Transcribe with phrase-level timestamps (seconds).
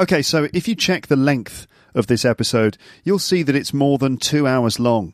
[0.00, 3.98] Okay, so if you check the length of this episode, you'll see that it's more
[3.98, 5.12] than two hours long.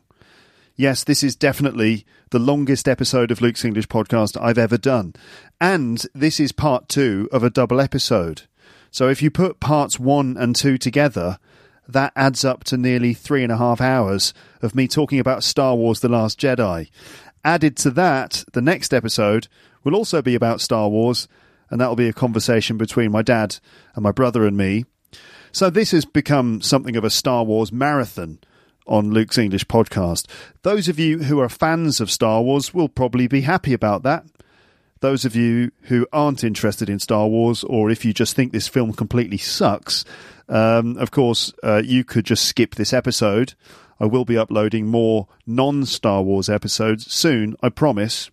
[0.77, 5.13] Yes, this is definitely the longest episode of Luke's English podcast I've ever done.
[5.59, 8.43] And this is part two of a double episode.
[8.89, 11.37] So if you put parts one and two together,
[11.85, 15.75] that adds up to nearly three and a half hours of me talking about Star
[15.75, 16.89] Wars The Last Jedi.
[17.43, 19.49] Added to that, the next episode
[19.83, 21.27] will also be about Star Wars,
[21.69, 23.57] and that'll be a conversation between my dad
[23.95, 24.85] and my brother and me.
[25.51, 28.39] So this has become something of a Star Wars marathon
[28.85, 30.27] on Luke's English podcast.
[30.63, 34.25] Those of you who are fans of Star Wars will probably be happy about that.
[34.99, 38.67] Those of you who aren't interested in Star Wars, or if you just think this
[38.67, 40.03] film completely sucks,
[40.49, 43.53] um, of course, uh, you could just skip this episode.
[43.99, 48.31] I will be uploading more non Star Wars episodes soon, I promise.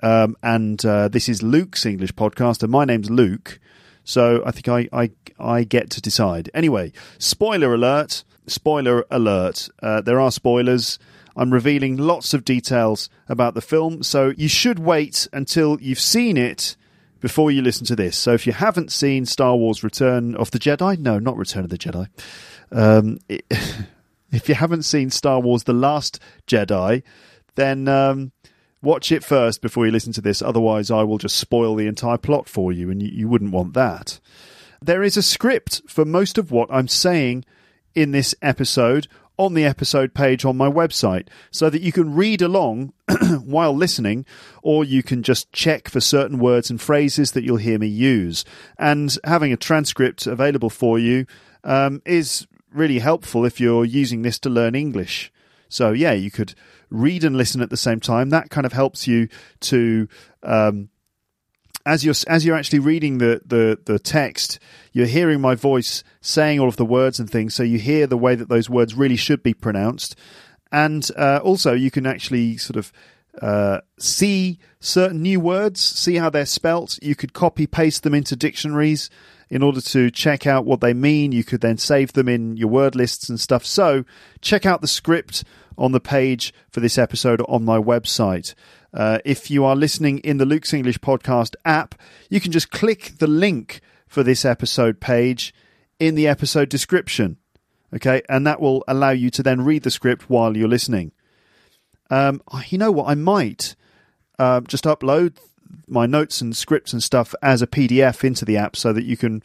[0.02, 3.58] Um, and uh, this is Luke's English podcast, and my name's Luke.
[4.04, 6.50] So I think I, I, I get to decide.
[6.54, 8.24] Anyway, spoiler alert.
[8.46, 9.68] Spoiler alert.
[9.82, 10.98] Uh, there are spoilers.
[11.36, 14.02] I'm revealing lots of details about the film.
[14.02, 16.76] So you should wait until you've seen it
[17.22, 18.18] before you listen to this.
[18.18, 21.70] So if you haven't seen Star Wars Return of the Jedi, no, not Return of
[21.70, 22.08] the Jedi.
[22.70, 23.46] Um, it,
[24.32, 27.02] if you haven't seen Star Wars The Last Jedi,
[27.54, 28.32] then um,
[28.82, 30.42] watch it first before you listen to this.
[30.42, 33.74] Otherwise, I will just spoil the entire plot for you, and you, you wouldn't want
[33.74, 34.18] that.
[34.82, 37.44] There is a script for most of what I'm saying
[37.94, 39.06] in this episode
[39.36, 42.92] on the episode page on my website so that you can read along
[43.44, 44.24] while listening,
[44.62, 48.44] or you can just check for certain words and phrases that you'll hear me use.
[48.78, 51.26] And having a transcript available for you
[51.64, 55.32] um, is really helpful if you're using this to learn English.
[55.68, 56.54] So, yeah, you could
[56.90, 58.30] read and listen at the same time.
[58.30, 59.28] That kind of helps you
[59.60, 60.08] to.
[60.42, 60.88] Um,
[61.84, 64.58] as you're as you're actually reading the, the, the text,
[64.92, 68.16] you're hearing my voice saying all of the words and things, so you hear the
[68.16, 70.16] way that those words really should be pronounced,
[70.70, 72.92] and uh, also you can actually sort of
[73.40, 76.98] uh, see certain new words, see how they're spelt.
[77.02, 79.10] You could copy paste them into dictionaries
[79.52, 81.30] in order to check out what they mean.
[81.30, 83.66] You could then save them in your word lists and stuff.
[83.66, 84.06] So
[84.40, 85.44] check out the script
[85.76, 88.54] on the page for this episode on my website.
[88.94, 91.94] Uh, if you are listening in the Luke's English Podcast app,
[92.30, 95.54] you can just click the link for this episode page
[96.00, 97.36] in the episode description.
[97.94, 101.12] Okay, and that will allow you to then read the script while you're listening.
[102.08, 103.06] Um, you know what?
[103.06, 103.76] I might
[104.38, 105.36] uh, just upload
[105.86, 109.16] my notes and scripts and stuff as a PDF into the app so that you
[109.16, 109.42] can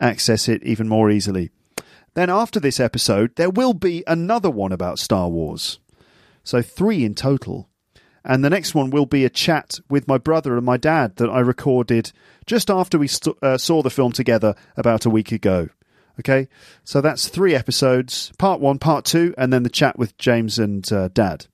[0.00, 1.50] access it even more easily.
[2.14, 5.78] Then, after this episode, there will be another one about Star Wars.
[6.44, 7.68] So, three in total.
[8.24, 11.30] And the next one will be a chat with my brother and my dad that
[11.30, 12.12] I recorded
[12.44, 15.68] just after we st- uh, saw the film together about a week ago.
[16.18, 16.48] Okay,
[16.82, 20.90] so that's three episodes part one, part two, and then the chat with James and
[20.90, 21.46] uh, dad.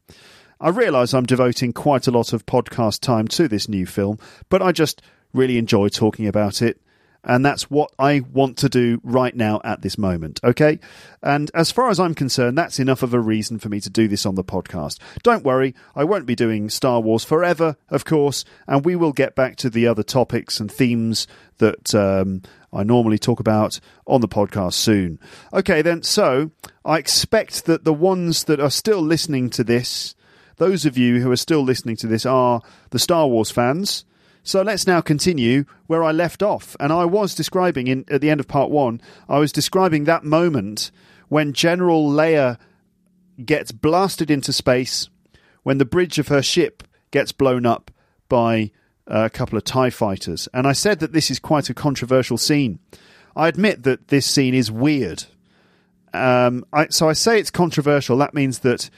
[0.62, 4.62] I realise I'm devoting quite a lot of podcast time to this new film, but
[4.62, 6.81] I just really enjoy talking about it.
[7.25, 10.38] And that's what I want to do right now at this moment.
[10.44, 10.79] Okay.
[11.20, 14.06] And as far as I'm concerned, that's enough of a reason for me to do
[14.06, 15.00] this on the podcast.
[15.25, 19.35] Don't worry, I won't be doing Star Wars forever, of course, and we will get
[19.35, 21.26] back to the other topics and themes
[21.58, 22.43] that um,
[22.73, 25.19] I normally talk about on the podcast soon.
[25.53, 26.53] Okay, then, so
[26.85, 30.15] I expect that the ones that are still listening to this,
[30.62, 34.05] those of you who are still listening to this, are the Star Wars fans.
[34.44, 36.76] So let's now continue where I left off.
[36.79, 40.25] And I was describing in at the end of part one, I was describing that
[40.25, 40.93] moment
[41.29, 42.59] when General Leia
[43.44, 45.09] gets blasted into space,
[45.64, 47.91] when the bridge of her ship gets blown up
[48.29, 48.70] by
[49.06, 50.49] a couple of TIE fighters.
[50.55, 52.79] And I said that this is quite a controversial scene.
[53.35, 55.25] I admit that this scene is weird.
[56.15, 58.17] Um, I, so I say it's controversial.
[58.19, 58.91] That means that,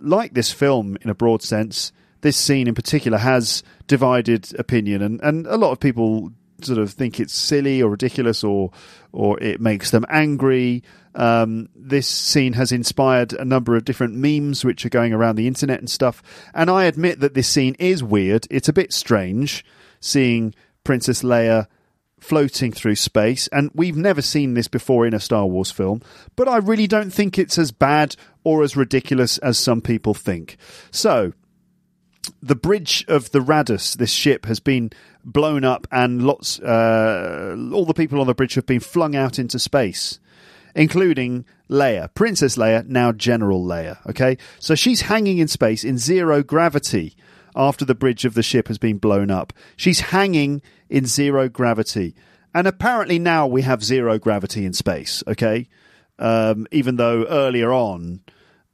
[0.00, 5.20] like this film in a broad sense, this scene in particular has divided opinion, and,
[5.22, 6.32] and a lot of people
[6.62, 8.70] sort of think it's silly or ridiculous or
[9.12, 10.82] or it makes them angry.
[11.14, 15.48] Um, this scene has inspired a number of different memes which are going around the
[15.48, 16.22] internet and stuff.
[16.54, 18.46] And I admit that this scene is weird.
[18.50, 19.64] It's a bit strange
[20.00, 20.54] seeing
[20.84, 21.66] Princess Leia
[22.20, 26.02] floating through space, and we've never seen this before in a Star Wars film.
[26.36, 28.14] But I really don't think it's as bad
[28.44, 30.56] or as ridiculous as some people think.
[30.90, 31.32] So
[32.42, 34.90] the bridge of the Raddus, this ship, has been
[35.24, 39.38] blown up, and lots, uh, all the people on the bridge have been flung out
[39.38, 40.18] into space,
[40.74, 43.98] including Leia, Princess Leia, now General Leia.
[44.08, 47.16] Okay, so she's hanging in space in zero gravity
[47.54, 49.52] after the bridge of the ship has been blown up.
[49.76, 52.14] She's hanging in zero gravity,
[52.54, 55.22] and apparently now we have zero gravity in space.
[55.26, 55.68] Okay,
[56.20, 58.20] um, even though earlier on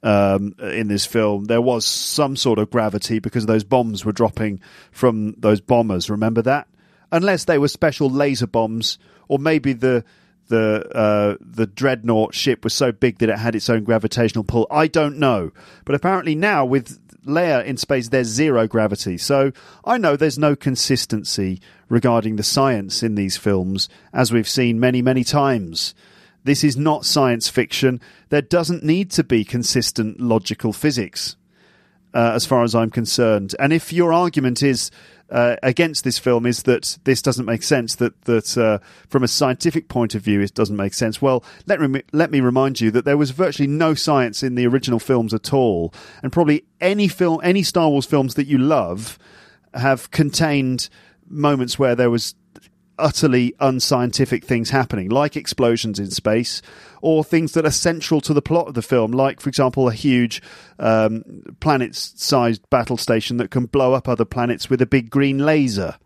[0.03, 4.59] um, in this film, there was some sort of gravity because those bombs were dropping
[4.91, 6.09] from those bombers.
[6.09, 6.67] Remember that?
[7.11, 10.03] Unless they were special laser bombs, or maybe the
[10.49, 14.67] the uh, the dreadnought ship was so big that it had its own gravitational pull.
[14.69, 15.51] I don't know,
[15.85, 19.17] but apparently now with Leia in space, there's zero gravity.
[19.17, 19.51] So
[19.85, 25.01] I know there's no consistency regarding the science in these films, as we've seen many
[25.01, 25.95] many times.
[26.47, 28.01] This is not science fiction.
[28.29, 31.35] There doesn't need to be consistent logical physics,
[32.13, 33.53] uh, as far as I'm concerned.
[33.59, 34.89] And if your argument is
[35.29, 38.79] uh, against this film is that this doesn't make sense, that that uh,
[39.09, 41.21] from a scientific point of view it doesn't make sense.
[41.21, 44.65] Well, let me let me remind you that there was virtually no science in the
[44.65, 49.19] original films at all, and probably any film, any Star Wars films that you love,
[49.73, 50.87] have contained
[51.29, 52.35] moments where there was
[52.99, 56.61] utterly unscientific things happening, like explosions in space,
[57.01, 59.93] or things that are central to the plot of the film, like, for example, a
[59.93, 60.41] huge
[60.79, 65.39] um, planet sized battle station that can blow up other planets with a big green
[65.39, 65.97] laser.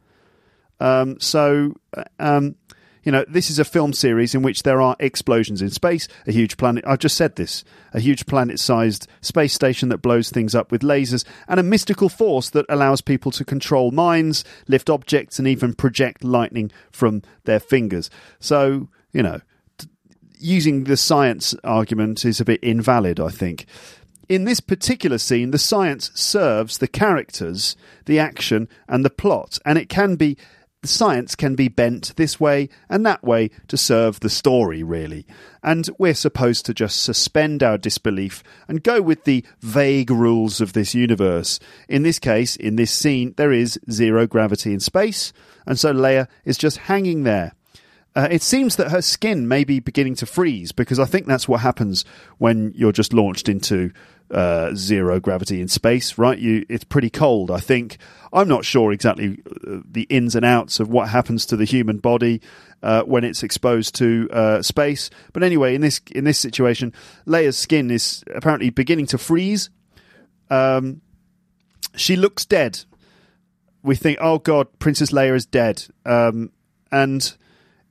[0.79, 2.55] Um, so, uh, um,
[3.03, 6.31] you know, this is a film series in which there are explosions in space, a
[6.31, 6.83] huge planet.
[6.87, 7.63] I've just said this
[7.93, 12.09] a huge planet sized space station that blows things up with lasers, and a mystical
[12.09, 17.59] force that allows people to control minds, lift objects, and even project lightning from their
[17.59, 18.09] fingers.
[18.39, 19.41] So, you know,
[19.77, 19.87] t-
[20.37, 23.65] using the science argument is a bit invalid, I think.
[24.29, 29.77] In this particular scene, the science serves the characters, the action, and the plot, and
[29.77, 30.37] it can be
[30.81, 35.27] the science can be bent this way and that way to serve the story, really.
[35.61, 40.73] And we're supposed to just suspend our disbelief and go with the vague rules of
[40.73, 41.59] this universe.
[41.87, 45.31] In this case, in this scene, there is zero gravity in space,
[45.67, 47.53] and so Leia is just hanging there.
[48.15, 51.47] Uh, it seems that her skin may be beginning to freeze because I think that's
[51.47, 52.03] what happens
[52.39, 53.91] when you're just launched into
[54.31, 56.37] uh, zero gravity in space, right?
[56.37, 57.51] You, it's pretty cold.
[57.51, 57.97] I think
[58.31, 61.97] I'm not sure exactly uh, the ins and outs of what happens to the human
[61.97, 62.41] body
[62.81, 65.09] uh, when it's exposed to uh, space.
[65.33, 66.93] But anyway, in this in this situation,
[67.27, 69.69] Leia's skin is apparently beginning to freeze.
[70.49, 71.01] Um,
[71.95, 72.79] she looks dead.
[73.83, 76.51] We think, oh god, Princess Leia is dead, um,
[76.91, 77.35] and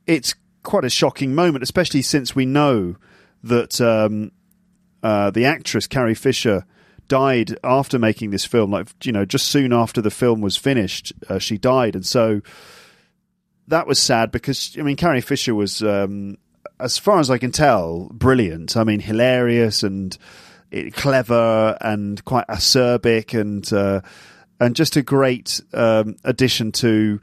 [0.06, 2.96] it's quite a shocking moment, especially since we know
[3.42, 4.30] that um,
[5.02, 6.64] uh, the actress Carrie Fisher
[7.08, 8.70] died after making this film.
[8.70, 12.40] Like you know, just soon after the film was finished, uh, she died, and so
[13.68, 16.36] that was sad because I mean, Carrie Fisher was, um,
[16.78, 18.76] as far as I can tell, brilliant.
[18.76, 20.16] I mean, hilarious and
[20.92, 24.00] clever and quite acerbic and uh,
[24.60, 27.20] and just a great um, addition to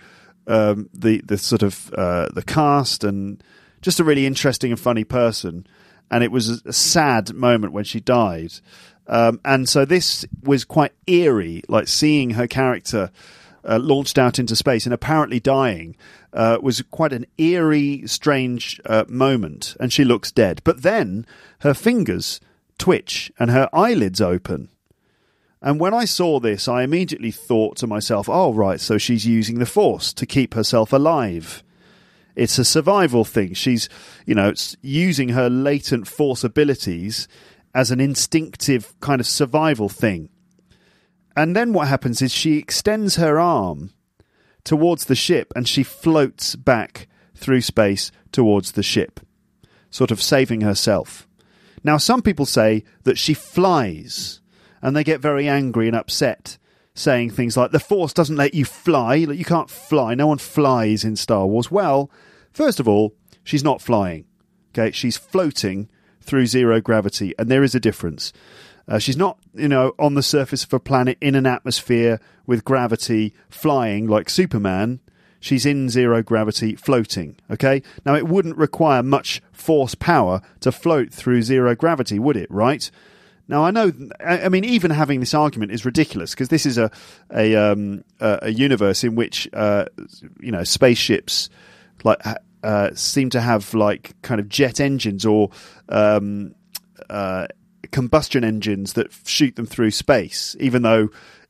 [0.47, 3.43] um, the the sort of uh, the cast and
[3.81, 5.67] just a really interesting and funny person.
[6.09, 8.53] And it was a sad moment when she died.
[9.07, 13.11] Um, and so this was quite eerie, like seeing her character
[13.63, 15.95] uh, launched out into space and apparently dying
[16.33, 19.75] uh, was quite an eerie, strange uh, moment.
[19.79, 20.61] And she looks dead.
[20.63, 21.25] But then
[21.59, 22.39] her fingers
[22.77, 24.69] twitch and her eyelids open.
[25.61, 29.57] And when I saw this, I immediately thought to myself, oh, right, so she's using
[29.57, 31.63] the force to keep herself alive.
[32.37, 33.55] It's a survival thing.
[33.55, 33.89] She's,
[34.27, 37.27] you know, using her latent force abilities
[37.73, 40.29] as an instinctive kind of survival thing.
[41.35, 43.91] And then what happens is she extends her arm
[44.63, 49.19] towards the ship and she floats back through space towards the ship,
[49.89, 51.27] sort of saving herself.
[51.83, 54.41] Now, some people say that she flies
[54.81, 56.59] and they get very angry and upset,
[56.93, 61.03] saying things like, the Force doesn't let you fly, you can't fly, no one flies
[61.03, 61.71] in Star Wars.
[61.71, 62.11] Well,
[62.57, 64.25] first of all, she's not flying.
[64.71, 65.89] Okay, she's floating
[66.21, 68.33] through zero gravity, and there is a difference.
[68.87, 72.65] Uh, she's not, you know, on the surface of a planet in an atmosphere with
[72.65, 74.99] gravity flying like Superman.
[75.39, 77.35] She's in zero gravity floating.
[77.51, 77.83] Okay?
[78.05, 82.89] Now, it wouldn't require much force power to float through zero gravity, would it, right?
[83.49, 83.93] Now I know.
[84.25, 86.91] I mean, even having this argument is ridiculous because this is a
[87.33, 89.85] a, um, a universe in which uh,
[90.41, 91.49] you know spaceships
[92.03, 92.19] like
[92.67, 95.49] uh, seem to have like kind of jet engines or
[95.87, 96.53] um,
[97.09, 97.47] uh,
[97.91, 101.07] combustion engines that shoot them through space, even though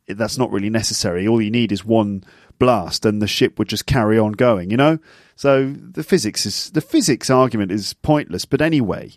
[0.07, 1.27] that's not really necessary.
[1.27, 2.23] All you need is one
[2.59, 4.69] blast, and the ship would just carry on going.
[4.69, 4.99] You know,
[5.35, 8.45] so the physics is the physics argument is pointless.
[8.45, 9.13] But anyway,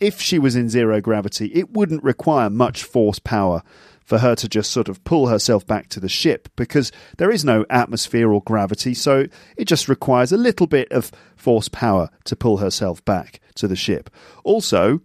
[0.00, 3.62] if she was in zero gravity, it wouldn't require much force power
[4.08, 7.44] for her to just sort of pull herself back to the ship because there is
[7.44, 9.26] no atmosphere or gravity, so
[9.58, 13.76] it just requires a little bit of force power to pull herself back to the
[13.76, 14.08] ship.
[14.44, 15.02] Also,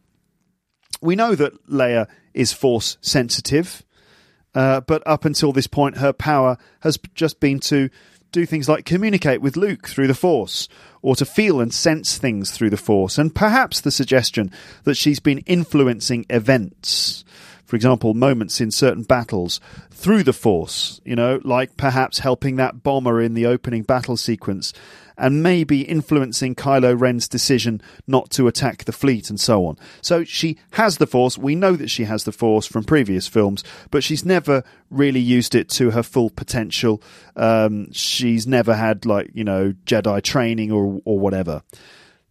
[1.01, 3.83] we know that Leia is force sensitive,
[4.55, 7.89] uh, but up until this point, her power has just been to
[8.31, 10.69] do things like communicate with Luke through the Force,
[11.01, 14.50] or to feel and sense things through the Force, and perhaps the suggestion
[14.86, 17.25] that she's been influencing events.
[17.65, 22.84] For example, moments in certain battles through the Force, you know, like perhaps helping that
[22.84, 24.74] bomber in the opening battle sequence
[25.17, 29.77] and maybe influencing Kylo Ren's decision not to attack the fleet and so on.
[30.01, 31.38] So she has the Force.
[31.38, 35.55] We know that she has the Force from previous films, but she's never really used
[35.55, 37.01] it to her full potential.
[37.36, 41.62] Um, she's never had, like, you know, Jedi training or, or whatever.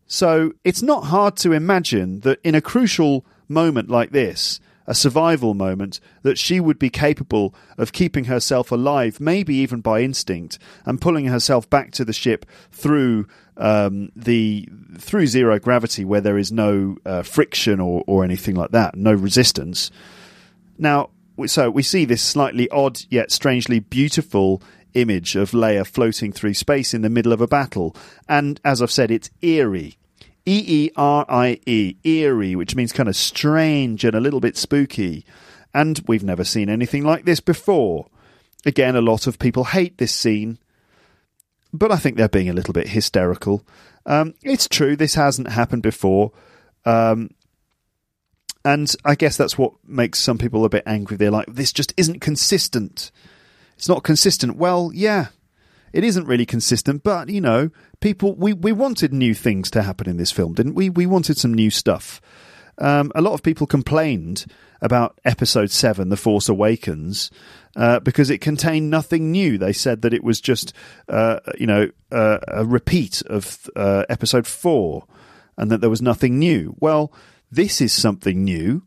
[0.07, 5.55] So it's not hard to imagine that in a crucial moment like this, a survival
[5.55, 11.01] moment, that she would be capable of keeping herself alive, maybe even by instinct, and
[11.01, 16.51] pulling herself back to the ship through um, the through zero gravity, where there is
[16.51, 19.91] no uh, friction or, or anything like that, no resistance.
[20.79, 21.11] Now,
[21.47, 24.63] so we see this slightly odd yet strangely beautiful
[24.95, 27.95] image of Leia floating through space in the middle of a battle,
[28.29, 29.97] and as I've said, it's eerie
[30.45, 34.57] E E R I E, eerie, which means kind of strange and a little bit
[34.57, 35.25] spooky.
[35.75, 38.07] And we've never seen anything like this before.
[38.65, 40.59] Again, a lot of people hate this scene,
[41.73, 43.67] but I think they're being a little bit hysterical.
[44.07, 46.33] Um, it's true, this hasn't happened before.
[46.85, 47.31] Um,
[48.65, 51.17] and I guess that's what makes some people a bit angry.
[51.17, 53.11] They're like, this just isn't consistent.
[53.77, 54.57] It's not consistent.
[54.57, 55.29] Well, yeah,
[55.93, 57.71] it isn't really consistent, but you know,
[58.01, 60.91] people we, we wanted new things to happen in this film, didn't we?
[60.91, 62.21] We wanted some new stuff.
[62.79, 64.47] Um, a lot of people complained
[64.81, 67.31] about episode 7 the force awakens
[67.77, 70.73] uh, because it contained nothing new they said that it was just
[71.09, 75.07] uh, you know uh, a repeat of uh, episode 4
[75.57, 77.13] and that there was nothing new well
[77.51, 78.83] this is something new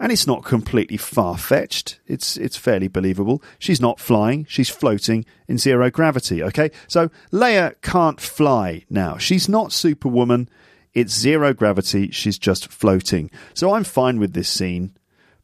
[0.00, 2.00] and it's not completely far fetched.
[2.06, 3.42] It's it's fairly believable.
[3.58, 6.42] She's not flying; she's floating in zero gravity.
[6.42, 9.18] Okay, so Leia can't fly now.
[9.18, 10.48] She's not Superwoman.
[10.94, 12.10] It's zero gravity.
[12.10, 13.30] She's just floating.
[13.54, 14.96] So I'm fine with this scene,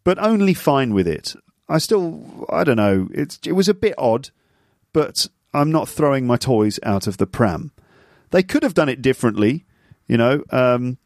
[0.02, 1.34] but only fine with it.
[1.68, 3.08] I still, I don't know.
[3.12, 4.30] It's it was a bit odd,
[4.94, 7.72] but I'm not throwing my toys out of the pram.
[8.30, 9.66] They could have done it differently,
[10.08, 10.42] you know.
[10.50, 10.96] Um,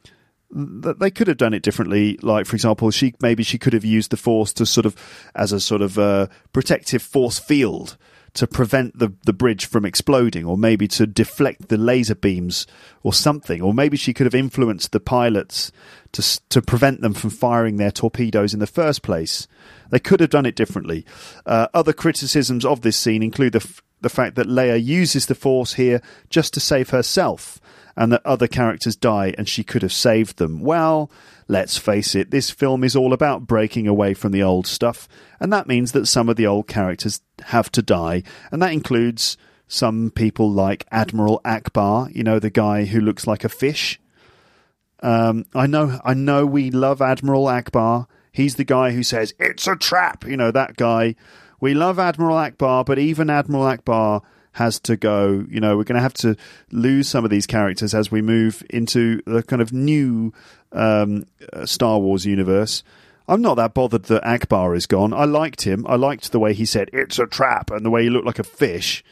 [0.53, 2.19] they could have done it differently.
[2.23, 4.97] Like, for example, she maybe she could have used the force to sort of
[5.35, 7.97] as a sort of uh, protective force field
[8.33, 12.67] to prevent the, the bridge from exploding, or maybe to deflect the laser beams
[13.03, 15.73] or something, or maybe she could have influenced the pilots
[16.13, 19.47] to to prevent them from firing their torpedoes in the first place.
[19.91, 21.05] They could have done it differently.
[21.45, 25.35] Uh, other criticisms of this scene include the f- the fact that Leia uses the
[25.35, 27.61] Force here just to save herself,
[27.97, 30.61] and that other characters die and she could have saved them.
[30.61, 31.11] Well,
[31.49, 35.53] let's face it, this film is all about breaking away from the old stuff, and
[35.53, 40.11] that means that some of the old characters have to die, and that includes some
[40.11, 44.01] people like Admiral Ackbar, you know, the guy who looks like a fish.
[45.03, 48.07] Um, I know, I know, we love Admiral Ackbar.
[48.33, 50.25] He's the guy who says it's a trap.
[50.25, 51.17] You know that guy.
[51.61, 55.45] We love Admiral Ackbar, but even Admiral Ackbar has to go.
[55.49, 56.37] You know, we're going to have to
[56.71, 60.33] lose some of these characters as we move into the kind of new
[60.73, 62.83] um, uh, Star Wars universe.
[63.29, 65.15] I'm not that bothered that Ackbar is gone.
[65.15, 65.87] I liked him.
[65.89, 68.41] I liked the way he said "it's a trap" and the way he looked like
[68.41, 69.05] a fish.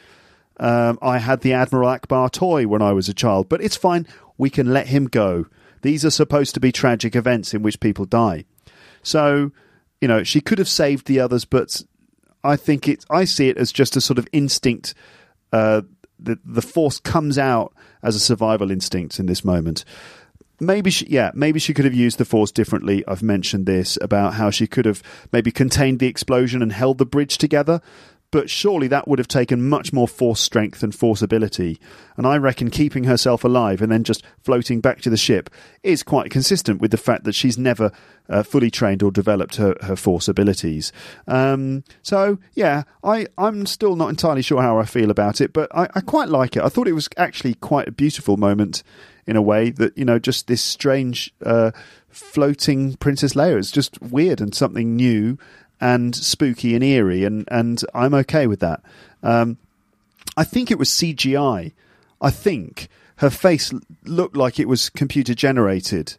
[0.58, 4.06] Um, I had the Admiral Ackbar toy when I was a child, but it's fine.
[4.36, 5.46] We can let him go.
[5.82, 8.44] These are supposed to be tragic events in which people die.
[9.04, 9.52] So,
[10.00, 11.82] you know, she could have saved the others, but
[12.42, 13.04] I think it.
[13.08, 14.94] I see it as just a sort of instinct.
[15.52, 15.82] Uh,
[16.18, 19.84] the the force comes out as a survival instinct in this moment.
[20.60, 23.04] Maybe she, yeah, maybe she could have used the force differently.
[23.06, 25.02] I've mentioned this about how she could have
[25.32, 27.80] maybe contained the explosion and held the bridge together
[28.30, 31.80] but surely that would have taken much more force strength and force ability.
[32.16, 35.48] And I reckon keeping herself alive and then just floating back to the ship
[35.82, 37.90] is quite consistent with the fact that she's never
[38.28, 40.92] uh, fully trained or developed her, her force abilities.
[41.26, 45.74] Um, so, yeah, I, I'm still not entirely sure how I feel about it, but
[45.74, 46.62] I, I quite like it.
[46.62, 48.82] I thought it was actually quite a beautiful moment
[49.26, 51.32] in a way that, you know, just this strange.
[51.44, 51.70] Uh,
[52.10, 55.38] floating Princess Leia is just weird and something new
[55.80, 58.82] and spooky and eerie, and, and I'm okay with that.
[59.22, 59.58] Um,
[60.36, 61.72] I think it was CGI.
[62.20, 63.72] I think her face
[64.04, 66.16] looked like it was computer generated,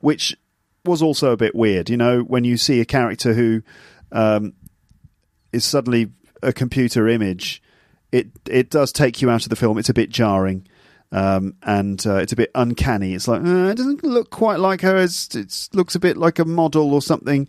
[0.00, 0.36] which
[0.84, 1.90] was also a bit weird.
[1.90, 3.62] You know, when you see a character who
[4.12, 4.54] um,
[5.52, 6.10] is suddenly
[6.42, 7.62] a computer image,
[8.12, 9.78] it it does take you out of the film.
[9.78, 10.66] It's a bit jarring.
[11.12, 13.14] Um, and uh, it's a bit uncanny.
[13.14, 14.96] It's like uh, it doesn't look quite like her.
[14.96, 17.48] It looks a bit like a model or something.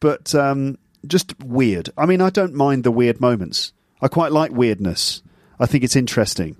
[0.00, 1.90] But um, just weird.
[1.96, 3.72] I mean, I don't mind the weird moments.
[4.00, 5.22] I quite like weirdness.
[5.58, 6.56] I think it's interesting.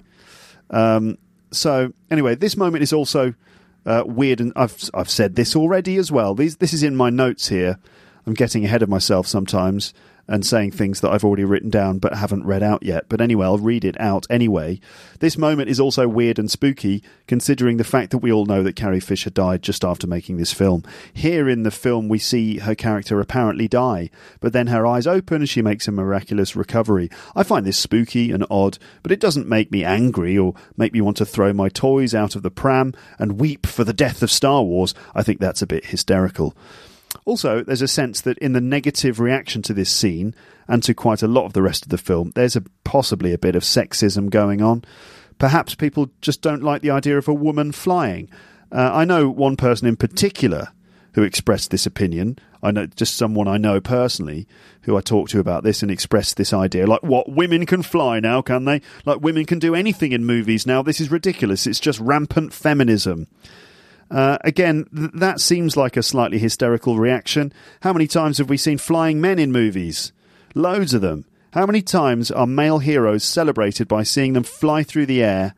[0.70, 1.18] Um,
[1.50, 3.34] so anyway, this moment is also
[3.86, 6.34] uh, weird, and I've I've said this already as well.
[6.34, 7.78] These this is in my notes here.
[8.26, 9.94] I'm getting ahead of myself sometimes
[10.28, 13.06] and saying things that I've already written down but haven't read out yet.
[13.08, 14.78] But anyway, I'll read it out anyway.
[15.20, 18.76] This moment is also weird and spooky, considering the fact that we all know that
[18.76, 20.84] Carrie Fisher died just after making this film.
[21.12, 24.10] Here in the film, we see her character apparently die,
[24.40, 27.10] but then her eyes open and she makes a miraculous recovery.
[27.34, 31.00] I find this spooky and odd, but it doesn't make me angry or make me
[31.00, 34.30] want to throw my toys out of the pram and weep for the death of
[34.30, 34.94] Star Wars.
[35.14, 36.54] I think that's a bit hysterical.
[37.24, 40.34] Also, there's a sense that in the negative reaction to this scene
[40.66, 43.38] and to quite a lot of the rest of the film, there's a, possibly a
[43.38, 44.84] bit of sexism going on.
[45.38, 48.28] Perhaps people just don't like the idea of a woman flying.
[48.70, 50.68] Uh, I know one person in particular
[51.12, 52.38] who expressed this opinion.
[52.62, 54.46] I know just someone I know personally
[54.82, 56.86] who I talked to about this and expressed this idea.
[56.86, 58.82] Like, what women can fly now, can they?
[59.04, 60.82] Like, women can do anything in movies now.
[60.82, 61.66] This is ridiculous.
[61.66, 63.26] It's just rampant feminism.
[64.10, 67.52] Uh, again, th- that seems like a slightly hysterical reaction.
[67.82, 70.12] How many times have we seen flying men in movies?
[70.54, 71.24] Loads of them.
[71.52, 75.54] How many times are male heroes celebrated by seeing them fly through the air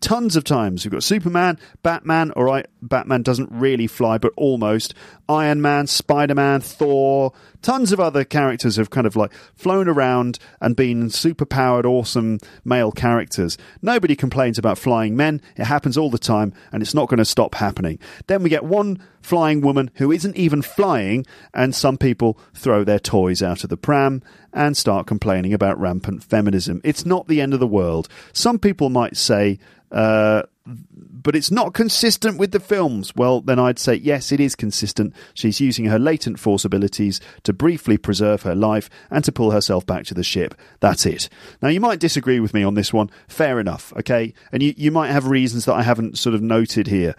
[0.00, 0.84] tons of times.
[0.84, 4.94] We've got Superman, Batman, all right, Batman doesn't really fly, but almost.
[5.28, 10.38] Iron Man, Spider Man, Thor, tons of other characters have kind of like flown around
[10.60, 13.58] and been super powered, awesome male characters.
[13.82, 15.42] Nobody complains about flying men.
[15.56, 17.98] It happens all the time, and it's not going to stop happening.
[18.26, 22.98] Then we get one flying woman who isn't even flying, and some people throw their
[22.98, 26.80] toys out of the pram and start complaining about rampant feminism.
[26.84, 28.08] It's not the end of the world.
[28.32, 29.58] Some people might say,
[29.92, 33.14] uh, but it's not consistent with the films.
[33.16, 35.14] Well, then I'd say yes, it is consistent.
[35.34, 39.86] She's using her latent force abilities to briefly preserve her life and to pull herself
[39.86, 40.54] back to the ship.
[40.80, 41.28] That's it.
[41.62, 43.10] Now, you might disagree with me on this one.
[43.28, 44.34] Fair enough, okay?
[44.52, 47.14] And you, you might have reasons that I haven't sort of noted here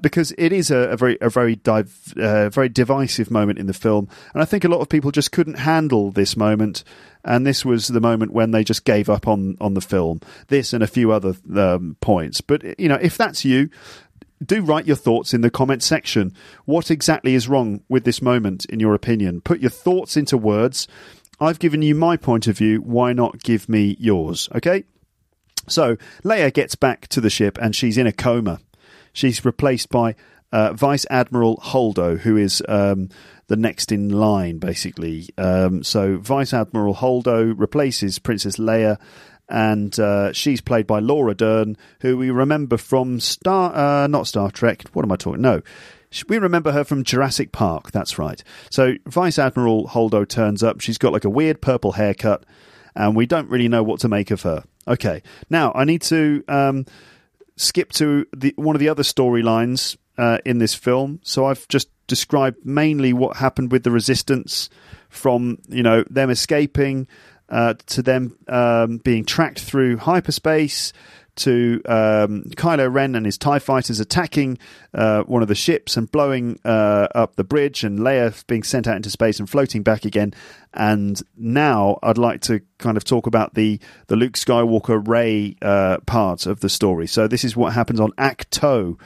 [0.00, 3.72] because it is a, a very a very div, uh, very divisive moment in the
[3.72, 6.82] film, and I think a lot of people just couldn't handle this moment,
[7.24, 10.20] and this was the moment when they just gave up on on the film.
[10.48, 13.70] This and a few other um, points, but you know, if that's you.
[14.44, 16.34] Do write your thoughts in the comment section.
[16.64, 19.40] What exactly is wrong with this moment, in your opinion?
[19.40, 20.88] Put your thoughts into words
[21.42, 22.78] I've given you my point of view.
[22.78, 24.48] Why not give me yours?
[24.54, 24.84] Okay.
[25.68, 28.60] So Leia gets back to the ship and she's in a coma.
[29.12, 30.14] She's replaced by
[30.52, 33.08] uh, Vice Admiral Holdo, who is um,
[33.48, 35.28] the next in line, basically.
[35.36, 38.98] Um, so Vice Admiral Holdo replaces Princess Leia,
[39.48, 44.50] and uh, she's played by Laura Dern, who we remember from Star, uh, not Star
[44.50, 44.84] Trek.
[44.92, 45.42] What am I talking?
[45.42, 45.62] No.
[46.28, 47.90] We remember her from Jurassic Park.
[47.90, 48.42] That's right.
[48.70, 50.80] So Vice Admiral Holdo turns up.
[50.82, 52.44] She's got like a weird purple haircut,
[52.94, 54.64] and we don't really know what to make of her.
[54.86, 56.84] Okay, now I need to um,
[57.56, 61.18] skip to the one of the other storylines uh, in this film.
[61.24, 64.70] So I've just described mainly what happened with the resistance
[65.08, 67.08] from you know them escaping
[67.48, 70.92] uh, to them um, being tracked through hyperspace
[71.34, 74.58] to um, Kylo Ren and his TIE fighters attacking
[74.94, 78.86] uh, one of the ships and blowing uh, up the bridge, and Leia being sent
[78.86, 80.34] out into space and floating back again.
[80.74, 85.98] And now I'd like to kind of talk about the, the Luke Skywalker Rey uh,
[86.06, 87.06] part of the story.
[87.06, 88.98] So this is what happens on Ahch-To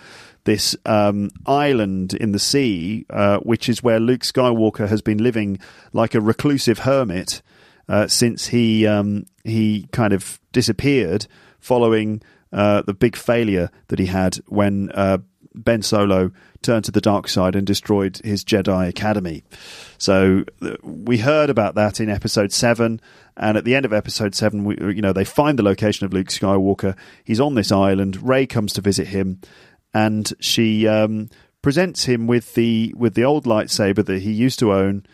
[0.47, 5.59] this um, island in the sea, uh, which is where Luke Skywalker has been living
[5.93, 7.43] like a reclusive hermit
[7.89, 11.27] uh, since he um, he kind of disappeared
[11.61, 15.19] following uh, the big failure that he had when uh,
[15.55, 16.31] Ben Solo
[16.63, 19.43] turned to the dark side and destroyed his Jedi Academy.
[19.99, 23.01] So uh, we heard about that in Episode Seven.
[23.37, 26.13] And at the end of episode seven, we, you know, they find the location of
[26.15, 26.97] Luke Skywalker.
[27.23, 28.27] He's on this island.
[28.27, 29.41] Rey comes to visit him,
[29.97, 31.31] and she um,
[31.63, 35.07] presents him with the with the old lightsaber that he used to own,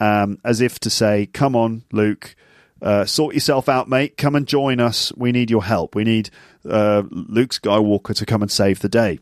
[0.00, 2.34] um, as if to say, "Come on, Luke."
[2.82, 4.18] Uh, sort yourself out, mate.
[4.18, 5.10] Come and join us.
[5.16, 5.94] We need your help.
[5.94, 6.28] We need
[6.68, 9.18] uh, Luke Skywalker to come and save the day.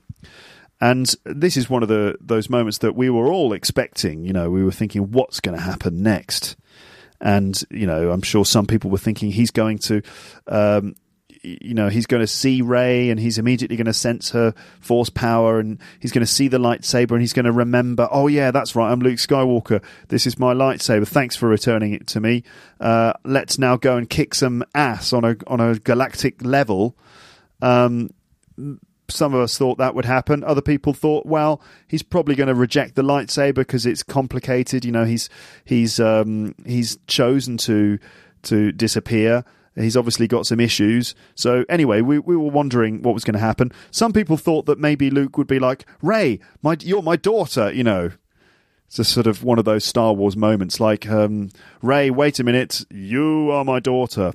[0.80, 4.24] And this is one of the those moments that we were all expecting.
[4.24, 6.56] You know, we were thinking, what's going to happen next?
[7.20, 10.02] And you know, I'm sure some people were thinking he's going to
[10.48, 10.94] um,
[11.44, 15.10] you know he's going to see Rey and he's immediately going to sense her force
[15.10, 18.50] power and he's going to see the lightsaber and he's going to remember oh yeah
[18.50, 22.44] that's right I'm Luke Skywalker this is my lightsaber thanks for returning it to me
[22.80, 26.96] uh, let's now go and kick some ass on a on a galactic level
[27.62, 28.10] um,
[29.08, 30.42] some of us thought that would happen.
[30.44, 34.84] Other people thought, well, he's probably going to reject the lightsaber because it's complicated.
[34.84, 35.28] You know, he's
[35.64, 37.98] he's um, he's chosen to
[38.44, 39.44] to disappear.
[39.76, 41.14] He's obviously got some issues.
[41.34, 43.72] So anyway, we, we were wondering what was going to happen.
[43.90, 47.82] Some people thought that maybe Luke would be like, Rey, my, you're my daughter, you
[47.82, 48.12] know.
[48.86, 51.50] It's just sort of one of those Star Wars moments like, um,
[51.82, 54.32] Rey, wait a minute, you are my daughter.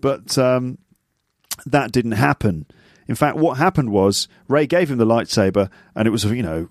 [0.00, 0.78] But um,
[1.64, 2.66] that didn't happen.
[3.06, 6.68] In fact, what happened was Rey gave him the lightsaber, and it was, you know,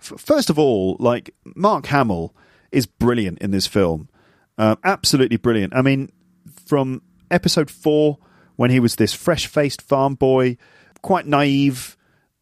[0.00, 2.34] f- first of all, like, Mark Hamill
[2.72, 4.08] is brilliant in this film.
[4.56, 5.74] Uh, absolutely brilliant.
[5.76, 6.10] I mean,
[6.66, 8.18] from episode four,
[8.56, 10.56] when he was this fresh faced farm boy,
[11.02, 11.96] quite naive,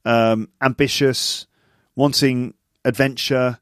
[0.05, 1.46] um, ambitious,
[1.94, 3.59] wanting adventure,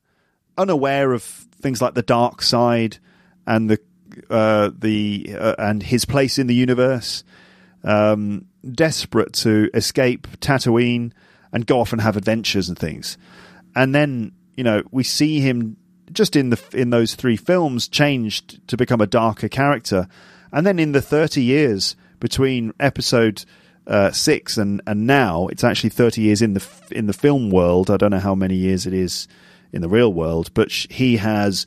[0.56, 2.98] unaware of things like the dark side
[3.46, 3.78] and the
[4.30, 7.24] uh, the uh, and his place in the universe,
[7.82, 11.12] um, desperate to escape Tatooine
[11.52, 13.18] and go off and have adventures and things.
[13.74, 15.76] And then you know we see him
[16.12, 20.06] just in the in those three films changed to become a darker character
[20.54, 23.44] and then in the 30 years between episode
[23.86, 27.90] uh, six and, and now, it's actually 30 years in the in the film world.
[27.90, 29.28] I don't know how many years it is
[29.72, 31.66] in the real world, but he has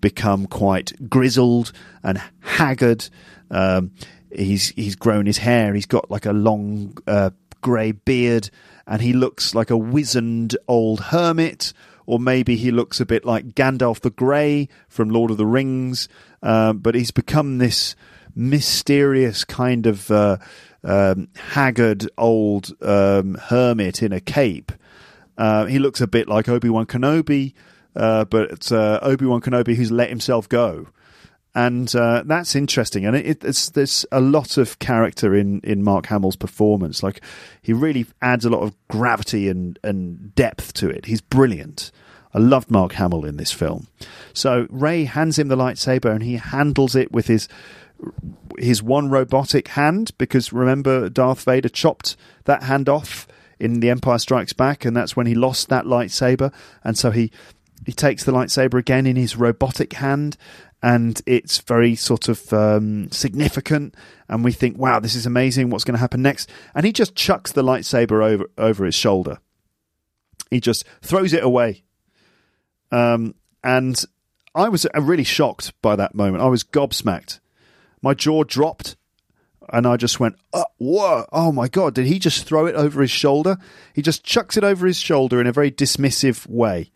[0.00, 1.72] become quite grizzled
[2.02, 3.08] and haggard.
[3.50, 3.90] Um,
[4.34, 5.74] he's he's grown his hair.
[5.74, 8.50] He's got like a long uh, grey beard,
[8.86, 11.72] and he looks like a wizened old hermit.
[12.06, 16.08] Or maybe he looks a bit like Gandalf the Grey from Lord of the Rings.
[16.42, 17.94] Uh, but he's become this
[18.34, 20.38] mysterious kind of uh,
[20.84, 24.72] um, haggard old um, hermit in a cape.
[25.36, 27.54] Uh, he looks a bit like Obi Wan Kenobi,
[27.94, 30.88] uh, but uh, Obi Wan Kenobi who's let himself go.
[31.54, 36.06] And uh, that's interesting, and it, it's there's a lot of character in, in Mark
[36.06, 37.02] Hamill's performance.
[37.02, 37.20] Like
[37.62, 41.06] he really adds a lot of gravity and, and depth to it.
[41.06, 41.90] He's brilliant.
[42.34, 43.88] I loved Mark Hamill in this film.
[44.34, 47.48] So Rey hands him the lightsaber, and he handles it with his
[48.58, 53.26] his one robotic hand because remember Darth Vader chopped that hand off
[53.58, 56.52] in The Empire Strikes Back and that's when he lost that lightsaber.
[56.84, 57.30] And so he
[57.86, 60.36] he takes the lightsaber again in his robotic hand
[60.82, 63.94] and it's very sort of um, significant.
[64.28, 66.50] And we think wow this is amazing what's going to happen next?
[66.74, 69.38] And he just chucks the lightsaber over over his shoulder.
[70.50, 71.82] He just throws it away.
[72.90, 74.02] Um, and
[74.54, 76.42] I was really shocked by that moment.
[76.42, 77.40] I was gobsmacked.
[78.02, 78.96] My jaw dropped,
[79.72, 81.26] and I just went, oh, "Whoa!
[81.32, 81.94] Oh my god!
[81.94, 83.56] Did he just throw it over his shoulder?
[83.94, 86.90] He just chucks it over his shoulder in a very dismissive way."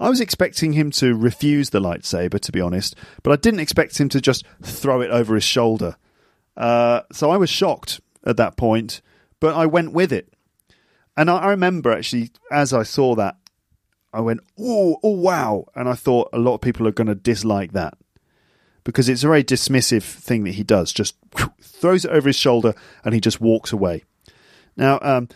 [0.00, 2.94] I was expecting him to refuse the lightsaber, to be honest,
[3.24, 5.96] but I didn't expect him to just throw it over his shoulder.
[6.56, 9.00] Uh, so I was shocked at that point,
[9.40, 10.32] but I went with it.
[11.16, 13.36] And I, I remember actually, as I saw that,
[14.12, 15.66] I went, oh, oh, wow.
[15.74, 17.97] And I thought a lot of people are going to dislike that
[18.88, 20.94] because it's a very dismissive thing that he does.
[20.94, 21.14] Just
[21.60, 22.72] throws it over his shoulder
[23.04, 24.02] and he just walks away.
[24.78, 25.28] Now, um,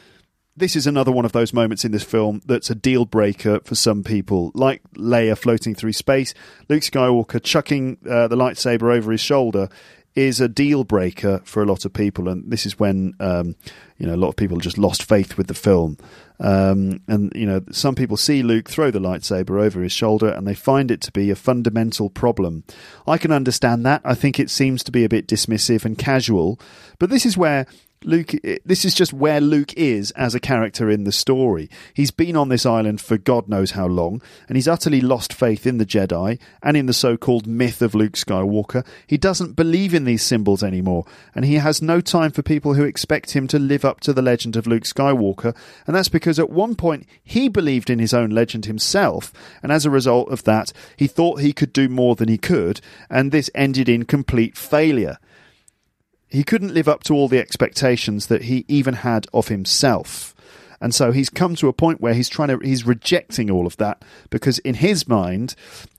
[0.57, 3.75] this is another one of those moments in this film that's a deal breaker for
[3.75, 6.33] some people, like Leia floating through space.
[6.71, 9.69] Luke Skywalker chucking uh, the lightsaber over his shoulder
[10.15, 13.55] is a deal breaker for a lot of people, and this is when um,
[13.99, 15.99] you know a lot of people just lost faith with the film.
[16.43, 20.47] Um, and you know, some people see Luke throw the lightsaber over his shoulder, and
[20.47, 22.65] they find it to be a fundamental problem.
[23.07, 24.03] I can understand that.
[24.05, 26.61] I think it seems to be a bit dismissive and casual,
[26.99, 27.67] but this is where
[28.05, 28.33] Luke,
[28.65, 31.71] this is just where Luke is as a character in the story.
[31.95, 35.67] He's been on this island for God knows how long, and he's utterly lost faith
[35.67, 38.87] in the Jedi and in the so called myth of Luke Skywalker.
[39.07, 42.85] He doesn't believe in these symbols anymore, and he has no time for people who
[42.85, 46.51] expect him to live up to the legend of Luke Skywalker, and that's because at
[46.51, 50.73] one point he believed in his own legend himself, and as a result of that,
[50.97, 55.19] he thought he could do more than he could, and this ended in complete failure.
[56.33, 60.35] He couldn't live up to all the expectations that he even had of himself.
[60.81, 63.77] And so he's come to a point where he's trying to, he's rejecting all of
[63.77, 65.55] that because in his mind,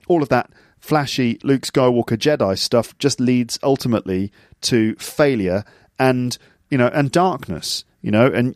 [0.08, 5.64] all of that flashy Luke Skywalker Jedi stuff just leads ultimately to failure
[6.00, 6.36] and,
[6.70, 8.54] you know, and darkness you know, and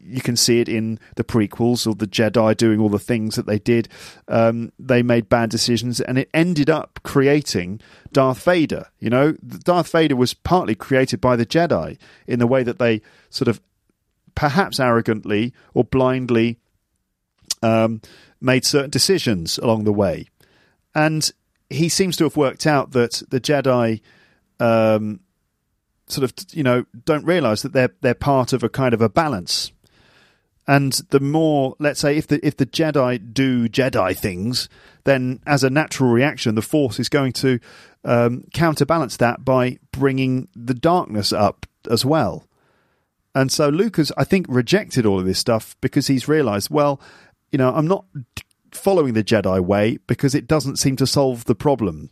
[0.00, 3.44] you can see it in the prequels or the Jedi doing all the things that
[3.44, 3.90] they did.
[4.26, 8.86] Um, they made bad decisions, and it ended up creating Darth Vader.
[8.98, 13.02] You know, Darth Vader was partly created by the Jedi in the way that they
[13.28, 13.60] sort of,
[14.34, 16.56] perhaps arrogantly or blindly,
[17.62, 18.00] um,
[18.40, 20.26] made certain decisions along the way,
[20.94, 21.32] and
[21.68, 24.00] he seems to have worked out that the Jedi.
[24.58, 25.20] Um,
[26.08, 29.08] sort of you know don't realize that they're they're part of a kind of a
[29.08, 29.72] balance.
[30.68, 34.68] And the more let's say if the if the jedi do jedi things
[35.04, 37.60] then as a natural reaction the force is going to
[38.04, 42.46] um, counterbalance that by bringing the darkness up as well.
[43.34, 47.00] And so luke has i think rejected all of this stuff because he's realized well
[47.52, 48.04] you know i'm not
[48.72, 52.10] following the jedi way because it doesn't seem to solve the problem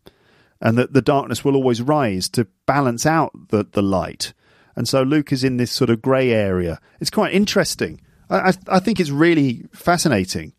[0.64, 4.32] and that the darkness will always rise to balance out the, the light.
[4.74, 6.80] And so Luke is in this sort of grey area.
[7.00, 8.00] It's quite interesting.
[8.30, 10.54] I, I, think it's really fascinating,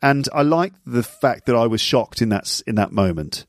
[0.00, 3.44] and I like the fact that I was shocked in that in that moment.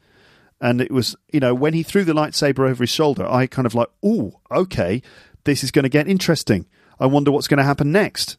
[0.60, 3.67] And it was, you know, when he threw the lightsaber over his shoulder, I kind
[3.67, 5.04] of like, oh, okay,
[5.43, 6.65] this is going to get interesting.
[7.00, 8.38] I wonder what's going to happen next.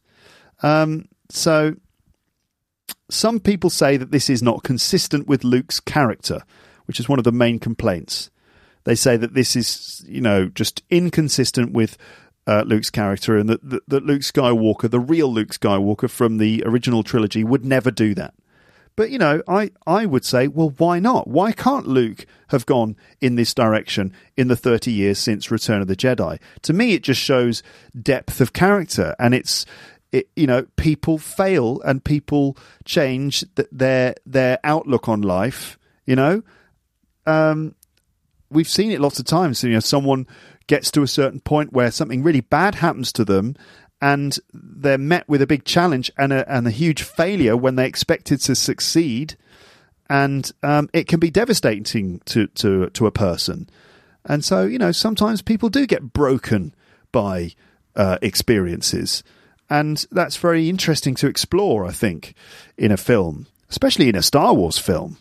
[0.63, 1.77] Um, so,
[3.09, 6.43] some people say that this is not consistent with Luke's character
[6.91, 8.33] which is one of the main complaints.
[8.83, 11.97] They say that this is, you know, just inconsistent with
[12.49, 16.65] uh, Luke's character, and that, that, that Luke Skywalker, the real Luke Skywalker from the
[16.67, 18.35] original trilogy, would never do that.
[18.97, 21.29] But you know, I, I would say, well, why not?
[21.29, 25.87] Why can't Luke have gone in this direction in the 30 years since Return of
[25.87, 26.41] the Jedi?
[26.63, 27.63] To me, it just shows
[28.03, 29.65] depth of character, and it's
[30.11, 35.79] it, you know, people fail and people change th- their their outlook on life.
[36.05, 36.43] You know,
[37.27, 37.75] um,
[38.51, 39.63] we've seen it lots of times.
[39.63, 40.27] You know, someone
[40.67, 43.57] gets to a certain point where something really bad happens to them,
[44.01, 47.87] and they're met with a big challenge and a, and a huge failure when they
[47.87, 49.37] expected to succeed,
[50.09, 53.69] and um, it can be devastating to, to to a person.
[54.25, 56.75] And so, you know, sometimes people do get broken
[57.11, 57.53] by
[57.97, 59.23] uh, experiences,
[59.69, 61.87] and that's very interesting to explore.
[61.87, 62.35] I think
[62.77, 65.19] in a film, especially in a Star Wars film.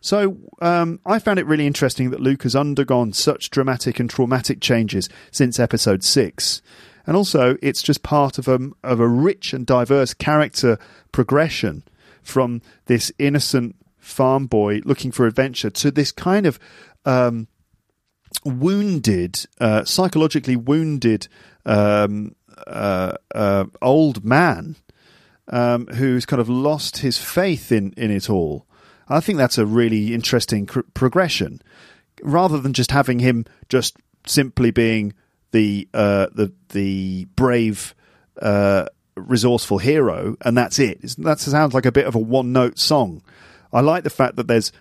[0.00, 4.60] So um, I found it really interesting that Luke has undergone such dramatic and traumatic
[4.60, 6.62] changes since episode six.
[7.06, 10.78] And also, it's just part of a, of a rich and diverse character
[11.12, 11.82] progression
[12.22, 16.58] from this innocent farm boy looking for adventure to this kind of
[17.04, 17.48] um,
[18.44, 21.28] wounded, uh, psychologically wounded
[21.66, 22.34] um,
[22.66, 24.76] uh, uh, old man
[25.48, 28.66] um, who's kind of lost his faith in, in it all.
[29.10, 31.60] I think that's a really interesting cr- progression,
[32.22, 33.96] rather than just having him just
[34.26, 35.14] simply being
[35.50, 37.94] the uh, the the brave,
[38.40, 41.00] uh, resourceful hero, and that's it.
[41.18, 43.22] That sounds like a bit of a one note song.
[43.72, 44.72] I like the fact that there's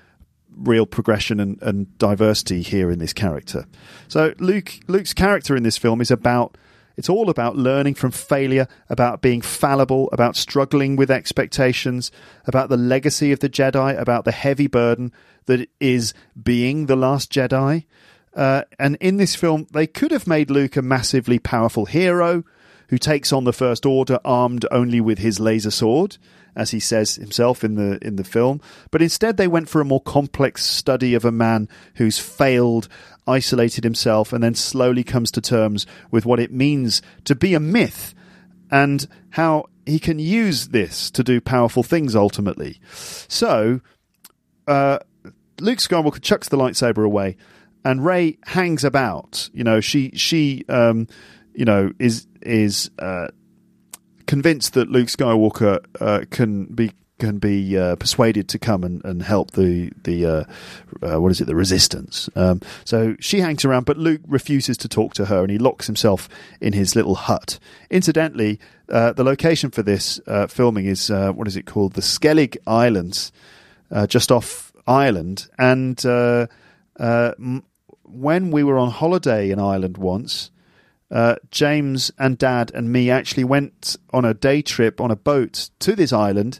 [0.56, 3.66] real progression and, and diversity here in this character.
[4.08, 6.58] So Luke Luke's character in this film is about
[7.00, 12.12] it's all about learning from failure, about being fallible, about struggling with expectations,
[12.44, 15.14] about the legacy of the Jedi, about the heavy burden
[15.46, 17.86] that is being the last Jedi.
[18.36, 22.44] Uh, and in this film, they could have made Luke a massively powerful hero
[22.90, 26.18] who takes on the First Order armed only with his laser sword,
[26.54, 28.60] as he says himself in the in the film.
[28.92, 32.90] But instead, they went for a more complex study of a man who's failed,
[33.30, 37.60] isolated himself, and then slowly comes to terms with what it means to be a
[37.60, 38.14] myth
[38.72, 42.80] and how he can use this to do powerful things ultimately.
[43.28, 43.82] So,
[44.68, 45.00] uh,
[45.60, 47.38] Luke Skywalker chucks the lightsaber away,
[47.84, 49.50] and Rey hangs about.
[49.54, 51.08] You know, she she um,
[51.54, 53.28] you know is is uh,
[54.28, 59.22] convinced that Luke Skywalker uh, can be can be uh, persuaded to come and, and
[59.22, 60.44] help the the uh,
[61.02, 62.30] uh, what is it the resistance.
[62.36, 65.86] Um, so she hangs around, but Luke refuses to talk to her, and he locks
[65.86, 66.28] himself
[66.60, 67.60] in his little hut.
[67.90, 71.94] Incidentally, uh, the location for this uh, filming is uh, what is it called?
[71.94, 73.32] The Skellig Islands,
[74.08, 75.48] just off Ireland.
[75.58, 77.64] And m-
[78.04, 80.52] when we were on holiday in Ireland once.
[81.12, 85.72] Uh, James and Dad and me actually went on a day trip on a boat
[85.80, 86.60] to this island,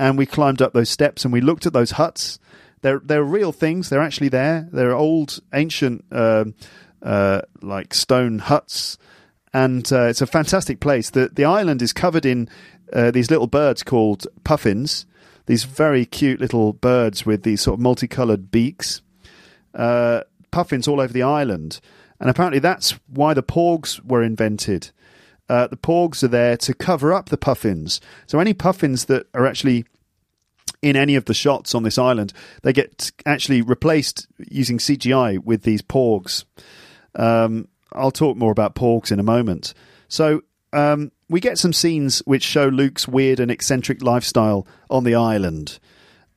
[0.00, 2.40] and we climbed up those steps and we looked at those huts.
[2.80, 3.90] They're they're real things.
[3.90, 4.66] They're actually there.
[4.72, 6.54] They're old, ancient, um,
[7.02, 8.96] uh, like stone huts,
[9.52, 11.10] and uh, it's a fantastic place.
[11.10, 12.48] the The island is covered in
[12.92, 15.04] uh, these little birds called puffins.
[15.44, 19.02] These very cute little birds with these sort of multicolored beaks.
[19.74, 21.80] Uh, puffins all over the island
[22.20, 24.90] and apparently that's why the porgs were invented.
[25.50, 28.00] Uh, the porgs are there to cover up the puffins.
[28.28, 29.84] So any puffins that are actually
[30.80, 32.32] in any of the shots on this island,
[32.62, 36.44] they get actually replaced using CGI with these porgs.
[37.16, 39.74] Um, I'll talk more about porgs in a moment.
[40.06, 45.16] So um, we get some scenes which show Luke's weird and eccentric lifestyle on the
[45.16, 45.80] island.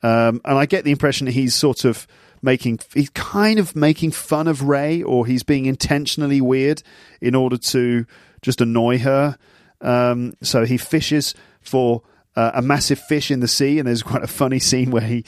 [0.02, 2.08] Um, and I get the impression he's sort of
[2.42, 6.82] making he's kind of making fun of Rey or he's being intentionally weird
[7.22, 8.08] in order to
[8.44, 9.38] just annoy her.
[9.82, 12.04] Um, so he fishes for
[12.36, 15.26] uh, a massive fish in the sea, and there's quite a funny scene where he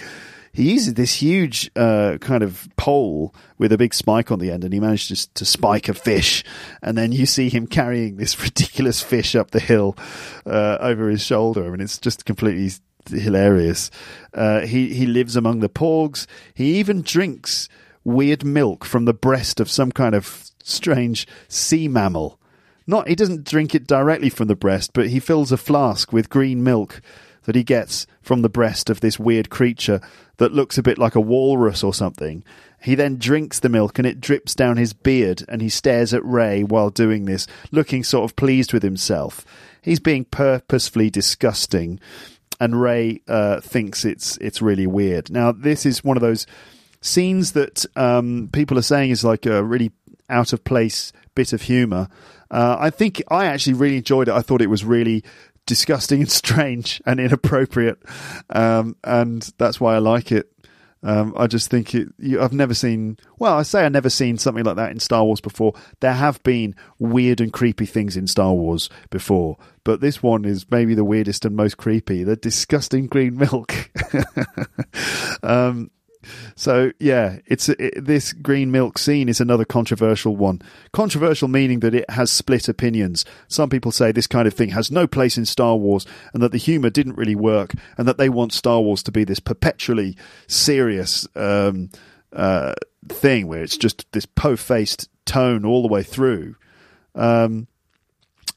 [0.54, 4.64] he uses this huge uh, kind of pole with a big spike on the end,
[4.64, 6.46] and he manages to spike a fish.
[6.82, 9.98] And then you see him carrying this ridiculous fish up the hill
[10.46, 12.72] uh, over his shoulder, I and it's just completely
[13.10, 13.92] hilarious.
[14.34, 16.26] Uh, he he lives among the porgs.
[16.54, 17.68] He even drinks
[18.06, 22.40] weird milk from the breast of some kind of strange sea mammal.
[22.88, 26.30] Not he doesn't drink it directly from the breast, but he fills a flask with
[26.30, 27.02] green milk
[27.44, 30.02] that he gets from the breast of this weird creature
[30.38, 32.44] that looks a bit like a walrus or something.
[32.82, 36.26] He then drinks the milk and it drips down his beard, and he stares at
[36.26, 39.46] Rey while doing this, looking sort of pleased with himself.
[39.82, 42.00] He's being purposefully disgusting
[42.60, 45.30] and Rey uh, thinks it's it's really weird.
[45.30, 46.48] Now, this is one of those
[47.02, 49.92] scenes that um, people are saying is like a really
[50.30, 52.08] out of place bit of humor.
[52.50, 54.34] Uh, I think I actually really enjoyed it.
[54.34, 55.24] I thought it was really
[55.66, 58.02] disgusting and strange and inappropriate,
[58.50, 60.52] um, and that's why I like it.
[61.04, 62.08] Um, I just think it.
[62.18, 63.18] You, I've never seen.
[63.38, 65.74] Well, I say I've never seen something like that in Star Wars before.
[66.00, 70.66] There have been weird and creepy things in Star Wars before, but this one is
[70.72, 72.24] maybe the weirdest and most creepy.
[72.24, 73.92] The disgusting green milk.
[75.44, 75.92] um,
[76.56, 80.62] so yeah, it's it, this green milk scene is another controversial one.
[80.92, 83.26] Controversial meaning that it has split opinions.
[83.48, 86.52] Some people say this kind of thing has no place in Star Wars, and that
[86.52, 90.18] the humor didn't really work, and that they want Star Wars to be this perpetually
[90.48, 91.90] serious um,
[92.34, 92.74] uh,
[93.08, 96.56] thing where it's just this po-faced tone all the way through.
[97.14, 97.68] Um,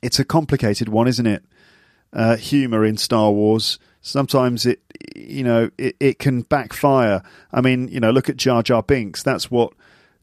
[0.02, 1.44] it's a complicated one, isn't it?
[2.12, 4.80] Uh, humor in Star Wars sometimes it
[5.14, 7.22] you know it, it can backfire.
[7.52, 9.22] I mean, you know, look at Jar Jar Binks.
[9.22, 9.72] That's what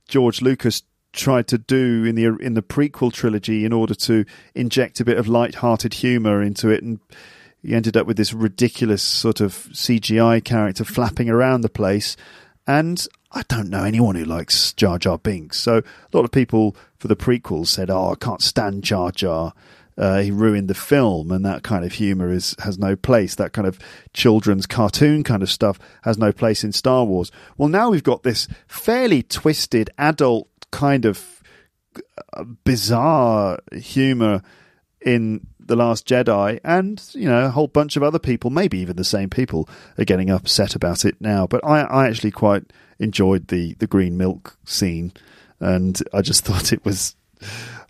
[0.07, 0.83] George Lucas
[1.13, 5.17] tried to do in the in the prequel trilogy in order to inject a bit
[5.17, 6.99] of light-hearted humor into it and
[7.61, 12.17] he ended up with this ridiculous sort of CGI character flapping around the place
[12.67, 15.60] and I don't know anyone who likes Jar Jar Binks.
[15.60, 15.83] So a
[16.17, 19.54] lot of people for the prequels said, "Oh, I can't stand Jar Jar."
[19.98, 23.35] Uh, he ruined the film, and that kind of humor is has no place.
[23.35, 23.79] That kind of
[24.13, 27.31] children's cartoon kind of stuff has no place in Star Wars.
[27.58, 31.41] Well, now we've got this fairly twisted adult kind of
[32.33, 34.41] uh, bizarre humor
[35.00, 38.98] in The Last Jedi, and you know a whole bunch of other people, maybe even
[38.98, 41.48] the same people, are getting upset about it now.
[41.48, 45.13] But I, I actually quite enjoyed the the green milk scene,
[45.62, 47.15] and I just thought it was.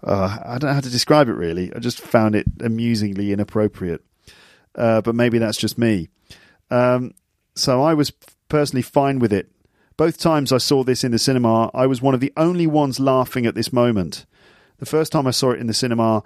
[0.03, 1.73] Uh, I don't know how to describe it really.
[1.73, 4.03] I just found it amusingly inappropriate.
[4.75, 6.09] Uh, but maybe that's just me.
[6.69, 7.13] Um,
[7.55, 8.11] so I was
[8.49, 9.49] personally fine with it.
[9.97, 12.99] Both times I saw this in the cinema, I was one of the only ones
[12.99, 14.25] laughing at this moment.
[14.77, 16.23] The first time I saw it in the cinema,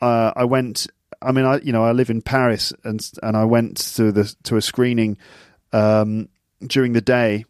[0.00, 0.86] uh, I went.
[1.20, 4.32] I mean, I you know I live in Paris, and and I went to the
[4.44, 5.18] to a screening
[5.72, 6.28] um,
[6.64, 7.44] during the day.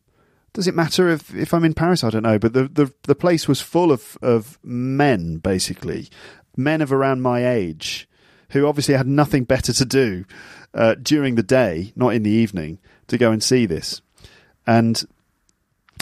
[0.54, 2.04] Does it matter if, if I'm in Paris?
[2.04, 6.08] I don't know, but the, the the place was full of of men, basically,
[6.56, 8.08] men of around my age,
[8.50, 10.24] who obviously had nothing better to do
[10.74, 12.78] uh, during the day, not in the evening,
[13.08, 14.02] to go and see this.
[14.66, 15.02] And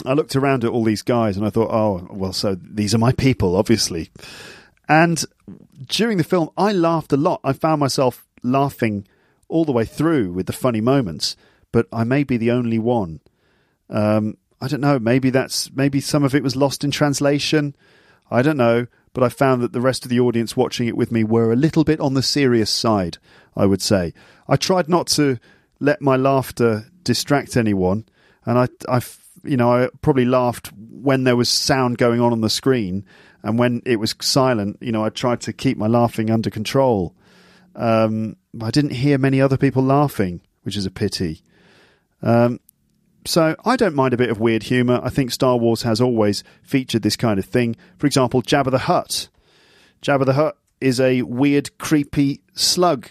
[0.05, 2.99] I looked around at all these guys and I thought, oh, well, so these are
[2.99, 4.09] my people, obviously.
[4.89, 5.23] And
[5.87, 7.39] during the film, I laughed a lot.
[7.43, 9.07] I found myself laughing
[9.47, 11.35] all the way through with the funny moments,
[11.71, 13.19] but I may be the only one.
[13.91, 14.99] Um, I don't know.
[14.99, 17.75] Maybe that's maybe some of it was lost in translation.
[18.29, 21.11] I don't know, but I found that the rest of the audience watching it with
[21.11, 23.17] me were a little bit on the serious side.
[23.55, 24.13] I would say
[24.47, 25.37] I tried not to
[25.79, 28.05] let my laughter distract anyone,
[28.45, 29.01] and I, I
[29.43, 33.05] you know, I probably laughed when there was sound going on on the screen,
[33.43, 37.15] and when it was silent, you know, I tried to keep my laughing under control.
[37.75, 41.41] Um, I didn't hear many other people laughing, which is a pity.
[42.21, 42.59] Um,
[43.25, 44.99] so I don't mind a bit of weird humour.
[45.03, 47.75] I think Star Wars has always featured this kind of thing.
[47.97, 49.29] For example, Jabba the Hutt.
[50.01, 53.09] Jabba the Hutt is a weird, creepy slug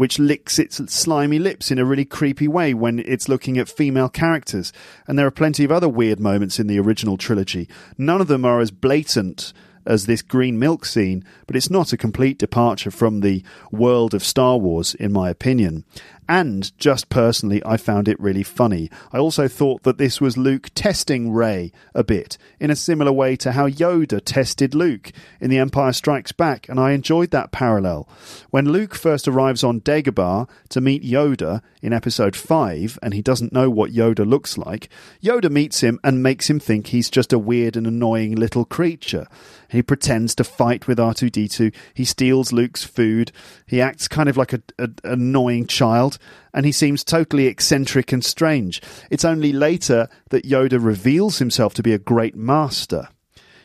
[0.00, 4.08] which licks its slimy lips in a really creepy way when it's looking at female
[4.08, 4.72] characters.
[5.06, 7.68] And there are plenty of other weird moments in the original trilogy.
[7.98, 9.52] None of them are as blatant
[9.84, 14.24] as this green milk scene, but it's not a complete departure from the world of
[14.24, 15.84] Star Wars, in my opinion.
[16.30, 18.88] And just personally, I found it really funny.
[19.12, 23.34] I also thought that this was Luke testing Rey a bit, in a similar way
[23.34, 25.10] to how Yoda tested Luke
[25.40, 28.08] in The Empire Strikes Back, and I enjoyed that parallel.
[28.50, 33.52] When Luke first arrives on Dagobah to meet Yoda in episode 5, and he doesn't
[33.52, 34.88] know what Yoda looks like,
[35.20, 39.26] Yoda meets him and makes him think he's just a weird and annoying little creature.
[39.68, 41.74] He pretends to fight with R2D2.
[41.94, 43.30] He steals Luke's food.
[43.66, 44.62] He acts kind of like an
[45.04, 46.18] annoying child,
[46.52, 48.80] and he seems totally eccentric and strange.
[49.10, 53.08] It's only later that Yoda reveals himself to be a great master.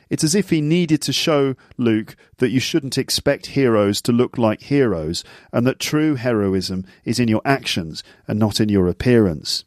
[0.10, 4.38] It's as if he needed to show Luke that you shouldn't expect heroes to look
[4.38, 9.66] like heroes, and that true heroism is in your actions and not in your appearance.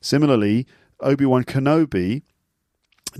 [0.00, 0.66] Similarly,
[1.00, 2.22] Obi Wan Kenobi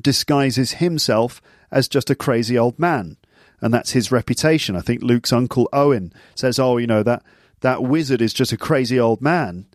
[0.00, 3.16] disguises himself as just a crazy old man.
[3.60, 4.74] And that's his reputation.
[4.76, 7.22] I think Luke's uncle Owen says, "Oh, you know that
[7.60, 9.66] that wizard is just a crazy old man."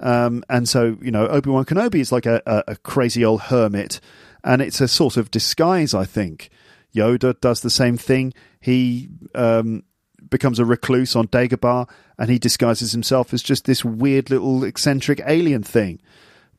[0.00, 3.42] Um, and so, you know, Obi Wan Kenobi is like a, a, a crazy old
[3.42, 4.00] hermit,
[4.42, 5.94] and it's a sort of disguise.
[5.94, 6.50] I think
[6.94, 8.34] Yoda does the same thing.
[8.60, 9.84] He um,
[10.28, 15.20] becomes a recluse on Dagobah, and he disguises himself as just this weird little eccentric
[15.26, 16.00] alien thing.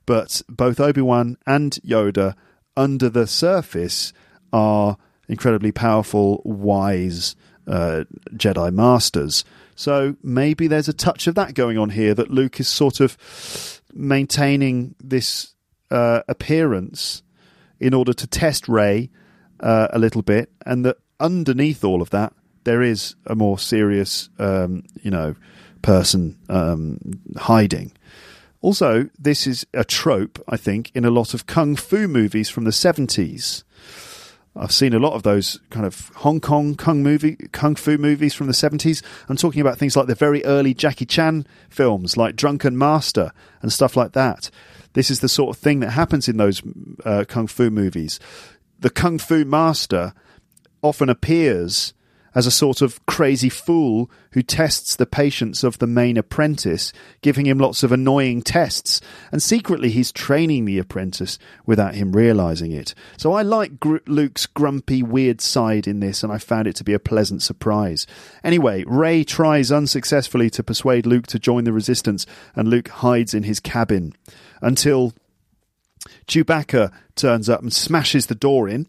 [0.06, 2.36] But both Obi Wan and Yoda,
[2.78, 4.14] under the surface,
[4.54, 4.98] are
[5.28, 7.36] incredibly powerful, wise
[7.68, 8.04] uh,
[8.34, 9.44] Jedi masters.
[9.76, 13.82] So maybe there's a touch of that going on here that Luke is sort of
[13.94, 15.54] maintaining this
[15.92, 17.24] uh, appearance
[17.80, 19.10] in order to test Rey
[19.60, 24.30] uh, a little bit, and that underneath all of that, there is a more serious,
[24.40, 25.36] um, you know,
[25.82, 27.00] person um,
[27.38, 27.92] hiding.
[28.62, 32.64] Also, this is a trope, I think, in a lot of kung fu movies from
[32.64, 33.64] the 70s.
[34.58, 38.34] I've seen a lot of those kind of Hong Kong kung movie, kung fu movies
[38.34, 39.04] from the seventies.
[39.28, 43.32] I'm talking about things like the very early Jackie Chan films, like Drunken Master
[43.62, 44.50] and stuff like that.
[44.94, 46.62] This is the sort of thing that happens in those
[47.04, 48.20] uh, kung fu movies.
[48.80, 50.14] The kung fu master
[50.82, 51.94] often appears
[52.36, 57.46] as a sort of crazy fool who tests the patience of the main apprentice, giving
[57.46, 59.00] him lots of annoying tests,
[59.32, 62.94] and secretly he's training the apprentice without him realizing it.
[63.18, 66.84] So I like Gr- Luke's grumpy, weird side in this, and I found it to
[66.84, 68.06] be a pleasant surprise.
[68.44, 72.26] Anyway, Rey tries unsuccessfully to persuade Luke to join the resistance,
[72.56, 74.14] and Luke hides in his cabin
[74.62, 75.14] until
[76.28, 78.88] Chewbacca turns up and smashes the door in.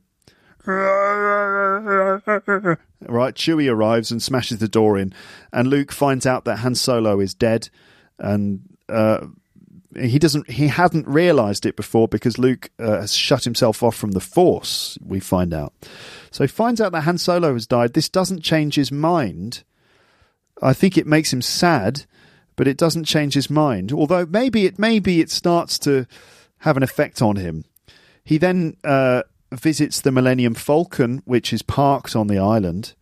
[3.09, 5.13] Right, Chewie arrives and smashes the door in,
[5.53, 7.69] and Luke finds out that Han Solo is dead,
[8.19, 9.27] and uh,
[9.95, 10.51] he doesn't.
[10.51, 14.99] He hadn't realised it before because Luke uh, has shut himself off from the Force.
[15.05, 15.75] We find out,
[16.31, 17.93] so he finds out that Han Solo has died.
[17.93, 19.63] This doesn't change his mind.
[20.63, 22.07] I think it makes him sad,
[22.57, 23.93] but it doesn't change his mind.
[23.93, 26.07] Although maybe it maybe it starts to
[26.61, 27.65] have an effect on him.
[28.25, 29.23] He then uh,
[29.53, 32.95] visits the Millennium Falcon, which is parked on the island,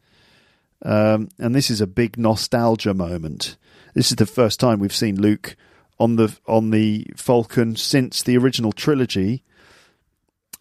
[0.82, 3.56] um, and this is a big nostalgia moment.
[3.94, 5.56] This is the first time we've seen Luke
[5.98, 9.42] on the on the Falcon since the original trilogy.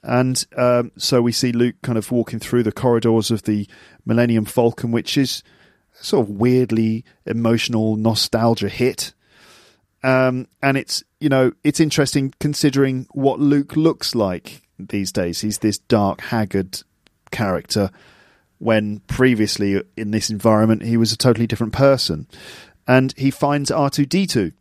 [0.04, 3.68] And um, so we see Luke kind of walking through the corridors of the
[4.06, 5.44] Millennium Falcon, which is
[5.94, 9.14] sort of weirdly emotional nostalgia hit.
[10.04, 15.42] Um, and it's you know it's interesting considering what Luke looks like these days.
[15.42, 16.82] He's this dark, haggard
[17.32, 17.90] character
[18.60, 22.28] when previously in this environment he was a totally different person.
[22.88, 24.54] And he finds R2D2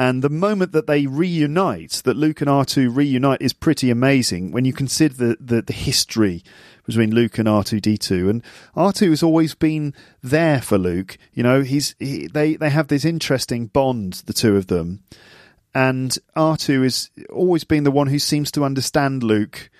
[0.00, 4.64] and the moment that they reunite, that Luke and R2 reunite, is pretty amazing when
[4.64, 6.42] you consider the, the, the history
[6.86, 8.30] between Luke and R2D2.
[8.30, 8.42] And
[8.74, 9.92] R2 has always been
[10.22, 11.18] there for Luke.
[11.34, 15.02] You know, he's he, they, they have this interesting bond, the two of them.
[15.74, 19.70] And R2 has always been the one who seems to understand Luke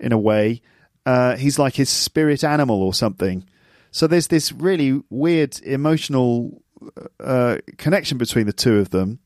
[0.00, 0.62] in a way.
[1.04, 3.44] Uh, he's like his spirit animal or something.
[3.90, 6.62] So there's this really weird emotional
[7.20, 9.20] uh, connection between the two of them.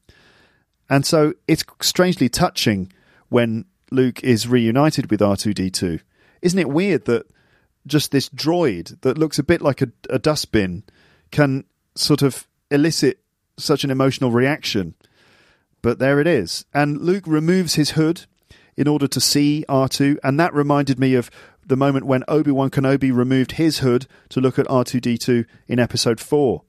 [0.90, 2.92] And so it's strangely touching
[3.28, 6.00] when Luke is reunited with R2D2.
[6.42, 7.26] Isn't it weird that
[7.86, 10.84] just this droid that looks a bit like a, a dustbin
[11.30, 11.64] can
[11.94, 13.20] sort of elicit
[13.56, 14.94] such an emotional reaction?
[15.82, 16.64] But there it is.
[16.74, 18.26] And Luke removes his hood
[18.76, 21.30] in order to see R2, and that reminded me of
[21.66, 26.20] the moment when Obi Wan Kenobi removed his hood to look at R2D2 in episode
[26.20, 26.62] 4.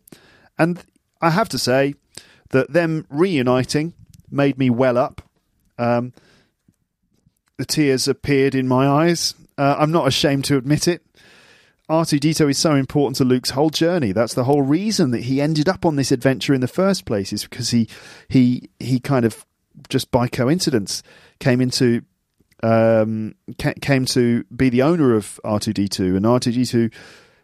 [0.57, 0.83] And
[1.21, 1.95] I have to say
[2.49, 3.93] that them reuniting
[4.29, 5.21] made me well up.
[5.77, 6.13] Um,
[7.57, 9.35] the tears appeared in my eyes.
[9.57, 11.03] Uh, I'm not ashamed to admit it.
[11.89, 14.11] R2D2 is so important to Luke's whole journey.
[14.11, 17.33] That's the whole reason that he ended up on this adventure in the first place,
[17.33, 17.89] is because he
[18.27, 19.45] he he kind of
[19.89, 21.01] just by coincidence
[21.39, 22.03] came into
[22.61, 26.93] um, came to be the owner of R2D2, and R2D2,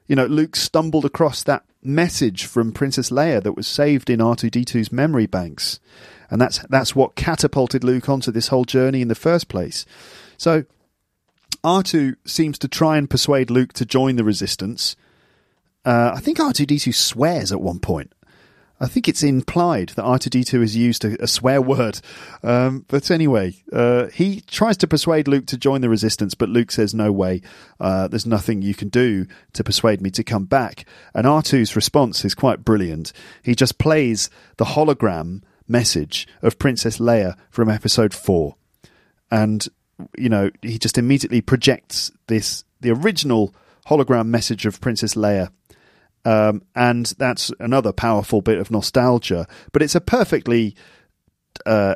[0.07, 4.91] you know, Luke stumbled across that message from Princess Leia that was saved in R2D2's
[4.91, 5.79] memory banks,
[6.29, 9.85] and that's that's what catapulted Luke onto this whole journey in the first place.
[10.37, 10.65] So
[11.65, 14.95] R2 seems to try and persuade Luke to join the Resistance.
[15.83, 18.13] Uh, I think R2D2 swears at one point.
[18.79, 22.01] I think it's implied that R2D2 has used a, a swear word.
[22.43, 26.71] Um, but anyway, uh, he tries to persuade Luke to join the resistance, but Luke
[26.71, 27.41] says, No way,
[27.79, 30.85] uh, there's nothing you can do to persuade me to come back.
[31.15, 33.11] And R2's response is quite brilliant.
[33.41, 38.55] He just plays the hologram message of Princess Leia from episode 4.
[39.31, 39.67] And,
[40.17, 43.53] you know, he just immediately projects this, the original
[43.87, 45.49] hologram message of Princess Leia
[46.25, 49.47] um, and that's another powerful bit of nostalgia.
[49.71, 50.75] But it's a perfectly,
[51.65, 51.95] uh,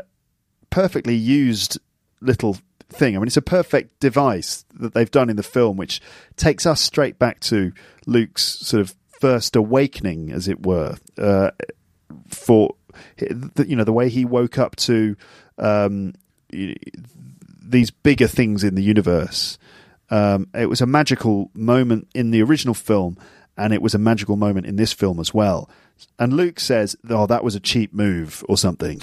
[0.70, 1.80] perfectly used
[2.22, 2.58] little
[2.89, 3.16] thing.
[3.16, 6.00] I mean, it's a perfect device that they've done in the film, which
[6.38, 7.74] takes us straight back to
[8.06, 11.52] Luke's sort of first awakening, as it were, uh,
[12.28, 12.76] for
[13.18, 15.16] you know the way he woke up to
[15.58, 16.14] um,
[17.70, 19.57] these bigger things in the universe.
[20.09, 23.17] Um, it was a magical moment in the original film,
[23.57, 25.70] and it was a magical moment in this film as well.
[26.17, 29.01] And Luke says, "Oh, that was a cheap move or something."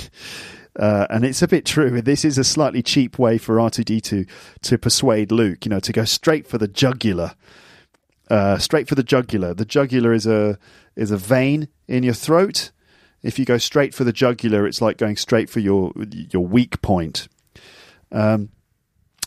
[0.79, 2.03] Uh, and it's a bit true.
[2.03, 4.29] This is a slightly cheap way for R2D2
[4.63, 7.35] to persuade Luke, you know, to go straight for the jugular.
[8.29, 9.55] Uh, straight for the jugular.
[9.55, 10.59] The jugular is a
[10.97, 12.73] is a vein in your throat.
[13.23, 15.93] If you go straight for the jugular, it's like going straight for your
[16.31, 17.29] your weak point.
[18.13, 18.51] Um,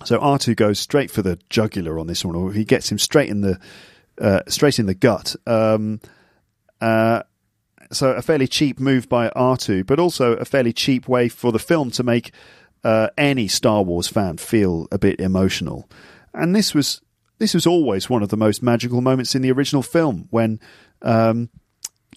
[0.06, 3.30] so R2 goes straight for the jugular on this one, or he gets him straight
[3.30, 3.60] in the
[4.20, 5.36] uh, straight in the gut.
[5.46, 6.00] Um,
[6.82, 7.24] uh,
[7.92, 11.60] so a fairly cheap move by R2, but also a fairly cheap way for the
[11.60, 12.32] film to make
[12.84, 15.90] uh, any Star Wars fan feel a bit emotional.
[16.34, 17.02] And this was
[17.40, 20.60] this was always one of the most magical moments in the original film when
[21.02, 21.50] um,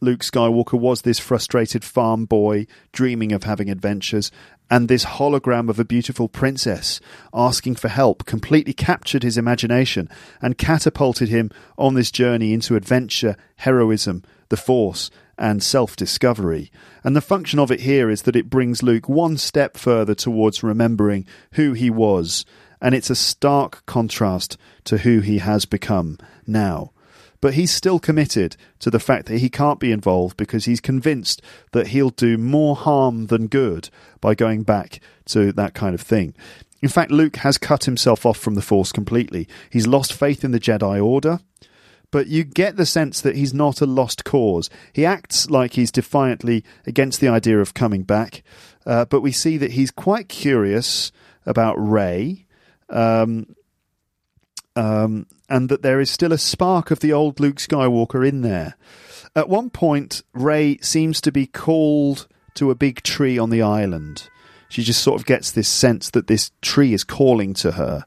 [0.03, 4.33] Luke Skywalker was this frustrated farm boy dreaming of having adventures,
[4.69, 7.01] and this hologram of a beautiful princess
[7.33, 10.09] asking for help completely captured his imagination
[10.41, 16.73] and catapulted him on this journey into adventure, heroism, the Force, and self discovery.
[17.05, 20.65] And the function of it here is that it brings Luke one step further towards
[20.65, 22.45] remembering who he was,
[22.81, 26.91] and it's a stark contrast to who he has become now
[27.43, 31.43] but he's still committed to the fact that he can't be involved because he's convinced
[31.72, 33.90] that he'll do more harm than good
[34.22, 36.34] by going back to that kind of thing.
[36.80, 39.49] In fact, Luke has cut himself off from the Force completely.
[39.68, 41.40] He's lost faith in the Jedi Order,
[42.12, 44.70] but you get the sense that he's not a lost cause.
[44.93, 48.45] He acts like he's defiantly against the idea of coming back,
[48.86, 51.11] uh, but we see that he's quite curious
[51.45, 52.47] about Rey.
[52.88, 53.57] Um,
[54.77, 58.77] um, and that there is still a spark of the old Luke Skywalker in there.
[59.35, 64.29] At one point, Rey seems to be called to a big tree on the island.
[64.68, 68.05] She just sort of gets this sense that this tree is calling to her.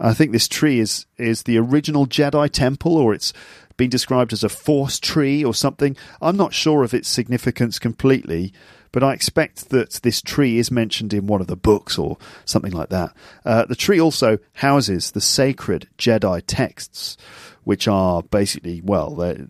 [0.00, 3.32] I think this tree is is the original Jedi temple, or it's
[3.76, 5.96] been described as a force tree or something.
[6.20, 8.52] I'm not sure of its significance completely,
[8.92, 12.72] but I expect that this tree is mentioned in one of the books or something
[12.72, 13.14] like that.
[13.44, 17.16] Uh, the tree also houses the sacred Jedi texts,
[17.64, 19.48] which are basically, well, they're,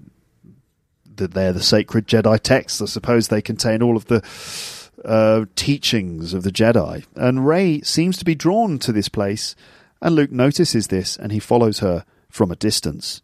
[1.05, 2.81] they're the sacred Jedi texts.
[2.81, 4.23] I suppose they contain all of the
[5.05, 7.05] uh, teachings of the Jedi.
[7.17, 9.57] And Rey seems to be drawn to this place,
[10.01, 13.23] and Luke notices this and he follows her from a distance.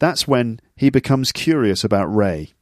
[0.00, 2.54] That's when he becomes curious about Rey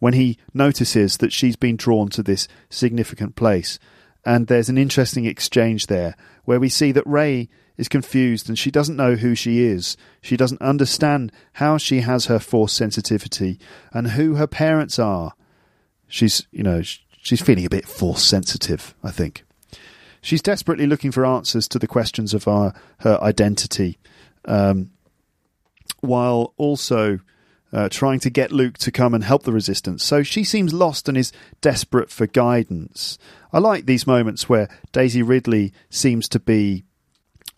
[0.00, 3.78] when he notices that she's been drawn to this significant place.
[4.24, 8.70] And there's an interesting exchange there where we see that Rey is confused and she
[8.70, 9.96] doesn't know who she is.
[10.20, 13.58] She doesn't understand how she has her force sensitivity
[13.92, 15.32] and who her parents are.
[16.08, 19.44] She's, you know, she's feeling a bit force sensitive, I think.
[20.20, 23.98] She's desperately looking for answers to the questions of our, her identity,
[24.44, 24.90] um,
[26.00, 27.20] while also
[27.72, 30.02] uh, trying to get Luke to come and help the resistance.
[30.02, 33.18] So she seems lost and is desperate for guidance.
[33.52, 36.84] I like these moments where Daisy Ridley seems to be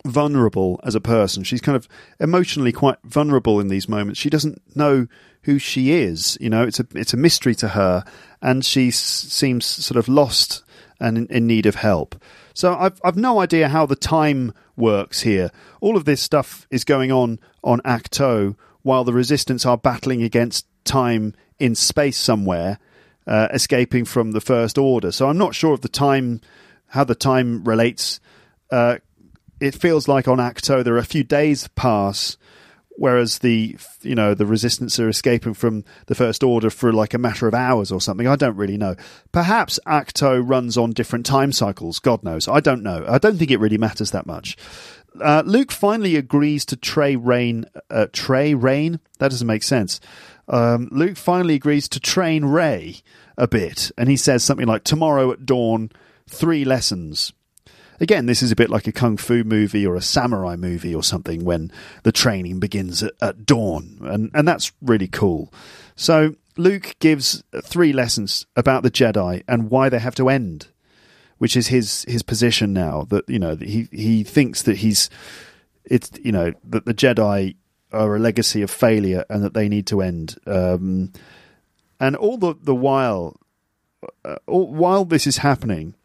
[0.05, 1.43] vulnerable as a person.
[1.43, 1.87] She's kind of
[2.19, 4.19] emotionally quite vulnerable in these moments.
[4.19, 5.07] She doesn't know
[5.43, 6.37] who she is.
[6.41, 8.03] You know, it's a it's a mystery to her,
[8.41, 10.63] and she s- seems sort of lost
[10.99, 12.21] and in, in need of help.
[12.53, 15.51] So I've I've no idea how the time works here.
[15.81, 20.67] All of this stuff is going on on Ahch-To while the resistance are battling against
[20.85, 22.77] time in space somewhere,
[23.25, 25.11] uh, escaping from the First Order.
[25.11, 26.41] So I'm not sure of the time,
[26.87, 28.19] how the time relates.
[28.69, 28.97] Uh,
[29.59, 32.37] it feels like on Ahch-To there are a few days pass,
[32.97, 37.17] whereas the you know the resistance are escaping from the First Order for like a
[37.17, 38.27] matter of hours or something.
[38.27, 38.95] I don't really know.
[39.31, 41.99] Perhaps Ahch-To runs on different time cycles.
[41.99, 42.49] God knows.
[42.49, 43.05] I don't know.
[43.07, 44.57] I don't think it really matters that much.
[45.21, 47.65] Uh, Luke finally agrees to Trey Rain.
[47.89, 48.99] Uh, Trey Rain?
[49.19, 49.99] That doesn't make sense.
[50.47, 52.97] Um, Luke finally agrees to train Rey
[53.37, 55.91] a bit, and he says something like, Tomorrow at dawn,
[56.27, 57.33] three lessons.
[57.99, 61.03] Again, this is a bit like a kung fu movie or a samurai movie or
[61.03, 61.71] something when
[62.03, 65.53] the training begins at, at dawn, and, and that's really cool.
[65.95, 70.67] So, Luke gives three lessons about the Jedi and why they have to end
[71.43, 73.05] which is his his position now.
[73.09, 75.09] That you know he he thinks that he's
[75.83, 77.57] it's you know that the Jedi
[77.91, 80.37] are a legacy of failure and that they need to end.
[80.47, 81.11] Um,
[81.99, 83.35] and all the the while,
[84.23, 85.95] uh, all, while this is happening,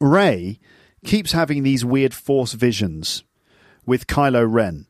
[0.00, 0.60] Rey
[1.04, 3.24] keeps having these weird Force visions
[3.84, 4.86] with Kylo Ren.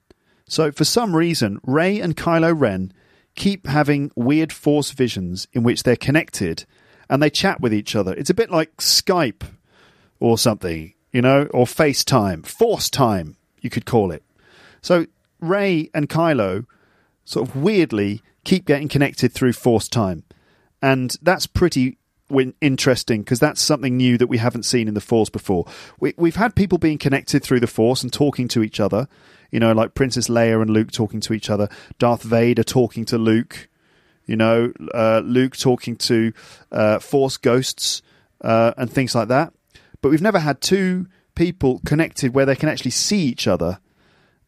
[0.46, 2.92] So for some reason, Rey and Kylo Ren
[3.36, 6.66] keep having weird Force visions in which they're connected
[7.08, 8.14] and they chat with each other.
[8.14, 9.42] It's a bit like Skype
[10.20, 14.22] or something, you know, or FaceTime, Force Time, you could call it.
[14.80, 15.06] So
[15.40, 16.66] Rey and Kylo
[17.24, 20.24] sort of weirdly keep getting connected through Force Time.
[20.82, 21.98] And that's pretty
[22.60, 25.66] interesting because that's something new that we haven't seen in the Force before.
[26.00, 29.08] We, we've had people being connected through the Force and talking to each other,
[29.50, 33.18] you know, like Princess Leia and Luke talking to each other, Darth Vader talking to
[33.18, 33.68] Luke
[34.26, 36.32] you know, uh, Luke talking to
[36.72, 38.02] uh, Force ghosts
[38.40, 39.52] uh, and things like that.
[40.02, 43.78] But we've never had two people connected where they can actually see each other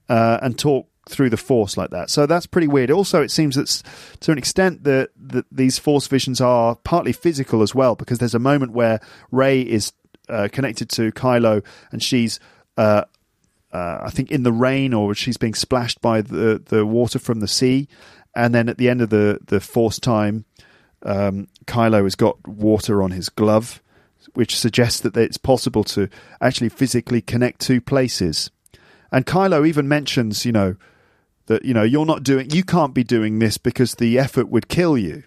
[0.08, 2.10] uh, and talk through the Force like that.
[2.10, 2.90] So that's pretty weird.
[2.90, 3.82] Also, it seems that
[4.20, 8.34] to an extent that, that these Force visions are partly physical as well, because there's
[8.34, 9.00] a moment where
[9.30, 9.92] Rey is
[10.28, 12.40] uh, connected to Kylo and she's.
[12.76, 13.04] Uh,
[13.70, 17.48] I think in the rain, or she's being splashed by the, the water from the
[17.48, 17.86] sea,
[18.38, 20.44] and then at the end of the the force time,
[21.02, 23.82] um, Kylo has got water on his glove,
[24.34, 26.08] which suggests that it's possible to
[26.40, 28.50] actually physically connect two places.
[29.10, 30.76] And Kylo even mentions, you know,
[31.46, 34.68] that you know you're not doing, you can't be doing this because the effort would
[34.68, 35.24] kill you.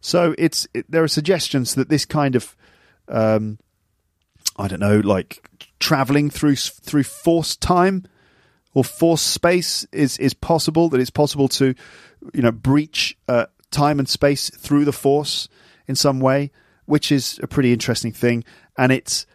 [0.00, 2.56] So it's it, there are suggestions that this kind of,
[3.08, 3.58] um,
[4.56, 5.44] I don't know, like
[5.80, 8.06] traveling through through force time
[8.74, 10.88] or force space is is possible.
[10.88, 11.74] That it's possible to
[12.34, 15.48] you know, breach uh, time and space through the Force
[15.86, 16.50] in some way,
[16.86, 18.44] which is a pretty interesting thing.
[18.76, 19.26] And it's,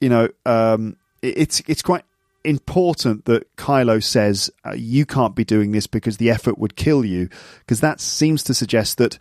[0.00, 2.04] you know, um, it's it's quite
[2.44, 7.04] important that Kylo says uh, you can't be doing this because the effort would kill
[7.04, 7.28] you,
[7.60, 9.18] because that seems to suggest that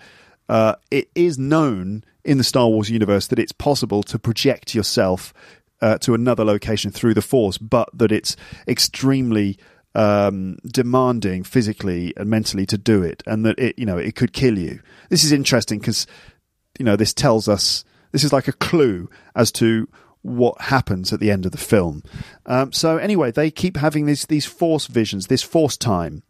[0.47, 5.33] uh, it is known in the Star Wars universe that it's possible to project yourself
[5.81, 8.35] uh, to another location through the Force, but that it's
[8.67, 9.57] extremely
[9.95, 14.33] um, demanding physically and mentally to do it, and that it you know it could
[14.33, 14.79] kill you.
[15.09, 16.07] This is interesting because
[16.77, 19.87] you know this tells us this is like a clue as to
[20.21, 22.03] what happens at the end of the film.
[22.45, 26.23] Um, so anyway, they keep having these these force visions, this force time.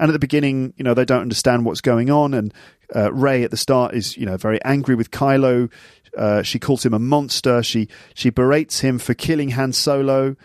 [0.00, 2.32] And at the beginning, you know, they don't understand what's going on.
[2.32, 2.54] And
[2.96, 5.70] uh, Rey at the start is, you know, very angry with Kylo.
[6.16, 7.62] Uh, she calls him a monster.
[7.62, 10.36] She she berates him for killing Han Solo,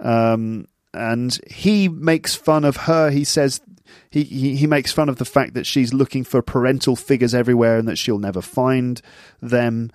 [0.00, 3.10] um, and he makes fun of her.
[3.10, 3.60] He says
[4.10, 7.78] he, he he makes fun of the fact that she's looking for parental figures everywhere
[7.78, 9.00] and that she'll never find
[9.40, 9.92] them.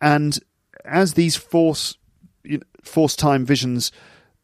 [0.00, 0.38] And
[0.84, 1.96] as these force
[2.82, 3.92] force time visions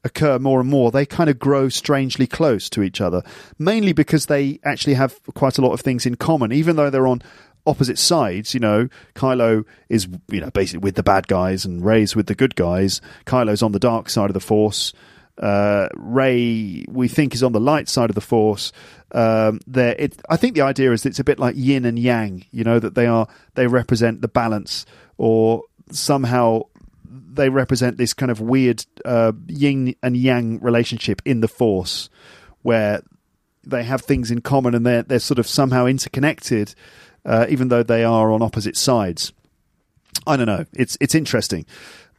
[0.04, 3.22] occur more and more, they kind of grow strangely close to each other,
[3.58, 7.06] mainly because they actually have quite a lot of things in common, even though they're
[7.06, 7.22] on
[7.66, 8.54] opposite sides.
[8.54, 12.34] You know, Kylo is you know basically with the bad guys and Rey's with the
[12.34, 13.00] good guys.
[13.26, 14.92] Kylo's on the dark side of the Force.
[15.38, 18.70] Uh, Rey, we think, is on the light side of the Force.
[19.12, 22.44] Um, there, it, I think the idea is it's a bit like yin and yang.
[22.50, 24.84] You know that they are they represent the balance,
[25.16, 26.62] or somehow
[27.34, 32.10] they represent this kind of weird uh, yin and yang relationship in the Force,
[32.62, 33.02] where
[33.64, 36.74] they have things in common and they're they're sort of somehow interconnected,
[37.24, 39.32] uh, even though they are on opposite sides.
[40.26, 40.66] I don't know.
[40.72, 41.66] It's it's interesting.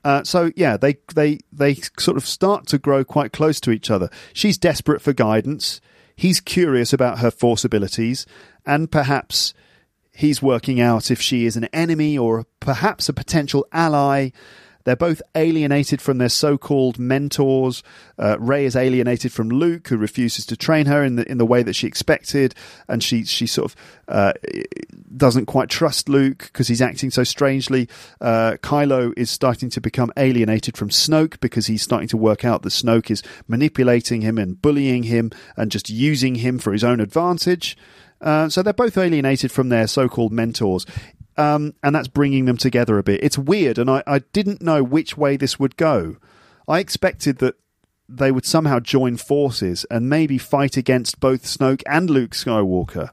[0.04, 3.90] Uh, so yeah, they they they sort of start to grow quite close to each
[3.90, 4.10] other.
[4.34, 5.80] She's desperate for guidance.
[6.16, 8.26] He's curious about her force abilities,
[8.66, 9.54] and perhaps
[10.12, 14.30] he's working out if she is an enemy or perhaps a potential ally.
[14.84, 17.84] They're both alienated from their so-called mentors.
[18.18, 21.46] Uh, Rey is alienated from Luke, who refuses to train her in the in the
[21.46, 22.54] way that she expected,
[22.88, 23.76] and she she sort of
[24.08, 24.34] uh,
[25.16, 27.88] doesn't quite trust Luke because he's acting so strangely.
[28.20, 32.62] Uh, Kylo is starting to become alienated from Snoke because he's starting to work out
[32.64, 37.00] that Snoke is manipulating him and bullying him and just using him for his own
[37.00, 37.78] advantage.
[38.22, 40.86] Uh, so they're both alienated from their so-called mentors
[41.38, 43.24] um, and that's bringing them together a bit.
[43.24, 46.18] It's weird, and I, I didn't know which way this would go.
[46.68, 47.56] I expected that
[48.08, 53.10] they would somehow join forces and maybe fight against both Snoke and Luke Skywalker.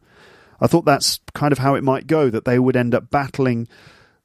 [0.60, 3.66] I thought that's kind of how it might go, that they would end up battling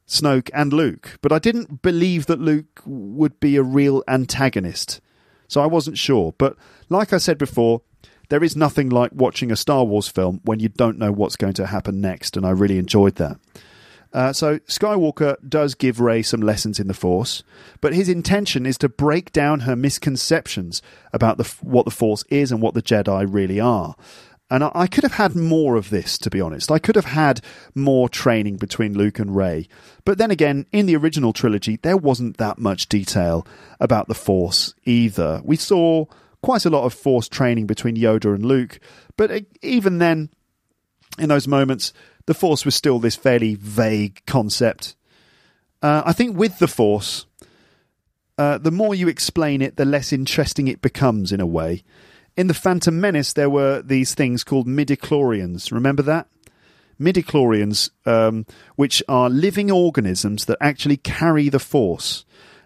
[0.08, 1.18] Snoke and Luke.
[1.22, 5.00] But I didn't believe that Luke would be a real antagonist.
[5.48, 6.34] So I wasn't sure.
[6.38, 6.58] But
[6.90, 7.82] like I said before,
[8.30, 11.54] there is nothing like watching a Star Wars film when you don't know what's going
[11.54, 13.38] to happen next, and I really enjoyed that.
[14.16, 17.44] Uh, so Skywalker does give Rey some lessons in the Force,
[17.82, 22.50] but his intention is to break down her misconceptions about the, what the Force is
[22.50, 23.94] and what the Jedi really are.
[24.50, 26.72] And I, I could have had more of this, to be honest.
[26.72, 27.42] I could have had
[27.76, 29.68] more training between Luke and Rey.
[30.06, 33.46] But then again, in the original trilogy, there wasn't that much detail
[33.82, 35.42] about the Force either.
[35.44, 36.06] We saw
[36.42, 38.80] quite a lot of Force training between Yoda and Luke,
[39.18, 40.30] but even then,
[41.20, 41.92] in those moments,
[42.26, 44.96] the Force was still this fairly vague concept.
[45.82, 47.26] Uh, I think with the Force,
[48.38, 51.84] uh, the more you explain it, the less interesting it becomes in a way.
[52.36, 55.72] In the Phantom Menace, there were these things called midichlorians.
[55.72, 56.28] Remember that?
[57.00, 58.46] Midichlorians, um,
[58.76, 62.26] which are living organisms that actually carry the Force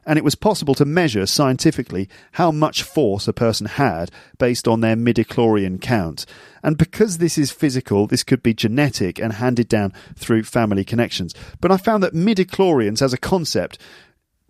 [0.10, 4.82] and it was possible to measure scientifically how much force a person had based on
[4.82, 6.26] their midichlorian count.
[6.64, 11.36] And because this is physical, this could be genetic and handed down through family connections.
[11.62, 13.78] But I found that midichlorians as a concept,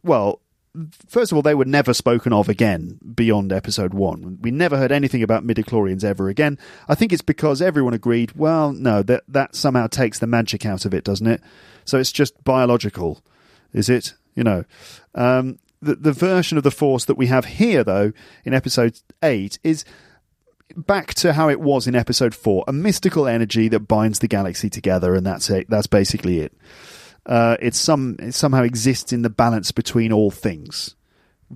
[0.01, 0.39] well,
[1.09, 4.37] first of all, they were never spoken of again beyond episode one.
[4.41, 6.57] We never heard anything about midichlorians ever again.
[6.87, 10.85] I think it's because everyone agreed, well, no, that, that somehow takes the magic out
[10.85, 11.41] of it, doesn't it?
[11.83, 13.21] So it's just biological,
[13.73, 14.13] is it?
[14.39, 14.63] You know,
[15.15, 18.13] um, the the version of the Force that we have here, though,
[18.45, 19.83] in Episode Eight, is
[20.77, 24.69] back to how it was in Episode Four: a mystical energy that binds the galaxy
[24.69, 25.69] together, and that's it.
[25.69, 26.53] That's basically it.
[27.25, 30.95] Uh, it's some it somehow exists in the balance between all things.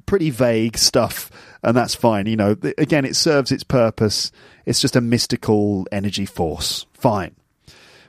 [0.06, 1.32] Pretty vague stuff,
[1.64, 2.26] and that's fine.
[2.26, 4.30] You know, again, it serves its purpose.
[4.66, 6.86] It's just a mystical energy force.
[6.92, 7.38] Fine.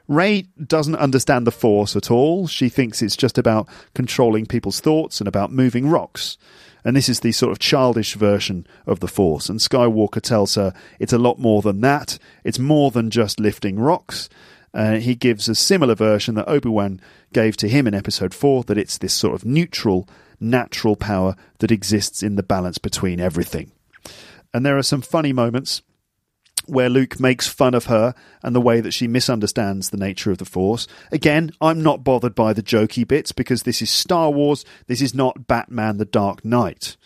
[0.06, 2.46] Rey doesn't understand the Force at all.
[2.46, 6.36] She thinks it's just about controlling people's thoughts and about moving rocks.
[6.84, 9.48] And this is the sort of childish version of the Force.
[9.48, 12.18] And Skywalker tells her it's a lot more than that.
[12.44, 14.28] It's more than just lifting rocks.
[14.74, 17.00] Uh, he gives a similar version that Obi Wan
[17.32, 20.06] gave to him in Episode 4 that it's this sort of neutral,
[20.40, 23.72] natural power that exists in the balance between everything.
[24.52, 25.80] And there are some funny moments
[26.66, 30.38] where Luke makes fun of her and the way that she misunderstands the nature of
[30.38, 30.86] the Force.
[31.12, 34.64] Again, I'm not bothered by the jokey bits because this is Star Wars.
[34.86, 36.96] This is not Batman the Dark Knight.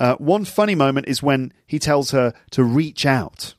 [0.00, 3.54] Uh, one funny moment is when he tells her to reach out,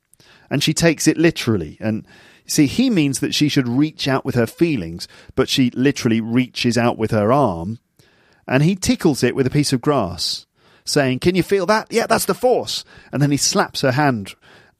[0.49, 1.77] and she takes it literally.
[1.81, 2.05] And
[2.45, 6.77] see, he means that she should reach out with her feelings, but she literally reaches
[6.77, 7.79] out with her arm,
[8.47, 10.45] and he tickles it with a piece of grass,
[10.85, 11.87] saying, Can you feel that?
[11.89, 12.85] Yeah, that's the Force.
[13.11, 14.35] And then he slaps her hand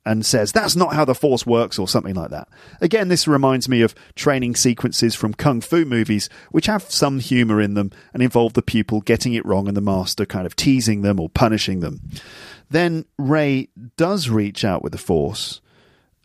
[0.10, 2.47] and says, That's not how the Force works, or something like that.
[2.82, 7.62] Again, this reminds me of training sequences from Kung Fu movies, which have some humour
[7.62, 11.03] in them and involve the pupil getting it wrong and the master kind of teasing
[11.03, 12.01] them or punishing them.
[12.72, 15.62] Then Rey does reach out with the Force.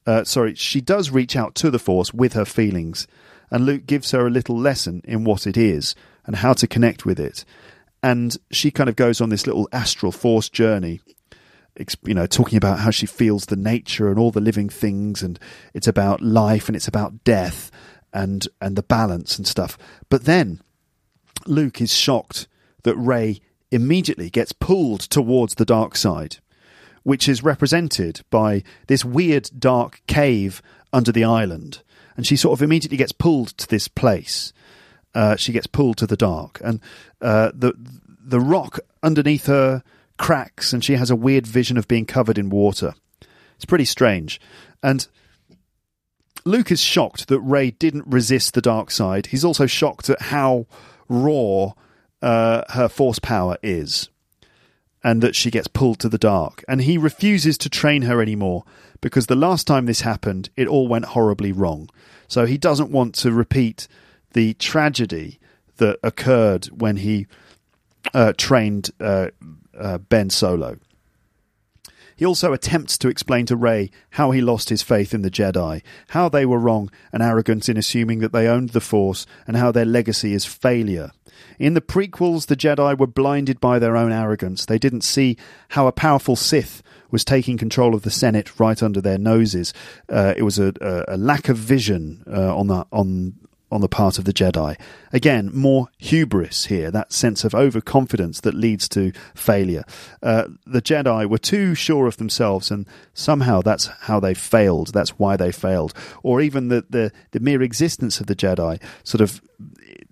[0.06, 3.06] Uh, sorry, she does reach out to the Force with her feelings,
[3.50, 7.04] and Luke gives her a little lesson in what it is and how to connect
[7.04, 7.44] with it.
[8.02, 11.00] And she kind of goes on this little astral force journey
[12.04, 15.38] you know, talking about how she feels the nature and all the living things, and
[15.72, 17.70] it's about life and it's about death
[18.12, 19.76] and and the balance and stuff.
[20.08, 20.60] But then
[21.46, 22.46] Luke is shocked
[22.84, 26.36] that Rey immediately gets pulled towards the dark side,
[27.02, 30.62] which is represented by this weird dark cave
[30.92, 31.82] under the island,
[32.16, 34.52] and she sort of immediately gets pulled to this place.
[35.14, 36.80] Uh, she gets pulled to the dark, and
[37.20, 37.74] uh, the
[38.26, 39.82] the rock underneath her
[40.18, 42.94] cracks and she has a weird vision of being covered in water.
[43.56, 44.40] It's pretty strange.
[44.82, 45.06] And
[46.44, 49.26] Luke is shocked that Rey didn't resist the dark side.
[49.26, 50.66] He's also shocked at how
[51.08, 51.72] raw
[52.20, 54.08] uh, her force power is
[55.02, 56.64] and that she gets pulled to the dark.
[56.66, 58.64] And he refuses to train her anymore
[59.00, 61.90] because the last time this happened, it all went horribly wrong.
[62.26, 63.86] So he doesn't want to repeat
[64.32, 65.38] the tragedy
[65.76, 67.26] that occurred when he
[68.14, 69.28] uh, trained uh,
[69.78, 70.78] uh, Ben Solo.
[72.16, 75.82] He also attempts to explain to Rey how he lost his faith in the Jedi,
[76.08, 79.72] how they were wrong and arrogant in assuming that they owned the Force, and how
[79.72, 81.10] their legacy is failure.
[81.58, 84.64] In the prequels, the Jedi were blinded by their own arrogance.
[84.64, 85.36] They didn't see
[85.70, 89.72] how a powerful Sith was taking control of the Senate right under their noses.
[90.08, 93.34] Uh, it was a, a, a, lack of vision uh, on the on
[93.74, 94.78] on the part of the Jedi.
[95.12, 99.82] Again, more hubris here, that sense of overconfidence that leads to failure.
[100.22, 104.92] Uh, the Jedi were too sure of themselves, and somehow that's how they failed.
[104.92, 105.92] That's why they failed.
[106.22, 109.42] Or even the, the, the mere existence of the Jedi, sort of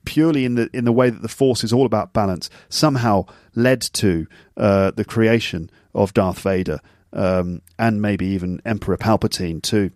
[0.05, 3.81] purely in the in the way that the Force is all about balance, somehow led
[3.81, 6.81] to uh, the creation of Darth Vader.
[7.15, 9.91] Um, and maybe even Emperor Palpatine too.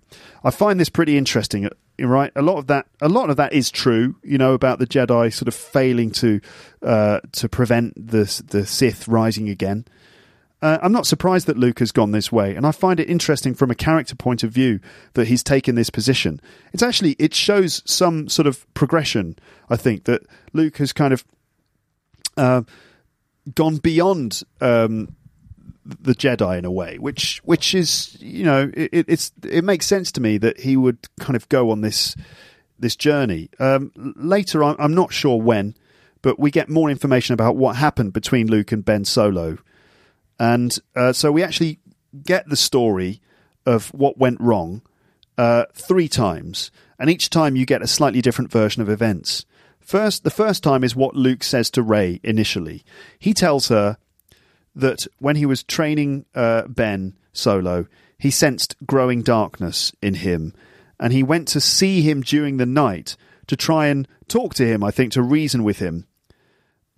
[0.45, 2.31] I find this pretty interesting right?
[2.37, 4.17] A lot of that, a lot of that is true.
[4.23, 6.41] You know about the Jedi sort of failing to
[6.83, 9.87] uh, to prevent the the Sith rising again.
[10.63, 13.55] Uh, I'm not surprised that Luke has gone this way, and I find it interesting
[13.55, 14.81] from a character point of view
[15.13, 16.41] that he's taken this position.
[16.73, 19.39] It's actually it shows some sort of progression.
[19.69, 21.25] I think that Luke has kind of
[22.37, 22.63] uh,
[23.55, 25.15] gone beyond um,
[25.87, 30.11] the Jedi in a way, which which is you know it, it's it makes sense
[30.13, 32.17] to me that he would kind of go on this
[32.79, 33.49] this journey.
[33.59, 35.75] Um, later, on, I'm not sure when,
[36.23, 39.59] but we get more information about what happened between Luke and Ben Solo,
[40.39, 41.79] and uh, so we actually
[42.25, 43.21] get the story
[43.65, 44.83] of what went wrong
[45.39, 49.45] uh, three times, and each time you get a slightly different version of events.
[49.81, 52.85] First, the first time is what Luke says to Rey initially.
[53.21, 53.99] He tells her
[54.77, 57.87] that when he was training uh, Ben Solo,
[58.19, 60.55] he sensed growing darkness in him,
[61.01, 63.17] and he went to see him during the night
[63.49, 66.07] to try and talk to him, I think, to reason with him.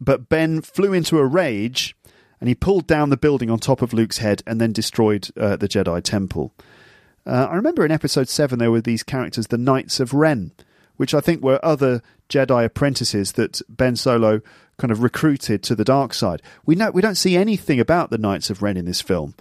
[0.00, 1.96] But Ben flew into a rage
[2.40, 5.56] and he pulled down the building on top of Luke's head and then destroyed uh,
[5.56, 6.54] the Jedi Temple.
[7.26, 10.52] Uh, I remember in episode 7 there were these characters, the Knights of Ren,
[10.96, 14.40] which I think were other Jedi apprentices that Ben Solo
[14.78, 16.40] kind of recruited to the dark side.
[16.64, 19.34] We know we don't see anything about the Knights of Ren in this film,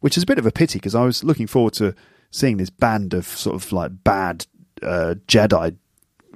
[0.00, 1.94] which is a bit of a pity because I was looking forward to
[2.30, 4.46] seeing this band of sort of like bad
[4.82, 5.76] uh, Jedi.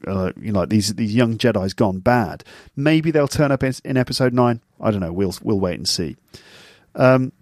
[0.07, 2.45] Uh, you know, like these these young Jedi's gone bad.
[2.77, 4.61] Maybe they'll turn up in, in episode nine.
[4.81, 5.13] I don't know.
[5.13, 6.17] We'll we'll wait and see.
[6.95, 7.33] Um,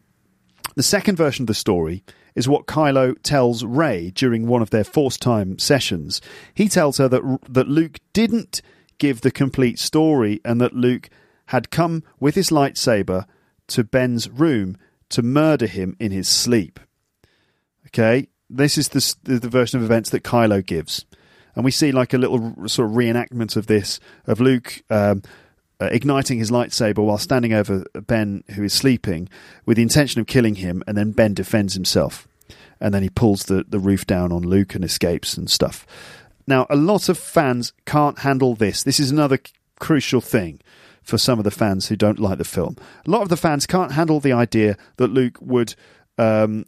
[0.77, 2.05] the second version of the story
[2.35, 6.21] is what Kylo tells Rey during one of their Force Time sessions.
[6.55, 8.63] He tells her that that Luke didn't
[9.01, 11.11] give the complete story and that Luke
[11.47, 13.27] had come with his lightsaber
[13.67, 14.77] to Ben's room
[15.09, 16.79] to murder him in his sleep.
[17.89, 21.05] Okay, this is the, the version of events that Kylo gives.
[21.57, 23.99] And we see like a little sort of reenactment of this,
[24.29, 25.23] of Luke um,
[25.81, 29.29] uh, igniting his lightsaber while standing over Ben, who is sleeping,
[29.67, 32.29] with the intention of killing him, and then Ben defends himself.
[32.81, 35.87] And then he pulls the, the roof down on Luke and escapes and stuff.
[36.47, 38.83] Now, a lot of fans can't handle this.
[38.83, 40.61] This is another c- crucial thing
[41.03, 42.77] for some of the fans who don't like the film.
[43.07, 45.75] A lot of the fans can't handle the idea that Luke would
[46.19, 46.67] um,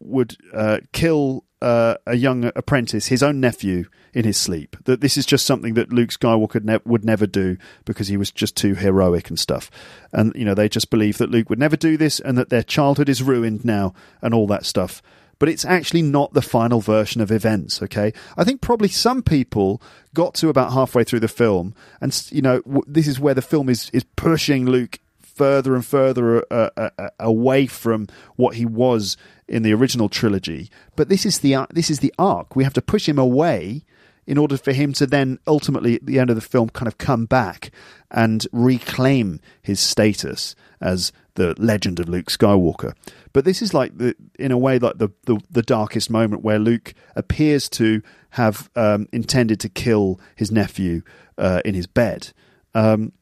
[0.00, 4.76] would uh, kill uh, a young apprentice, his own nephew, in his sleep.
[4.84, 8.30] That this is just something that Luke Skywalker ne- would never do because he was
[8.30, 9.70] just too heroic and stuff.
[10.12, 12.62] And you know they just believe that Luke would never do this and that their
[12.62, 15.02] childhood is ruined now and all that stuff.
[15.40, 17.82] But it's actually not the final version of events.
[17.82, 19.82] Okay, I think probably some people
[20.14, 23.42] got to about halfway through the film, and you know w- this is where the
[23.42, 25.00] film is is pushing Luke
[25.40, 29.16] further and further uh, uh, uh, away from what he was
[29.48, 30.70] in the original trilogy.
[30.96, 32.54] But this is the ar- this is the arc.
[32.54, 33.84] We have to push him away
[34.26, 36.98] in order for him to then ultimately at the end of the film kind of
[36.98, 37.70] come back
[38.10, 42.94] and reclaim his status as the legend of Luke Skywalker.
[43.32, 46.58] But this is like the in a way like the the, the darkest moment where
[46.58, 51.02] Luke appears to have um, intended to kill his nephew
[51.38, 52.32] uh, in his bed.
[52.74, 53.12] Um,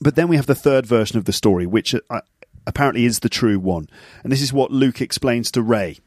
[0.00, 2.20] but then we have the third version of the story, which uh,
[2.66, 3.88] apparently is the true one.
[4.22, 5.98] And this is what Luke explains to Rey.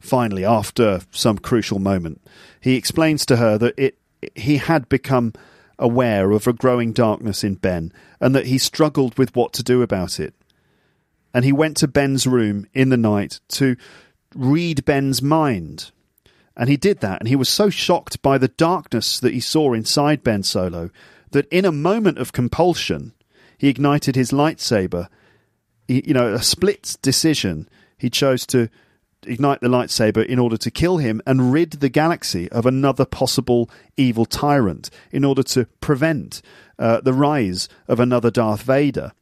[0.00, 2.20] Finally, after some crucial moment,
[2.60, 3.98] he explains to her that it
[4.34, 5.32] he had become
[5.78, 9.82] aware of a growing darkness in Ben and that he struggled with what to do
[9.82, 10.34] about it.
[11.32, 13.76] And he went to Ben's room in the night to
[14.34, 15.90] read Ben's mind.
[16.56, 19.72] And he did that, and he was so shocked by the darkness that he saw
[19.72, 20.90] inside Ben Solo
[21.32, 23.12] that in a moment of compulsion,
[23.58, 25.08] he ignited his lightsaber.
[25.88, 27.68] He, you know, a split decision.
[27.98, 28.68] He chose to
[29.26, 33.70] ignite the lightsaber in order to kill him and rid the galaxy of another possible
[33.96, 36.42] evil tyrant in order to prevent
[36.78, 39.12] uh, the rise of another Darth Vader.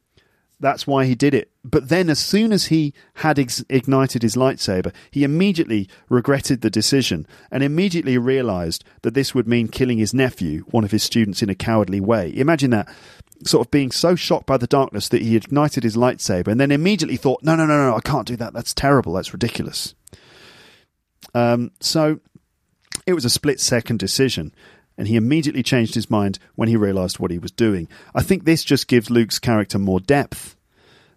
[0.63, 1.51] That's why he did it.
[1.65, 6.71] But then, as soon as he had ex- ignited his lightsaber, he immediately regretted the
[6.71, 11.43] decision and immediately realized that this would mean killing his nephew, one of his students,
[11.43, 12.33] in a cowardly way.
[12.37, 12.89] Imagine that
[13.45, 16.71] sort of being so shocked by the darkness that he ignited his lightsaber and then
[16.71, 18.53] immediately thought, no, no, no, no, I can't do that.
[18.53, 19.15] That's terrible.
[19.15, 19.95] That's ridiculous.
[21.35, 22.21] Um, so
[23.07, 24.55] it was a split second decision,
[24.99, 27.89] and he immediately changed his mind when he realized what he was doing.
[28.15, 30.57] I think this just gives Luke's character more depth.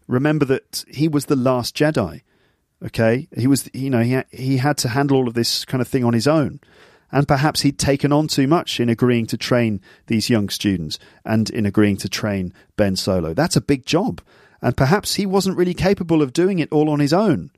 [0.08, 2.22] Remember that he was the last Jedi.
[2.84, 5.82] Okay, he was, you know, he ha- he had to handle all of this kind
[5.82, 6.60] of thing on his own,
[7.12, 11.50] and perhaps he'd taken on too much in agreeing to train these young students and
[11.50, 13.34] in agreeing to train Ben Solo.
[13.34, 14.22] That's a big job,
[14.62, 17.52] and perhaps he wasn't really capable of doing it all on his own.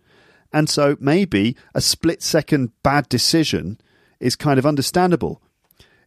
[0.54, 3.80] And so maybe a split second bad decision
[4.20, 5.42] is kind of understandable.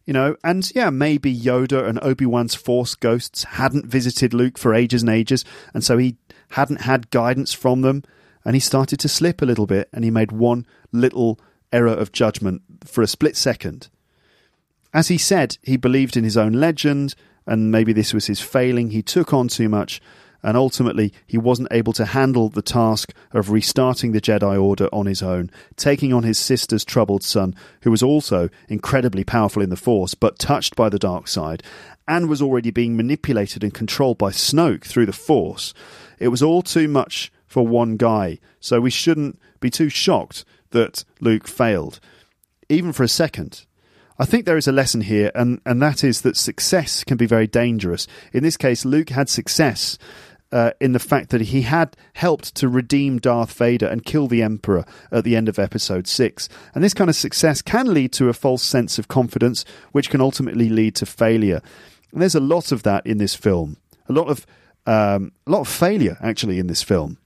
[0.05, 4.73] You know, and yeah, maybe Yoda and Obi Wan's Force ghosts hadn't visited Luke for
[4.73, 6.17] ages and ages, and so he
[6.49, 8.03] hadn't had guidance from them,
[8.43, 11.39] and he started to slip a little bit, and he made one little
[11.71, 13.89] error of judgment for a split second.
[14.93, 17.15] As he said, he believed in his own legend,
[17.45, 18.89] and maybe this was his failing.
[18.89, 20.01] He took on too much,
[20.43, 25.05] and ultimately he wasn't able to handle the task of restarting the Jedi Order on
[25.05, 29.75] his own, taking on his sister's troubled son, who was also incredibly powerful in the
[29.75, 31.63] Force, but touched by the dark side,
[32.07, 35.73] and was already being manipulated and controlled by Snoke through the Force.
[36.19, 41.03] It was all too much for one guy, so we shouldn't be too shocked that
[41.19, 41.99] Luke failed,
[42.69, 43.65] even for a second.
[44.19, 47.25] I think there is a lesson here, and, and that is that success can be
[47.25, 48.07] very dangerous.
[48.33, 49.97] In this case, Luke had success
[50.51, 54.43] uh, in the fact that he had helped to redeem Darth Vader and kill the
[54.43, 56.49] Emperor at the end of Episode 6.
[56.75, 60.21] And this kind of success can lead to a false sense of confidence, which can
[60.21, 61.61] ultimately lead to failure.
[62.11, 63.77] And there's a lot of that in this film.
[64.09, 64.45] A lot of
[64.85, 67.17] um, a lot of failure actually in this film.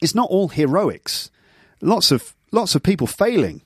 [0.00, 1.30] It's not all heroics.
[1.80, 3.62] Lots of lots of people failing,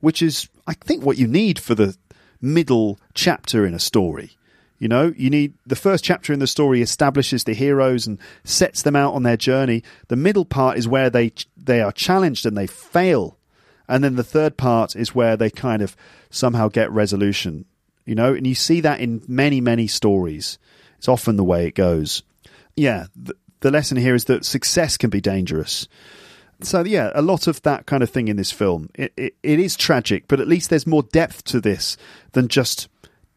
[0.00, 1.96] which is I think what you need for the
[2.40, 4.36] middle chapter in a story.
[4.78, 8.82] You know, you need the first chapter in the story establishes the heroes and sets
[8.82, 9.82] them out on their journey.
[10.08, 13.38] The middle part is where they they are challenged and they fail,
[13.88, 15.96] and then the third part is where they kind of
[16.28, 17.64] somehow get resolution.
[18.04, 20.58] You know, and you see that in many many stories.
[20.98, 22.22] It's often the way it goes.
[22.76, 25.86] Yeah, the, the lesson here is that success can be dangerous.
[26.64, 28.90] So yeah, a lot of that kind of thing in this film.
[28.94, 31.96] It, it, it is tragic, but at least there's more depth to this
[32.32, 32.88] than just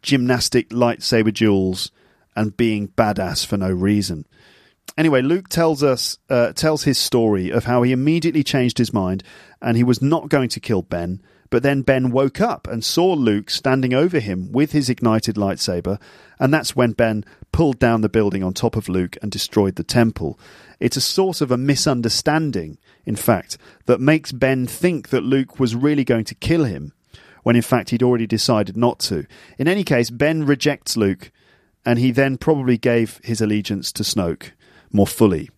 [0.01, 1.91] gymnastic lightsaber duels
[2.35, 4.25] and being badass for no reason.
[4.97, 9.23] Anyway, Luke tells us uh, tells his story of how he immediately changed his mind
[9.61, 13.13] and he was not going to kill Ben, but then Ben woke up and saw
[13.13, 15.99] Luke standing over him with his ignited lightsaber,
[16.39, 19.83] and that's when Ben pulled down the building on top of Luke and destroyed the
[19.83, 20.39] temple.
[20.79, 25.75] It's a sort of a misunderstanding, in fact, that makes Ben think that Luke was
[25.75, 26.93] really going to kill him,
[27.43, 29.25] when in fact he'd already decided not to.
[29.57, 31.31] In any case, Ben rejects Luke,
[31.85, 34.51] and he then probably gave his allegiance to Snoke
[34.91, 35.49] more fully.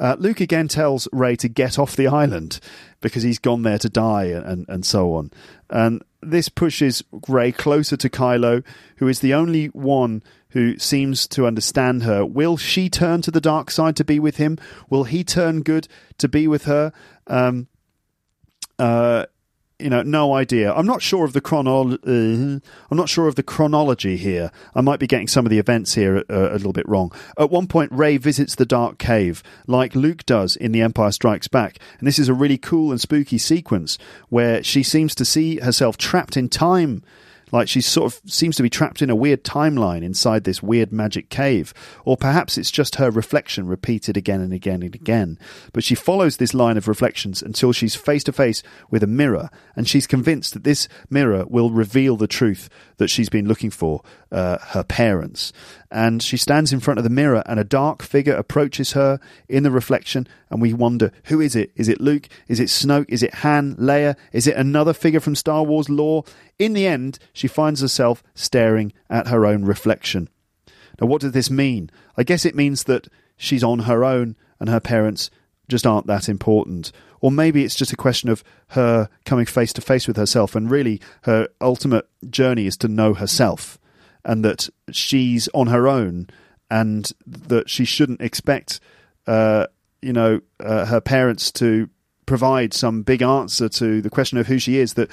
[0.00, 2.58] Uh, Luke again tells Rey to get off the island
[3.04, 5.30] because he's gone there to die and, and so on.
[5.68, 8.64] And this pushes Rey closer to Kylo,
[8.96, 12.24] who is the only one who seems to understand her.
[12.24, 14.56] Will she turn to the dark side to be with him?
[14.88, 15.86] Will he turn good
[16.16, 16.94] to be with her?
[17.26, 17.68] Um,
[18.78, 19.26] uh,
[19.78, 20.72] you know, no idea.
[20.72, 21.94] I'm not sure of the chronol.
[22.06, 22.60] Uh,
[22.90, 24.52] I'm not sure of the chronology here.
[24.74, 27.12] I might be getting some of the events here uh, a little bit wrong.
[27.38, 31.48] At one point, Rey visits the dark cave, like Luke does in The Empire Strikes
[31.48, 33.98] Back, and this is a really cool and spooky sequence
[34.28, 37.02] where she seems to see herself trapped in time
[37.54, 40.92] like she sort of seems to be trapped in a weird timeline inside this weird
[40.92, 41.72] magic cave.
[42.04, 45.38] Or perhaps it's just her reflection repeated again and again and again.
[45.72, 49.50] But she follows this line of reflections until she's face to face with a mirror,
[49.76, 54.02] and she's convinced that this mirror will reveal the truth that she's been looking for
[54.34, 55.52] uh, her parents.
[55.90, 59.62] And she stands in front of the mirror, and a dark figure approaches her in
[59.62, 61.70] the reflection, and we wonder who is it?
[61.76, 62.28] Is it Luke?
[62.48, 63.06] Is it Snoke?
[63.08, 63.76] Is it Han?
[63.76, 64.16] Leia?
[64.32, 66.24] Is it another figure from Star Wars lore?
[66.58, 70.28] In the end, she finds herself staring at her own reflection.
[71.00, 71.90] Now, what does this mean?
[72.16, 73.06] I guess it means that
[73.36, 75.30] she's on her own, and her parents
[75.68, 76.90] just aren't that important.
[77.20, 80.70] Or maybe it's just a question of her coming face to face with herself, and
[80.70, 83.78] really her ultimate journey is to know herself,
[84.24, 86.28] and that she's on her own,
[86.70, 88.80] and that she shouldn't expect,
[89.26, 89.66] uh,
[90.02, 91.88] you know, uh, her parents to
[92.26, 94.94] provide some big answer to the question of who she is.
[94.94, 95.10] That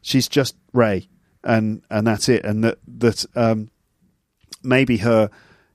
[0.00, 1.08] she's just Rey,
[1.44, 3.70] and and that's it, and that that um,
[4.62, 5.30] maybe her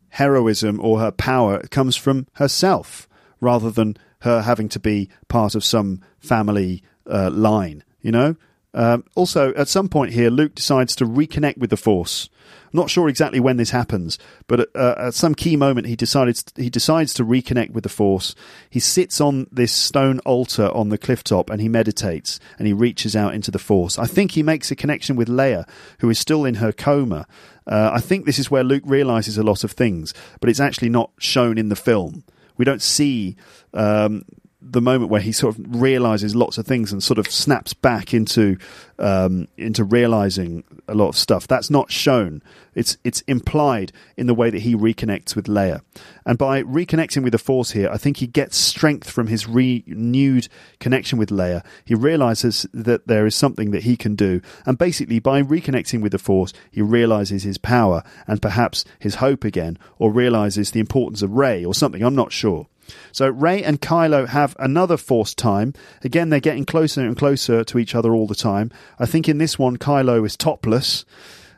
[0.10, 3.08] heroism or her power comes from herself
[3.40, 8.36] rather than her having to be part of some family uh, line, you know?
[8.74, 12.30] Um, also, at some point here, Luke decides to reconnect with the Force.
[12.74, 16.44] Not sure exactly when this happens, but at, uh, at some key moment, he decides
[16.56, 18.36] he decides to reconnect with the Force.
[18.70, 22.74] He sits on this stone altar on the cliff top and he meditates and he
[22.74, 23.98] reaches out into the Force.
[23.98, 25.68] I think he makes a connection with Leia,
[26.00, 27.26] who is still in her coma.
[27.66, 30.90] Uh, I think this is where Luke realizes a lot of things, but it's actually
[30.90, 32.24] not shown in the film.
[32.58, 33.36] We don't see
[33.74, 34.24] um,
[34.72, 38.14] the moment where he sort of realizes lots of things and sort of snaps back
[38.14, 38.58] into
[39.00, 41.48] um, into realizing a lot of stuff.
[41.48, 42.42] That's not shown.
[42.74, 45.82] It's it's implied in the way that he reconnects with Leia,
[46.26, 50.48] and by reconnecting with the Force here, I think he gets strength from his renewed
[50.80, 51.66] connection with Leia.
[51.86, 56.12] He realizes that there is something that he can do, and basically by reconnecting with
[56.12, 61.22] the Force, he realizes his power and perhaps his hope again, or realizes the importance
[61.22, 62.04] of Rey or something.
[62.04, 62.68] I'm not sure.
[63.12, 65.74] So Rey and Kylo have another force time.
[66.04, 68.72] Again, they're getting closer and closer to each other all the time.
[69.00, 71.06] I think in this one, Kylo is topless,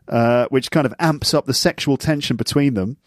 [0.08, 2.98] uh, which kind of amps up the sexual tension between them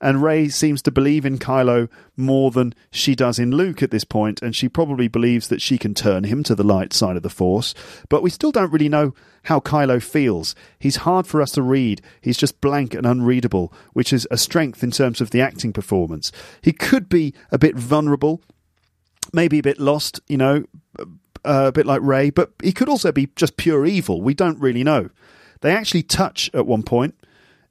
[0.00, 4.04] and Rey seems to believe in Kylo more than she does in Luke at this
[4.04, 7.22] point, and she probably believes that she can turn him to the light side of
[7.22, 7.74] the Force.
[8.08, 10.54] But we still don't really know how Kylo feels.
[10.78, 12.02] He's hard for us to read.
[12.20, 16.32] He's just blank and unreadable, which is a strength in terms of the acting performance.
[16.60, 18.42] He could be a bit vulnerable,
[19.32, 20.64] maybe a bit lost, you know,
[20.98, 21.04] uh,
[21.44, 24.20] a bit like Rey, but he could also be just pure evil.
[24.20, 25.10] We don't really know.
[25.60, 27.14] They actually touch at one point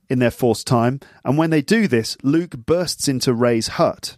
[0.09, 4.17] in their forced time, and when they do this, Luke bursts into Rey's hut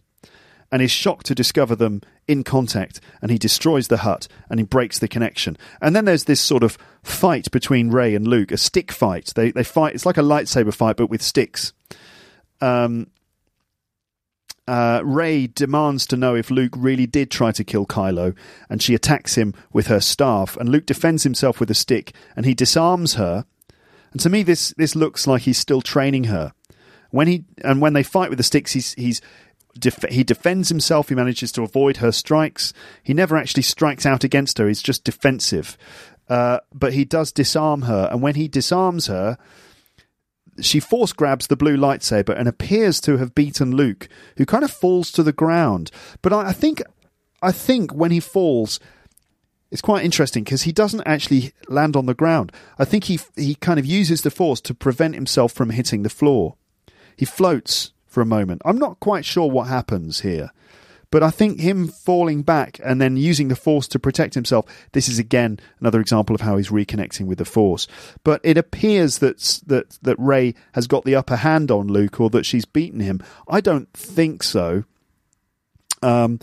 [0.71, 4.65] and is shocked to discover them in contact, and he destroys the hut and he
[4.65, 5.57] breaks the connection.
[5.81, 9.31] And then there's this sort of fight between Rey and Luke, a stick fight.
[9.35, 9.95] They they fight.
[9.95, 11.73] It's like a lightsaber fight, but with sticks.
[12.59, 13.07] Um,
[14.68, 18.35] uh, Rey demands to know if Luke really did try to kill Kylo,
[18.69, 20.57] and she attacks him with her staff.
[20.57, 23.45] And Luke defends himself with a stick, and he disarms her
[24.11, 26.53] and to me, this this looks like he's still training her.
[27.11, 29.21] When he and when they fight with the sticks, he's he's
[29.77, 31.09] def- he defends himself.
[31.09, 32.73] He manages to avoid her strikes.
[33.03, 34.67] He never actually strikes out against her.
[34.67, 35.77] He's just defensive.
[36.29, 39.38] Uh, but he does disarm her, and when he disarms her,
[40.59, 44.71] she force grabs the blue lightsaber and appears to have beaten Luke, who kind of
[44.71, 45.91] falls to the ground.
[46.21, 46.81] But I, I think,
[47.41, 48.79] I think when he falls,
[49.72, 52.52] it's quite interesting because he doesn't actually land on the ground.
[52.80, 56.10] I think he he kind of uses the force to prevent himself from hitting the
[56.10, 56.56] floor.
[57.15, 58.61] He floats for a moment.
[58.65, 60.52] I'm not quite sure what happens here,
[61.10, 65.07] But I think him falling back and then using the Force to protect himself, this
[65.07, 67.88] is again another example of how he's reconnecting with the Force.
[68.23, 72.30] But it appears that that that Rey has got the upper hand on Luke, or
[72.31, 73.22] that she's beaten him.
[73.48, 74.84] I don't think so.
[76.02, 76.39] Um,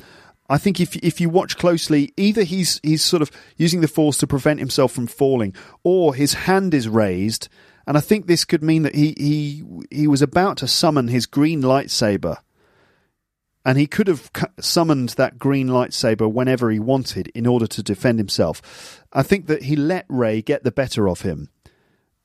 [0.48, 4.18] I think if if you watch closely, either he's he's sort of using the force
[4.18, 7.48] to prevent himself from falling, or his hand is raised,
[7.86, 11.24] and I think this could mean that he he he was about to summon his
[11.26, 12.38] green lightsaber,
[13.64, 14.30] and he could have
[14.60, 19.02] summoned that green lightsaber whenever he wanted in order to defend himself.
[19.12, 21.48] I think that he let Rey get the better of him.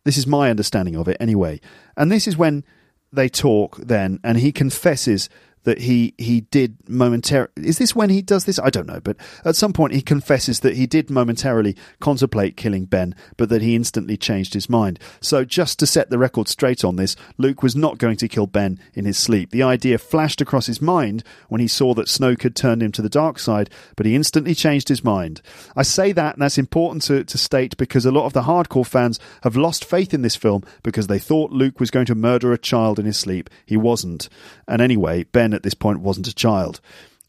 [0.03, 1.61] This is my understanding of it, anyway.
[1.95, 2.65] And this is when
[3.13, 5.29] they talk then, and he confesses
[5.63, 7.51] that he he did momentarily.
[7.57, 8.59] Is this when he does this?
[8.59, 12.85] I don't know, but at some point he confesses that he did momentarily contemplate killing
[12.85, 14.99] Ben, but that he instantly changed his mind.
[15.21, 18.47] So just to set the record straight on this, Luke was not going to kill
[18.47, 19.51] Ben in his sleep.
[19.51, 23.01] The idea flashed across his mind when he saw that Snoke had turned him to
[23.01, 25.41] the dark side, but he instantly changed his mind.
[25.75, 28.85] I say that, and that's important to, to state because a lot of the hardcore
[28.85, 32.53] fans have lost faith in this film because they thought Luke was going to murder
[32.53, 33.49] a child in his sleep.
[33.65, 34.29] He wasn't.
[34.67, 36.79] And anyway, Ben at this point wasn't a child.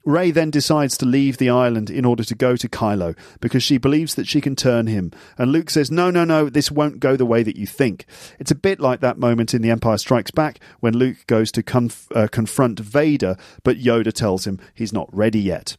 [0.05, 3.77] Rey then decides to leave the island in order to go to Kylo because she
[3.77, 5.13] believes that she can turn him.
[5.37, 8.07] And Luke says, No, no, no, this won't go the way that you think.
[8.39, 11.63] It's a bit like that moment in The Empire Strikes Back when Luke goes to
[11.63, 15.77] conf- uh, confront Vader, but Yoda tells him he's not ready yet.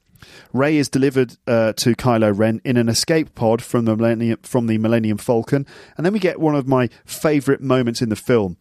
[0.53, 4.67] Rey is delivered uh, to Kylo Ren in an escape pod from the Millennium, from
[4.67, 5.65] the Millennium Falcon,
[5.97, 8.57] and then we get one of my favourite moments in the film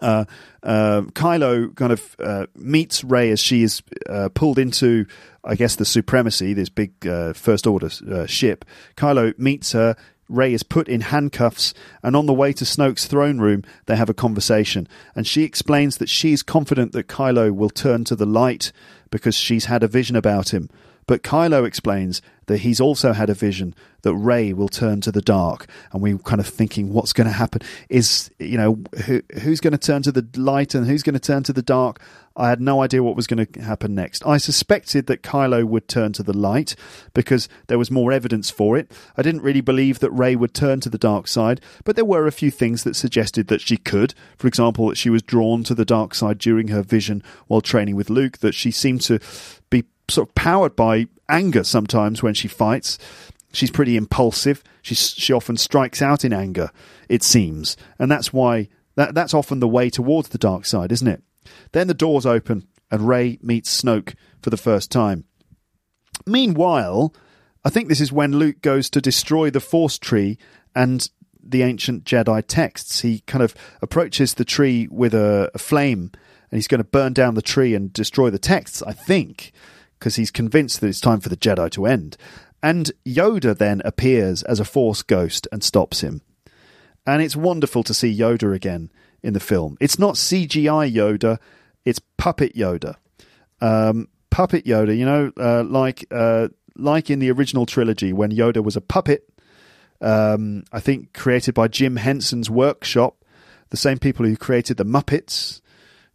[0.00, 0.24] uh,
[0.62, 5.06] uh, Kylo kind of uh, meets Rey as she is uh, pulled into,
[5.44, 7.90] I guess, the Supremacy, this big uh, First Order
[8.26, 8.64] ship.
[8.96, 9.96] Kylo meets her.
[10.28, 11.72] Rey is put in handcuffs,
[12.02, 14.86] and on the way to Snoke's throne room, they have a conversation.
[15.14, 18.70] And she explains that she's confident that Kylo will turn to the light
[19.10, 20.68] because she's had a vision about him.
[21.06, 25.22] But Kylo explains that he's also had a vision that Rey will turn to the
[25.22, 27.62] dark, and we kind of thinking, what's going to happen?
[27.88, 31.20] Is you know who who's going to turn to the light and who's going to
[31.20, 32.00] turn to the dark?
[32.38, 34.24] I had no idea what was going to happen next.
[34.24, 36.76] I suspected that Kylo would turn to the light
[37.12, 38.92] because there was more evidence for it.
[39.16, 42.28] I didn't really believe that Rey would turn to the dark side, but there were
[42.28, 44.14] a few things that suggested that she could.
[44.36, 47.96] For example, that she was drawn to the dark side during her vision while training
[47.96, 49.18] with Luke, that she seemed to
[50.08, 52.98] sort of powered by anger sometimes when she fights.
[53.52, 54.62] She's pretty impulsive.
[54.82, 56.70] She she often strikes out in anger.
[57.08, 61.08] It seems, and that's why that that's often the way towards the dark side, isn't
[61.08, 61.22] it?
[61.72, 65.24] Then the doors open and Rey meets Snoke for the first time.
[66.26, 67.14] Meanwhile,
[67.64, 70.38] I think this is when Luke goes to destroy the Force tree
[70.74, 71.08] and
[71.42, 73.00] the ancient Jedi texts.
[73.00, 76.10] He kind of approaches the tree with a, a flame
[76.50, 79.52] and he's going to burn down the tree and destroy the texts, I think
[79.98, 82.16] because he's convinced that it's time for the Jedi to end.
[82.62, 86.22] And Yoda then appears as a Force ghost and stops him.
[87.06, 88.90] And it's wonderful to see Yoda again
[89.22, 89.76] in the film.
[89.80, 91.38] It's not CGI Yoda,
[91.84, 92.96] it's puppet Yoda.
[93.60, 98.62] Um, puppet Yoda, you know, uh, like uh, like in the original trilogy when Yoda
[98.62, 99.28] was a puppet.
[100.00, 103.24] Um, I think created by Jim Henson's workshop,
[103.70, 105.60] the same people who created the Muppets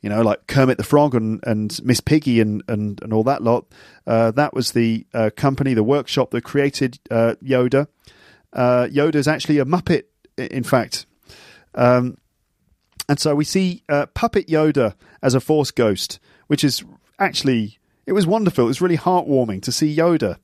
[0.03, 3.41] you know, like Kermit the Frog and, and Miss Piggy and, and, and all that
[3.41, 3.65] lot.
[4.05, 7.87] Uh, that was the uh, company, the workshop that created uh, Yoda.
[8.51, 10.03] Uh, Yoda is actually a Muppet,
[10.37, 11.05] in fact.
[11.73, 12.17] Um,
[13.07, 16.83] and so we see uh, Puppet Yoda as a Force ghost, which is
[17.17, 18.65] actually, it was wonderful.
[18.65, 20.37] It was really heartwarming to see Yoda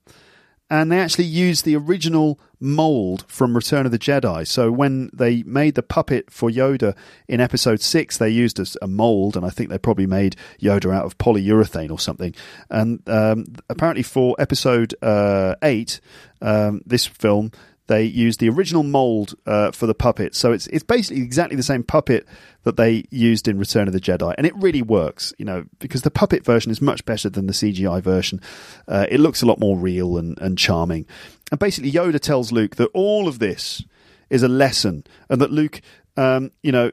[0.70, 4.46] and they actually used the original mold from Return of the Jedi.
[4.48, 6.96] So when they made the puppet for Yoda
[7.28, 11.06] in Episode Six, they used a, mold, and I think they probably made Yoda out
[11.06, 12.36] of polyurethane or something.
[12.70, 16.00] And um, apparently, for Episode uh, Eight,
[16.42, 17.52] um, this film,
[17.90, 20.36] they used the original mold uh, for the puppet.
[20.36, 22.28] So it's it's basically exactly the same puppet
[22.64, 25.34] that they used in Return of the Jedi, and it really works.
[25.40, 28.42] You know, because the puppet version is much better than the CGI version.
[28.88, 31.08] Uh, it looks a lot more real and, and charming.
[31.52, 33.84] And basically, Yoda tells Luke that all of this
[34.30, 35.82] is a lesson, and that Luke,
[36.16, 36.92] um, you know,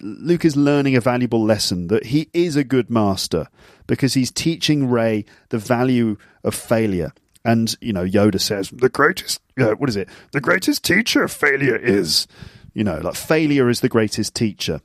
[0.00, 3.48] Luke is learning a valuable lesson that he is a good master
[3.86, 7.12] because he's teaching Rey the value of failure
[7.48, 10.06] and, you know, Yoda says, the greatest, uh, what is it?
[10.32, 12.26] The greatest teacher failure is.
[12.74, 14.82] You know, like failure is the greatest teacher.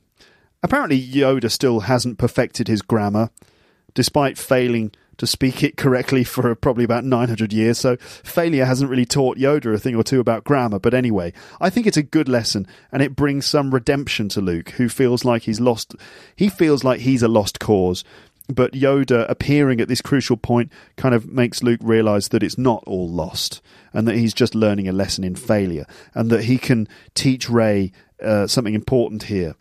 [0.62, 3.30] Apparently, Yoda still hasn't perfected his grammar,
[3.92, 7.78] despite failing to speak it correctly for probably about 900 years.
[7.78, 10.78] So failure hasn't really taught Yoda a thing or two about grammar.
[10.78, 14.70] But anyway, I think it's a good lesson and it brings some redemption to Luke,
[14.70, 15.94] who feels like he's lost.
[16.34, 18.02] He feels like he's a lost cause
[18.48, 22.84] but Yoda appearing at this crucial point kind of makes Luke realize that it's not
[22.86, 23.62] all lost
[23.92, 27.92] and that he's just learning a lesson in failure and that he can teach Rey
[28.22, 29.54] uh, something important here.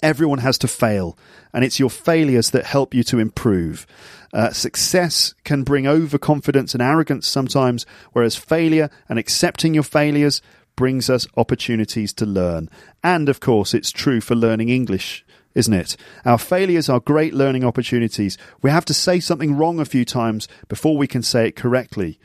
[0.00, 1.18] Everyone has to fail,
[1.52, 3.84] and it's your failures that help you to improve.
[4.32, 10.40] Uh, success can bring overconfidence and arrogance sometimes, whereas failure and accepting your failures
[10.76, 12.70] brings us opportunities to learn.
[13.02, 15.24] And of course, it's true for learning English
[15.58, 15.96] isn't it?
[16.24, 18.38] Our failures are great learning opportunities.
[18.62, 22.20] We have to say something wrong a few times before we can say it correctly.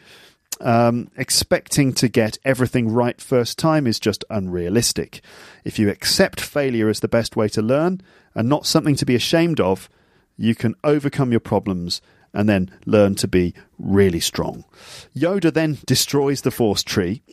[0.62, 5.22] Um, expecting to get everything right first time is just unrealistic.
[5.66, 8.02] If you accept failure as the best way to learn
[8.36, 9.90] and not something to be ashamed of,
[10.38, 12.02] you can overcome your problems
[12.36, 14.64] and then learn to be really strong.
[15.16, 17.24] Yoda then destroys the Force tree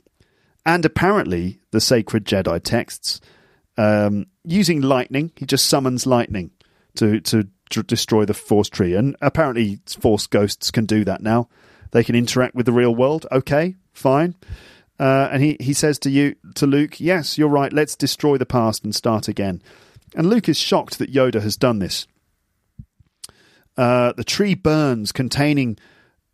[0.64, 3.20] and apparently the sacred Jedi texts
[3.80, 5.32] um, using lightning.
[5.36, 6.50] He just summons lightning
[6.96, 7.48] to to
[7.84, 11.48] destroy the force tree, and apparently, force ghosts can do that now.
[11.92, 13.26] They can interact with the real world.
[13.32, 14.34] Okay, fine.
[14.98, 17.72] Uh, and he, he says to you to Luke, "Yes, you're right.
[17.72, 19.62] Let's destroy the past and start again."
[20.14, 22.06] And Luke is shocked that Yoda has done this.
[23.76, 25.78] Uh, the tree burns, containing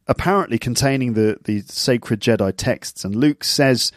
[0.09, 3.93] apparently containing the the sacred Jedi texts, and Luke says,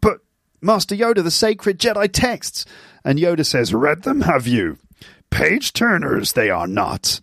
[0.00, 0.20] "But
[0.60, 2.64] Master Yoda, the sacred Jedi texts."
[3.04, 4.78] And Yoda says, Read them, have you?
[5.30, 7.20] Page turners, they are not.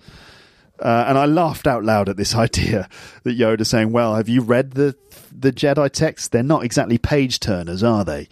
[0.79, 2.89] Uh, and I laughed out loud at this idea
[3.23, 4.95] that Yoda saying, "Well, have you read the
[5.31, 6.29] the Jedi texts?
[6.29, 8.27] They're not exactly page turners, are they?"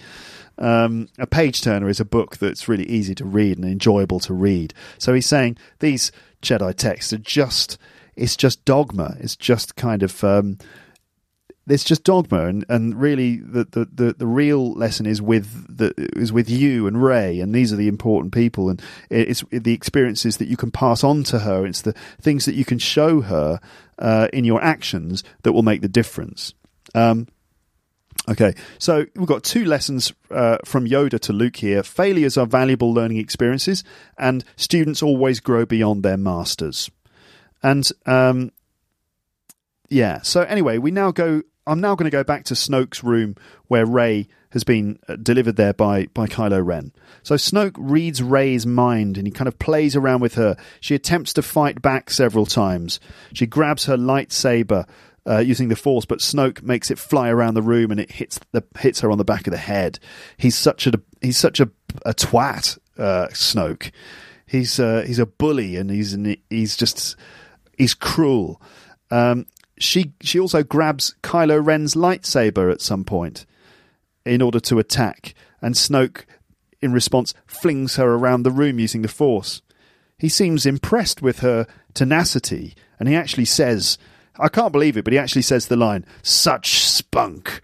[0.58, 4.34] Um, a page turner is a book that's really easy to read and enjoyable to
[4.34, 4.74] read.
[4.98, 6.12] So he's saying these
[6.42, 7.78] Jedi texts are just
[8.16, 9.16] it's just dogma.
[9.20, 10.58] It's just kind of um,
[11.68, 15.94] it's just dogma, and, and really the, the, the, the, real lesson is with the
[15.98, 20.38] is with you and Rey, and these are the important people, and it's the experiences
[20.38, 21.66] that you can pass on to her.
[21.66, 23.60] It's the things that you can show her
[24.00, 26.54] uh, in your actions that will make the difference.
[26.96, 27.28] Um,
[28.30, 31.84] okay, so we've got two lessons uh, from Yoda to Luke here.
[31.84, 33.84] Failures are valuable learning experiences,
[34.18, 36.90] and students always grow beyond their masters.
[37.62, 38.52] And um,
[39.90, 43.36] yeah, so anyway, we now go I'm now going to go back to Snoke's room
[43.68, 46.94] where Rey has been uh, delivered there by, by Kylo Ren.
[47.24, 50.56] So Snoke reads Rey's mind and he kind of plays around with her.
[50.80, 53.00] She attempts to fight back several times.
[53.34, 54.88] She grabs her lightsaber
[55.28, 58.40] uh, using the Force, but Snoke makes it fly around the room and it hits
[58.54, 60.00] the hits her on the back of the head.
[60.38, 61.70] He's such a he's such a,
[62.06, 63.92] a twat, uh, Snoke.
[64.46, 66.18] He's uh, he's a bully and he's
[66.50, 67.18] he's just
[67.78, 68.62] he's cruel.
[69.12, 69.46] Um,
[69.80, 73.46] she she also grabs Kylo Ren's lightsaber at some point
[74.26, 76.26] in order to attack, and Snoke,
[76.82, 79.62] in response, flings her around the room using the Force.
[80.18, 83.98] He seems impressed with her tenacity, and he actually says,
[84.40, 87.62] "I can't believe it," but he actually says the line, "Such spunk."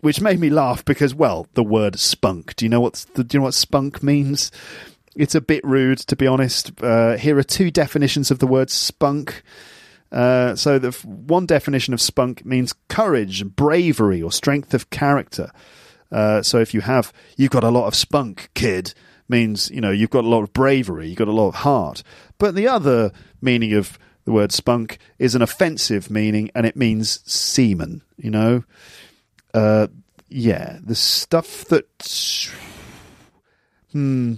[0.00, 2.56] Which made me laugh because, well, the word spunk.
[2.56, 3.04] Do you know what?
[3.14, 4.50] Do you know what spunk means?
[5.14, 6.72] It's a bit rude, to be honest.
[6.82, 9.42] Uh, here are two definitions of the word spunk.
[10.12, 15.50] Uh, so the one definition of spunk means courage, bravery, or strength of character.
[16.10, 18.94] Uh, so if you have, you've got a lot of spunk, kid,
[19.28, 22.02] means you know you've got a lot of bravery, you've got a lot of heart.
[22.38, 27.20] But the other meaning of the word spunk is an offensive meaning, and it means
[27.24, 28.02] semen.
[28.16, 28.64] You know,
[29.54, 29.86] uh,
[30.28, 32.52] yeah, the stuff that,
[33.92, 34.34] hmm,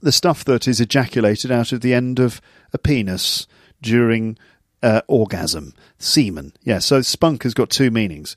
[0.00, 2.40] the stuff that is ejaculated out of the end of
[2.72, 3.46] a penis
[3.82, 4.38] during
[4.86, 6.52] uh, orgasm, semen.
[6.62, 8.36] Yeah, so spunk has got two meanings.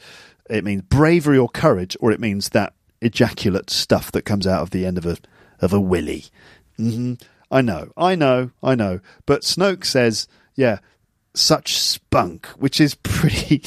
[0.50, 4.72] It means bravery or courage, or it means that ejaculate stuff that comes out of
[4.72, 5.18] the end of a
[5.62, 6.26] of a willy.
[6.80, 7.14] Mm-hmm.
[7.52, 9.00] I know, I know, I know.
[9.28, 10.80] But Snoke says, yeah,
[11.36, 13.62] such spunk, which is pretty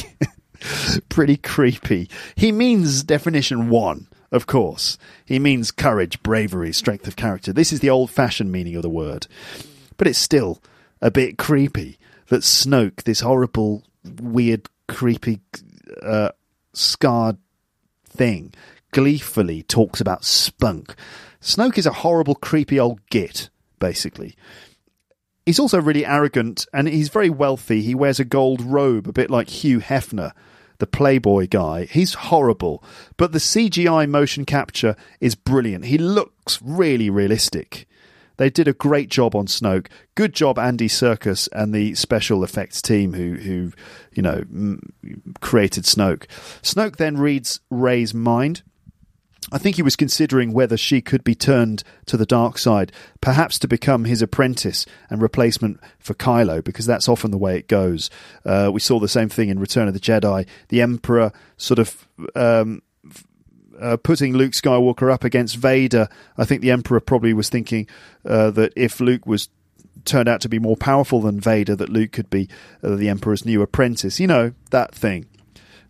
[1.08, 2.10] pretty creepy.
[2.34, 4.98] He means definition one, of course.
[5.24, 7.52] He means courage, bravery, strength of character.
[7.52, 9.28] This is the old fashioned meaning of the word.
[9.98, 10.60] But it's still
[11.00, 11.98] a bit creepy
[12.32, 13.82] that Snoke, this horrible,
[14.22, 15.40] weird, creepy,
[16.02, 16.30] uh,
[16.72, 17.36] scarred
[18.08, 18.54] thing,
[18.90, 20.94] gleefully talks about spunk.
[21.42, 24.34] Snoke is a horrible, creepy old git, basically.
[25.44, 27.82] He's also really arrogant and he's very wealthy.
[27.82, 30.32] He wears a gold robe, a bit like Hugh Hefner,
[30.78, 31.84] the Playboy guy.
[31.84, 32.82] He's horrible,
[33.18, 35.84] but the CGI motion capture is brilliant.
[35.84, 37.86] He looks really realistic.
[38.36, 39.88] They did a great job on Snoke.
[40.14, 43.72] Good job, Andy Serkis and the special effects team who, who
[44.12, 44.92] you know, m-
[45.40, 46.26] created Snoke.
[46.62, 48.62] Snoke then reads Rey's mind.
[49.50, 53.58] I think he was considering whether she could be turned to the dark side, perhaps
[53.58, 58.08] to become his apprentice and replacement for Kylo, because that's often the way it goes.
[58.46, 60.46] Uh, we saw the same thing in Return of the Jedi.
[60.68, 62.08] The Emperor sort of.
[62.34, 62.82] Um,
[63.80, 67.88] uh, putting Luke Skywalker up against Vader, I think the Emperor probably was thinking
[68.24, 69.48] uh, that if Luke was
[70.04, 72.48] turned out to be more powerful than Vader, that Luke could be
[72.82, 74.18] uh, the Emperor's new apprentice.
[74.18, 75.26] You know that thing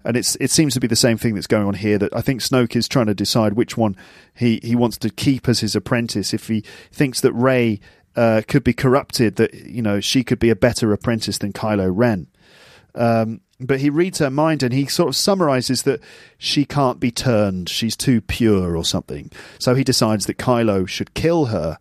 [0.04, 1.98] and it's it seems to be the same thing that's going on here.
[1.98, 3.96] That I think Snoke is trying to decide which one
[4.34, 6.34] he he wants to keep as his apprentice.
[6.34, 7.80] If he thinks that Rey
[8.16, 11.90] uh, could be corrupted, that you know she could be a better apprentice than Kylo
[11.94, 12.26] Ren.
[12.94, 16.00] Um, but he reads her mind and he sort of summarizes that
[16.38, 17.68] she can't be turned.
[17.68, 19.30] She's too pure or something.
[19.58, 21.78] So he decides that Kylo should kill her,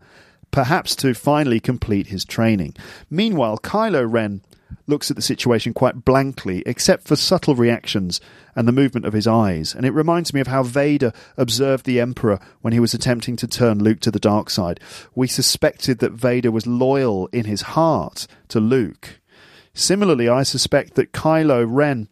[0.50, 2.74] perhaps to finally complete his training.
[3.10, 4.42] Meanwhile, Kylo Ren
[4.86, 8.20] looks at the situation quite blankly, except for subtle reactions
[8.54, 9.74] and the movement of his eyes.
[9.74, 13.46] And it reminds me of how Vader observed the Emperor when he was attempting to
[13.46, 14.80] turn Luke to the dark side.
[15.14, 19.20] We suspected that Vader was loyal in his heart to Luke.
[19.74, 22.08] Similarly, I suspect that Kylo Ren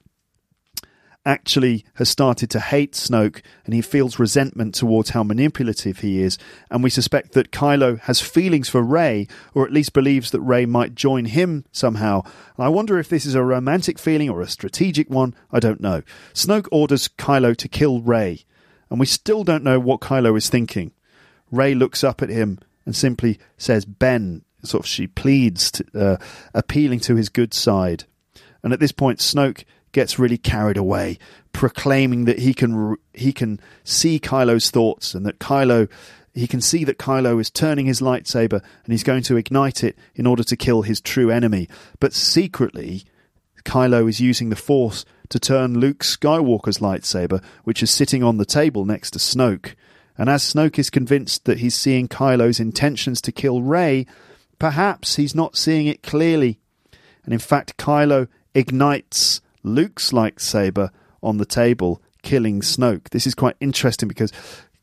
[1.27, 6.39] actually has started to hate Snoke and he feels resentment towards how manipulative he is.
[6.71, 10.65] And we suspect that Kylo has feelings for Rey, or at least believes that Rey
[10.65, 12.23] might join him somehow.
[12.57, 15.35] And I wonder if this is a romantic feeling or a strategic one.
[15.53, 16.03] I don't know.
[16.33, 18.45] Snoke orders Kylo to kill Rey,
[18.89, 20.93] and we still don't know what Kylo is thinking.
[21.51, 24.43] Rey looks up at him and simply says, Ben.
[24.63, 26.17] Sort of, she pleads, to, uh,
[26.55, 28.05] appealing to his good side.
[28.63, 31.19] And at this point, Snoke gets really carried away,
[31.53, 35.89] proclaiming that he can he can see Kylo's thoughts and that Kylo
[36.33, 39.99] he can see that Kylo is turning his lightsaber and he's going to ignite it
[40.15, 41.69] in order to kill his true enemy.
[41.99, 43.05] But secretly,
[43.65, 48.45] Kylo is using the Force to turn Luke Skywalker's lightsaber, which is sitting on the
[48.45, 49.75] table next to Snoke.
[50.17, 54.07] And as Snoke is convinced that he's seeing Kylo's intentions to kill Rey,
[54.61, 56.61] perhaps he's not seeing it clearly.
[57.25, 63.09] And in fact, Kylo ignites Luke's lightsaber on the table, killing Snoke.
[63.09, 64.33] This is quite interesting because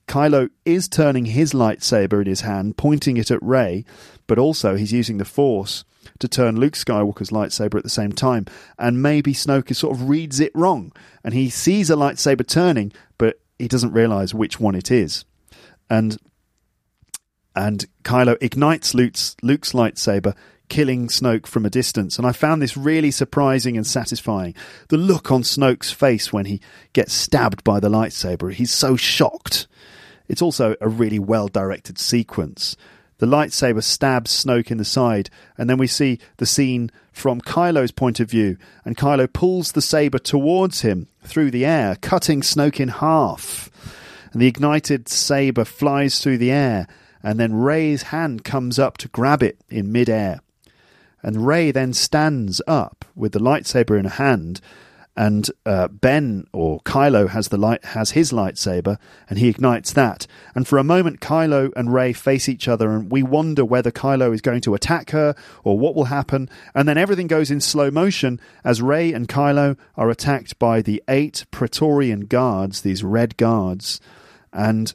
[0.08, 3.86] Kylo is turning his lightsaber in his hand, pointing it at Rey,
[4.26, 5.86] but also he's using the Force
[6.20, 8.46] to turn Luke Skywalker's lightsaber at the same time.
[8.80, 10.92] And maybe Snoke sort of reads it wrong,
[11.24, 15.26] and he sees a lightsaber turning, but he doesn't realize which one it is.
[15.90, 16.18] And
[17.58, 20.36] and Kylo ignites Luke's, Luke's lightsaber,
[20.70, 22.18] killing Snoke from a distance.
[22.20, 24.54] And I found this really surprising and satisfying.
[24.90, 26.62] The look on Snoke's face when he
[26.94, 29.66] gets stabbed by the lightsaber, he's so shocked.
[30.28, 32.76] It's also a really well directed sequence.
[33.18, 37.92] The lightsaber stabs Snoke in the side, and then we see the scene from Kylo's
[37.92, 42.80] point of view, and Kylo pulls the saber towards him through the air, cutting Snoke
[42.80, 43.72] in half.
[44.32, 46.88] And the ignited saber flies through the air,
[47.24, 50.42] and then Rey's hand comes up to grab it in midair.
[51.24, 54.62] And Rey then stands up with the lightsaber in a hand,
[55.18, 60.28] and uh, Ben or Kylo has the light has his lightsaber, and he ignites that.
[60.54, 64.32] And for a moment, Kylo and Rey face each other, and we wonder whether Kylo
[64.32, 65.34] is going to attack her
[65.64, 66.50] or what will happen.
[66.76, 71.04] And then everything goes in slow motion as Rey and Kylo are attacked by the
[71.10, 74.00] eight Praetorian guards, these red guards,
[74.54, 74.94] and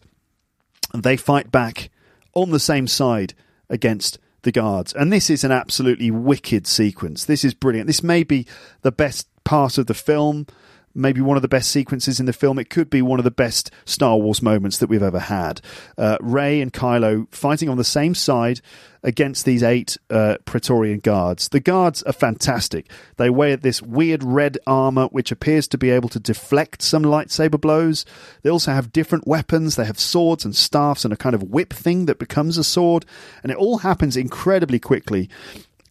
[0.95, 1.91] they fight back
[2.35, 3.35] on the same side
[3.69, 4.93] against the guards.
[4.93, 7.25] And this is an absolutely wicked sequence.
[7.25, 7.87] This is brilliant.
[7.87, 8.47] This may be
[8.83, 10.47] the best part of the film,
[10.95, 12.59] maybe one of the best sequences in the film.
[12.59, 15.61] It could be one of the best Star Wars moments that we've ever had.
[15.97, 18.61] Uh, Rey and Kylo fighting on the same side
[19.03, 21.49] against these eight uh, Praetorian guards.
[21.49, 22.91] The guards are fantastic.
[23.17, 27.61] They wear this weird red armor, which appears to be able to deflect some lightsaber
[27.61, 28.05] blows.
[28.43, 29.77] They also have different weapons.
[29.77, 33.05] They have swords and staffs and a kind of whip thing that becomes a sword.
[33.43, 35.29] And it all happens incredibly quickly.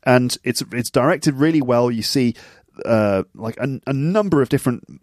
[0.04, 1.92] And it's it's directed really well.
[1.92, 2.34] You see
[2.86, 5.02] uh, like a, a number of different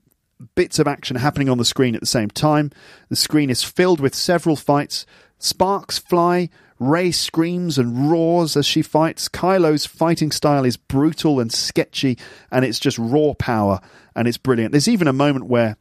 [0.55, 2.71] bits of action happening on the screen at the same time.
[3.09, 5.05] The screen is filled with several fights.
[5.39, 9.29] Sparks fly, Rey screams and roars as she fights.
[9.29, 12.17] Kylo's fighting style is brutal and sketchy,
[12.53, 13.81] and it's just raw power,
[14.15, 14.73] and it's brilliant.
[14.73, 15.77] There's even a moment where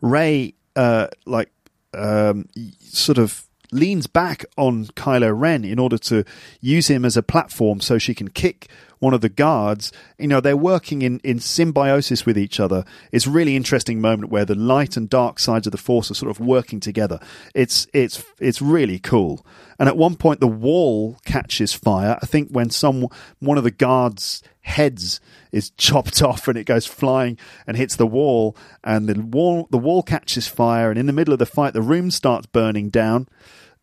[0.00, 1.50] Rey, uh, like,
[1.92, 2.48] um,
[2.80, 6.24] sort of leans back on Kylo Ren in order to
[6.60, 8.68] use him as a platform so she can kick
[9.04, 9.92] one of the guards.
[10.18, 12.84] You know, they're working in, in symbiosis with each other.
[13.12, 16.14] It's a really interesting moment where the light and dark sides of the force are
[16.14, 17.20] sort of working together.
[17.54, 19.46] It's it's it's really cool.
[19.78, 22.18] And at one point, the wall catches fire.
[22.22, 23.06] I think when some
[23.40, 25.20] one of the guards' heads
[25.52, 29.78] is chopped off and it goes flying and hits the wall, and the wall the
[29.78, 30.90] wall catches fire.
[30.90, 33.28] And in the middle of the fight, the room starts burning down.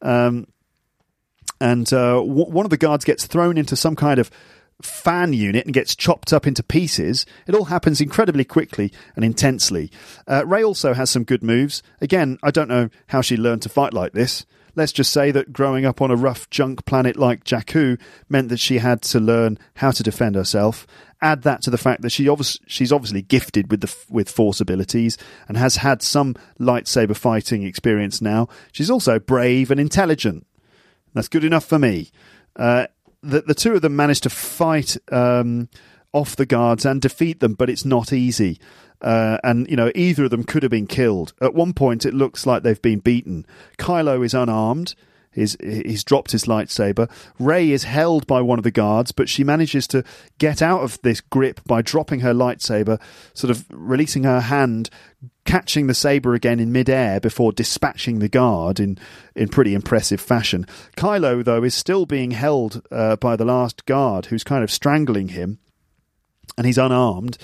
[0.01, 0.47] Um,
[1.59, 4.31] and uh, w- one of the guards gets thrown into some kind of
[4.81, 7.25] fan unit and gets chopped up into pieces.
[7.47, 9.91] It all happens incredibly quickly and intensely.
[10.27, 11.83] Uh, Rey also has some good moves.
[11.99, 14.45] Again, I don't know how she learned to fight like this.
[14.75, 17.99] Let's just say that growing up on a rough junk planet like Jakku
[18.29, 20.87] meant that she had to learn how to defend herself.
[21.21, 24.59] Add that to the fact that she obvi- she's obviously gifted with the with force
[24.61, 25.17] abilities
[25.47, 28.47] and has had some lightsaber fighting experience now.
[28.71, 30.47] She's also brave and intelligent.
[31.13, 32.09] That's good enough for me.
[32.55, 32.87] Uh,
[33.23, 35.69] the, the two of them manage to fight um,
[36.13, 38.59] off the guards and defeat them, but it's not easy.
[39.01, 41.33] Uh, and you know either of them could have been killed.
[41.41, 43.45] At one point, it looks like they've been beaten.
[43.77, 44.95] Kylo is unarmed.
[45.33, 47.09] He's, he's dropped his lightsaber.
[47.39, 50.03] Rey is held by one of the guards, but she manages to
[50.39, 52.99] get out of this grip by dropping her lightsaber,
[53.33, 54.89] sort of releasing her hand,
[55.45, 58.97] catching the saber again in midair before dispatching the guard in,
[59.35, 60.65] in pretty impressive fashion.
[60.95, 65.29] Kylo, though, is still being held uh, by the last guard, who's kind of strangling
[65.29, 65.59] him,
[66.57, 67.37] and he's unarmed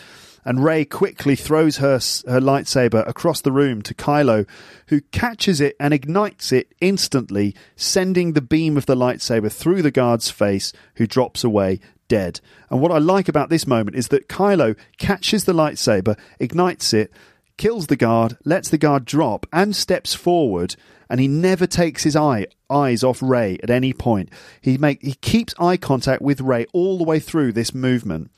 [0.47, 4.47] and Rey quickly throws her her lightsaber across the room to Kylo,
[4.87, 9.91] who catches it and ignites it instantly, sending the beam of the lightsaber through the
[9.91, 12.39] guard's face, who drops away dead.
[12.69, 17.11] And what I like about this moment is that Kylo catches the lightsaber, ignites it,
[17.57, 20.75] kills the guard, lets the guard drop, and steps forward.
[21.09, 24.29] And he never takes his eye eyes off Rey at any point.
[24.61, 28.29] He make he keeps eye contact with Rey all the way through this movement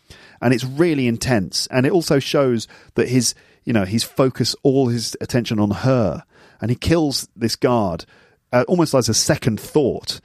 [0.42, 1.68] and it's really intense.
[1.68, 3.34] And it also shows that his,
[3.64, 6.24] you know, he's focused all his attention on her,
[6.62, 8.06] and he kills this guard
[8.52, 10.20] uh, almost as a second thought.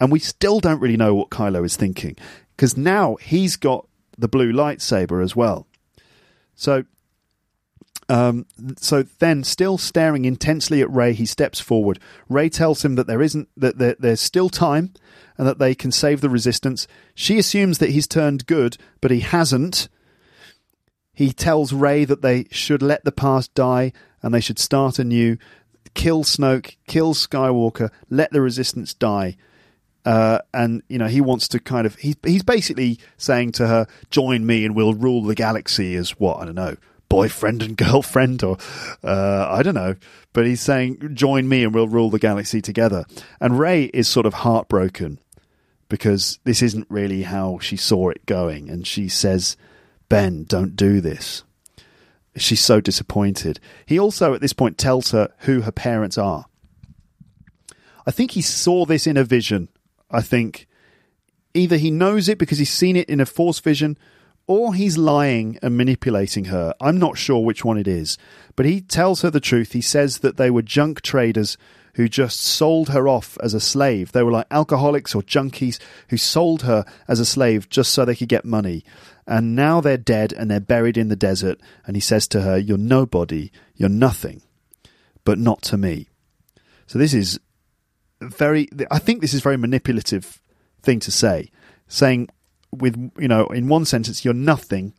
[0.00, 2.16] And we still don't really know what Kylo is thinking
[2.54, 5.66] because now he's got the blue lightsaber as well.
[6.54, 6.84] So,
[8.08, 8.46] um,
[8.78, 11.98] so then, still staring intensely at Rey, he steps forward.
[12.28, 14.92] Rey tells him that there isn't that there, there's still time
[15.36, 16.86] and that they can save the resistance.
[17.14, 19.88] She assumes that he's turned good, but he hasn't.
[21.12, 23.92] He tells Rey that they should let the past die
[24.22, 25.36] and they should start anew.
[25.94, 29.36] Kill Snoke, kill Skywalker, let the resistance die.
[30.04, 33.88] Uh, and you know he wants to kind of he's he's basically saying to her,
[34.12, 36.76] "Join me and we'll rule the galaxy." As what I don't know,
[37.08, 38.56] boyfriend and girlfriend, or
[39.02, 39.96] uh, I don't know.
[40.32, 43.04] But he's saying, "Join me and we'll rule the galaxy together."
[43.40, 45.18] And Rey is sort of heartbroken
[45.88, 48.68] because this isn't really how she saw it going.
[48.68, 49.56] And she says,
[50.08, 51.44] Ben, don't do this.
[52.36, 53.60] She's so disappointed.
[53.86, 56.46] He also, at this point, tells her who her parents are.
[58.06, 59.68] I think he saw this in a vision.
[60.10, 60.66] I think
[61.54, 63.96] either he knows it because he's seen it in a force vision,
[64.46, 66.74] or he's lying and manipulating her.
[66.80, 68.16] I'm not sure which one it is.
[68.54, 69.72] But he tells her the truth.
[69.72, 71.58] He says that they were junk traders
[71.94, 74.12] who just sold her off as a slave.
[74.12, 75.78] They were like alcoholics or junkies
[76.10, 78.84] who sold her as a slave just so they could get money.
[79.26, 81.58] And now they're dead and they're buried in the desert.
[81.86, 84.42] And he says to her, You're nobody, you're nothing,
[85.24, 86.08] but not to me.
[86.86, 87.40] So this is
[88.20, 90.40] very, I think this is very manipulative
[90.82, 91.50] thing to say.
[91.88, 92.28] Saying,
[92.78, 94.92] with, you know, in one sentence, you're nothing.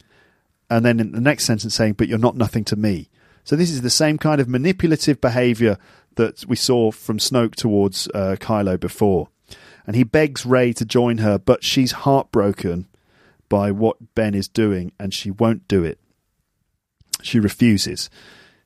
[0.70, 3.10] And then in the next sentence saying, but you're not nothing to me.
[3.44, 5.78] So this is the same kind of manipulative behavior
[6.16, 9.30] that we saw from Snoke towards uh, Kylo before.
[9.86, 12.88] And he begs Rey to join her, but she's heartbroken
[13.48, 16.00] by what Ben is doing and she won't do it.
[17.22, 18.10] She refuses.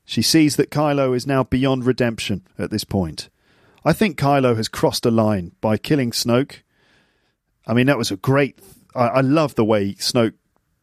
[0.04, 3.30] She sees that Kylo is now beyond redemption at this point.
[3.86, 6.62] I think Kylo has crossed a line by killing Snoke.
[7.66, 8.60] I mean, that was a great.
[8.96, 10.34] I, I love the way Snoke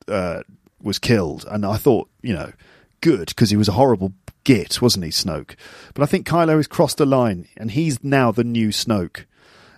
[0.07, 0.43] uh,
[0.83, 2.53] was killed, and I thought, you know,
[3.01, 4.13] good because he was a horrible
[4.45, 5.57] git, wasn't he, Snoke?
[5.95, 9.25] But I think Kylo has crossed a line, and he's now the new Snoke.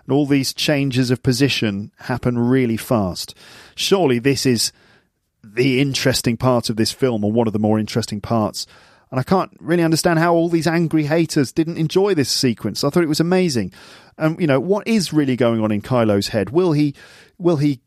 [0.04, 3.34] And all these changes of position happen really fast.
[3.74, 4.72] Surely this is
[5.42, 8.66] the interesting part of this film, or one of the more interesting parts.
[9.10, 12.84] And I can't really understand how all these angry haters didn't enjoy this sequence.
[12.84, 13.72] I thought it was amazing.
[14.16, 16.50] And you know what is really going on in Kylo's head?
[16.50, 16.94] Will he
[17.38, 17.80] will he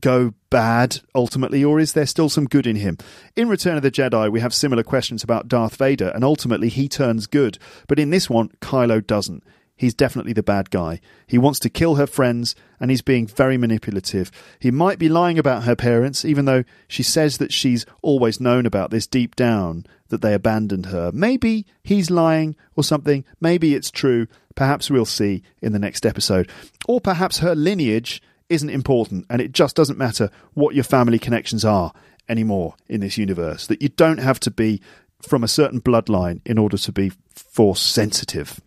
[0.00, 2.98] go bad ultimately, or is there still some good in him?
[3.36, 6.88] In Return of the Jedi, we have similar questions about Darth Vader, and ultimately he
[6.88, 7.58] turns good.
[7.86, 9.42] But in this one, Kylo doesn't.
[9.78, 11.00] he's definitely the bad guy.
[11.26, 14.30] He wants to kill her friends and he's being very manipulative.
[14.58, 18.66] He might be lying about her parents, even though she says that she's always known
[18.66, 21.10] about this deep down, that they abandoned her.
[21.14, 23.24] Maybe he's lying or something.
[23.40, 24.26] Maybe it's true.
[24.54, 26.50] Perhaps we'll see in the next episode.
[26.86, 31.64] Or perhaps her lineage isn't important and it just doesn't matter what your family connections
[31.64, 31.92] are
[32.28, 33.66] anymore in this universe.
[33.66, 34.80] That you don't have to be
[35.22, 38.60] from a certain bloodline in order to be force sensitive.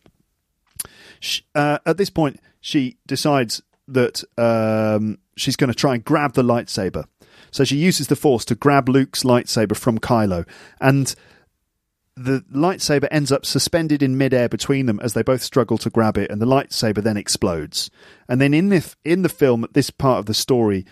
[1.55, 6.43] Uh, at this point, she decides that um, she's going to try and grab the
[6.43, 7.05] lightsaber.
[7.51, 10.47] So she uses the force to grab Luke's lightsaber from Kylo,
[10.79, 11.13] and
[12.15, 16.17] the lightsaber ends up suspended in midair between them as they both struggle to grab
[16.17, 17.89] it, and the lightsaber then explodes.
[18.27, 20.85] And then in the in the film, this part of the story,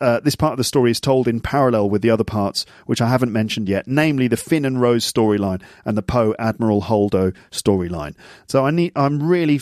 [0.00, 3.00] uh, this part of the story is told in parallel with the other parts, which
[3.00, 7.34] I haven't mentioned yet, namely the Finn and Rose storyline and the Poe Admiral Holdo
[7.50, 8.14] storyline.
[8.46, 9.60] So I need, I'm really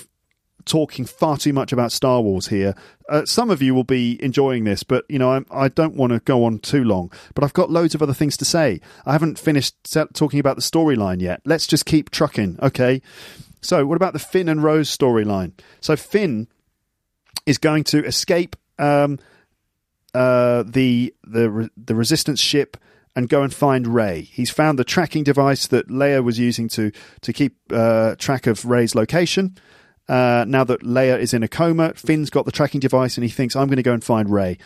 [0.65, 2.75] talking far too much about Star Wars here.
[3.09, 6.13] Uh, some of you will be enjoying this, but you know I do not want
[6.13, 7.13] to go on too long.
[7.35, 8.81] But I've got loads of other things to say.
[9.05, 9.77] I haven't finished
[10.15, 11.41] talking about the storyline yet.
[11.45, 13.03] Let's just keep trucking, okay?
[13.63, 15.53] So, what about the Finn and Rose storyline?
[15.81, 16.49] So Finn
[17.47, 19.19] is going to escape um,
[20.15, 22.77] uh, the the the resistance ship
[23.15, 24.23] and go and find Rey.
[24.23, 26.91] He's found the tracking device that Leia was using to
[27.21, 29.57] to keep uh, track of Rey's location.
[30.13, 33.31] Uh, now that Leia is in a coma, Finn's got the tracking device and he
[33.31, 34.59] thinks, I'm going to go and find Rey.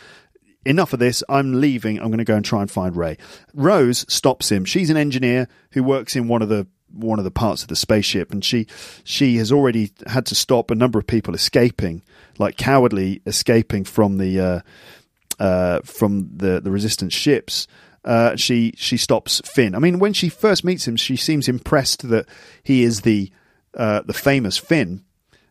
[0.65, 1.23] Enough of this.
[1.29, 1.99] I'm leaving.
[1.99, 3.17] I'm going to go and try and find Rey.
[3.53, 4.65] Rose stops him.
[4.65, 7.77] She's an engineer who works in one of the one of the parts of the
[7.77, 8.67] spaceship, and she
[9.05, 12.01] she has already had to stop a number of people escaping,
[12.37, 14.59] like cowardly escaping from the uh,
[15.41, 17.67] uh, from the the resistance ships.
[18.03, 19.75] Uh, she she stops Finn.
[19.75, 22.25] I mean, when she first meets him, she seems impressed that
[22.63, 23.31] he is the
[23.73, 25.03] uh, the famous Finn,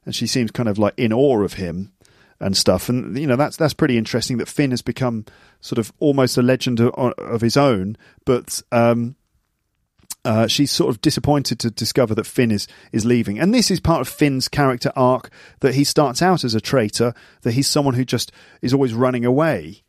[0.07, 1.93] and she seems kind of like in awe of him
[2.41, 2.89] and stuff.
[2.89, 5.27] And you know, that's that's pretty interesting that Finn has become
[5.61, 8.63] sort of almost a legend of, of his own, but.
[8.73, 9.17] Um,
[10.25, 13.79] uh, she's sort of disappointed to discover that Finn is is leaving, and this is
[13.79, 15.31] part of Finn's character arc.
[15.61, 19.25] That he starts out as a traitor, that he's someone who just is always running
[19.25, 19.85] away,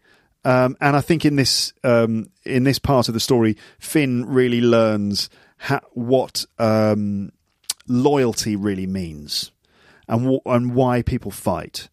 [0.48, 4.62] um, and I think in this um, in this part of the story, Finn really
[4.62, 7.32] learns ha- what um,
[7.88, 9.52] loyalty really means,
[10.08, 11.90] and w- and why people fight.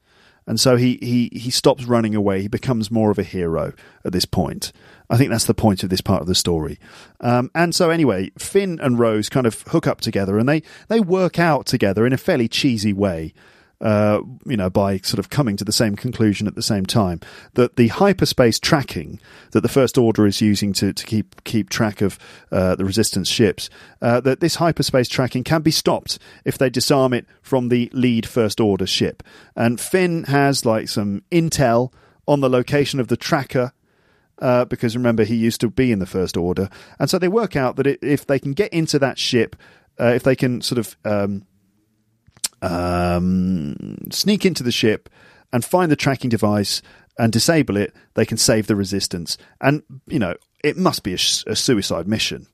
[0.46, 2.42] And so he, he, he stops running away.
[2.42, 3.72] He becomes more of a hero
[4.04, 4.72] at this point.
[5.08, 6.78] I think that's the point of this part of the story.
[7.20, 11.00] Um, and so, anyway, Finn and Rose kind of hook up together and they, they
[11.00, 13.32] work out together in a fairly cheesy way.
[13.84, 17.20] Uh, you know, by sort of coming to the same conclusion at the same time
[17.52, 19.20] that the hyperspace tracking
[19.50, 22.18] that the First Order is using to, to keep keep track of
[22.50, 23.68] uh, the Resistance ships,
[24.00, 28.26] uh, that this hyperspace tracking can be stopped if they disarm it from the lead
[28.26, 29.22] First Order ship.
[29.54, 31.92] And Finn has like some intel
[32.26, 33.74] on the location of the tracker
[34.38, 37.54] uh, because remember he used to be in the First Order, and so they work
[37.54, 39.56] out that it, if they can get into that ship,
[40.00, 41.46] uh, if they can sort of um,
[42.64, 45.08] um, sneak into the ship
[45.52, 46.82] and find the tracking device
[47.18, 49.38] and disable it, they can save the resistance.
[49.60, 52.46] And you know it must be a, a suicide mission.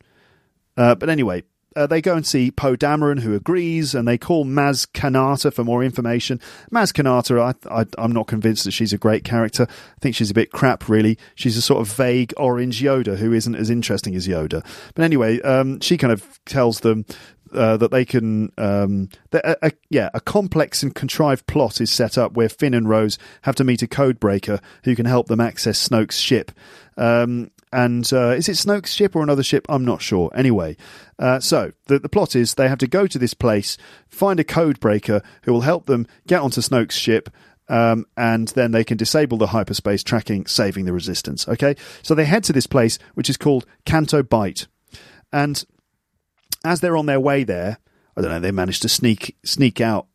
[0.76, 1.44] Uh, but anyway,
[1.76, 5.62] uh, they go and see Poe Dameron, who agrees, and they call Maz Kanata for
[5.62, 6.40] more information.
[6.72, 9.66] Maz Kanata, I, am not convinced that she's a great character.
[9.70, 11.16] I think she's a bit crap, really.
[11.36, 14.66] She's a sort of vague orange Yoda who isn't as interesting as Yoda.
[14.94, 17.04] But anyway, um, she kind of tells them
[17.52, 22.16] uh, that they can, um, a, a, yeah, a complex and contrived plot is set
[22.16, 25.88] up where Finn and Rose have to meet a codebreaker who can help them access
[25.88, 26.52] Snoke's ship.
[26.96, 29.66] Um, and uh, is it Snoke's ship or another ship?
[29.68, 30.30] I'm not sure.
[30.34, 30.76] Anyway,
[31.18, 33.76] uh, so the, the plot is they have to go to this place,
[34.08, 37.30] find a code breaker who will help them get onto Snoke's ship.
[37.68, 41.46] Um, and then they can disable the hyperspace tracking, saving the resistance.
[41.46, 44.66] Okay, so they head to this place, which is called Canto Bight,
[45.32, 45.64] and
[46.64, 47.78] as they're on their way there,
[48.16, 50.06] I don't know, they manage to sneak sneak out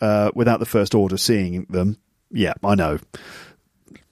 [0.00, 1.98] uh, without the First Order seeing them.
[2.30, 2.98] Yeah, I know.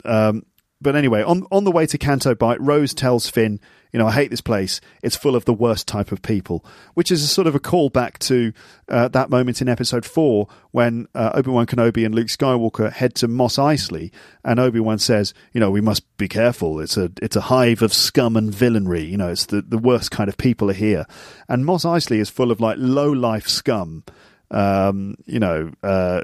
[0.05, 0.45] Um,
[0.81, 3.61] but anyway, on on the way to Canto Bight, Rose tells Finn,
[3.93, 4.81] "You know, I hate this place.
[5.03, 8.19] It's full of the worst type of people," which is a sort of a callback
[8.21, 8.53] to
[8.89, 13.15] uh, that moment in Episode Four when uh, Obi Wan Kenobi and Luke Skywalker head
[13.17, 14.11] to Mos Eisley,
[14.45, 16.81] and Obi Wan says, "You know, we must be careful.
[16.81, 19.05] It's a it's a hive of scum and villainy.
[19.05, 21.07] You know, it's the the worst kind of people are here."
[21.49, 24.05] And Mos Eisley is full of like low life scum
[24.51, 26.23] um, you know, uh,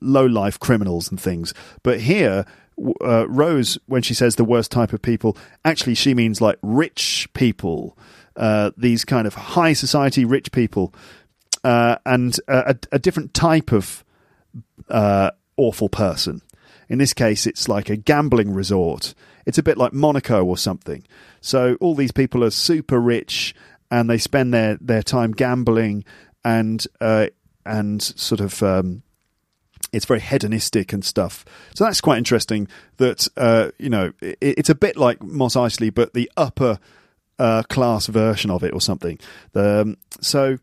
[0.00, 1.52] low life criminals and things.
[1.82, 2.46] But here,
[3.04, 7.28] uh, Rose, when she says the worst type of people, actually she means like rich
[7.34, 7.96] people,
[8.36, 10.92] uh, these kind of high society rich people.
[11.64, 14.04] uh, and a, a, different type of
[14.88, 16.42] uh, awful person.
[16.88, 19.14] In this case, it's like a gambling resort.
[19.46, 21.04] It's a bit like Monaco or something.
[21.40, 23.54] So all these people are super rich
[23.90, 26.04] and they spend their, their time gambling
[26.44, 27.28] and uh,
[27.64, 29.02] and sort of um,
[29.92, 31.44] it's very hedonistic and stuff.
[31.74, 32.68] So that's quite interesting.
[32.96, 36.78] That uh, you know, it, it's a bit like Mos Eisley, but the upper
[37.38, 39.18] uh, class version of it or something.
[39.54, 40.58] Um, so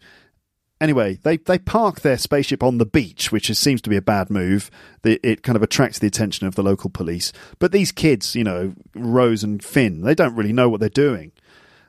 [0.81, 4.01] anyway, they they park their spaceship on the beach, which is, seems to be a
[4.01, 4.72] bad move.
[5.01, 7.31] The, it kind of attracts the attention of the local police.
[7.60, 11.31] But these kids, you know, Rose and Finn, they don't really know what they're doing.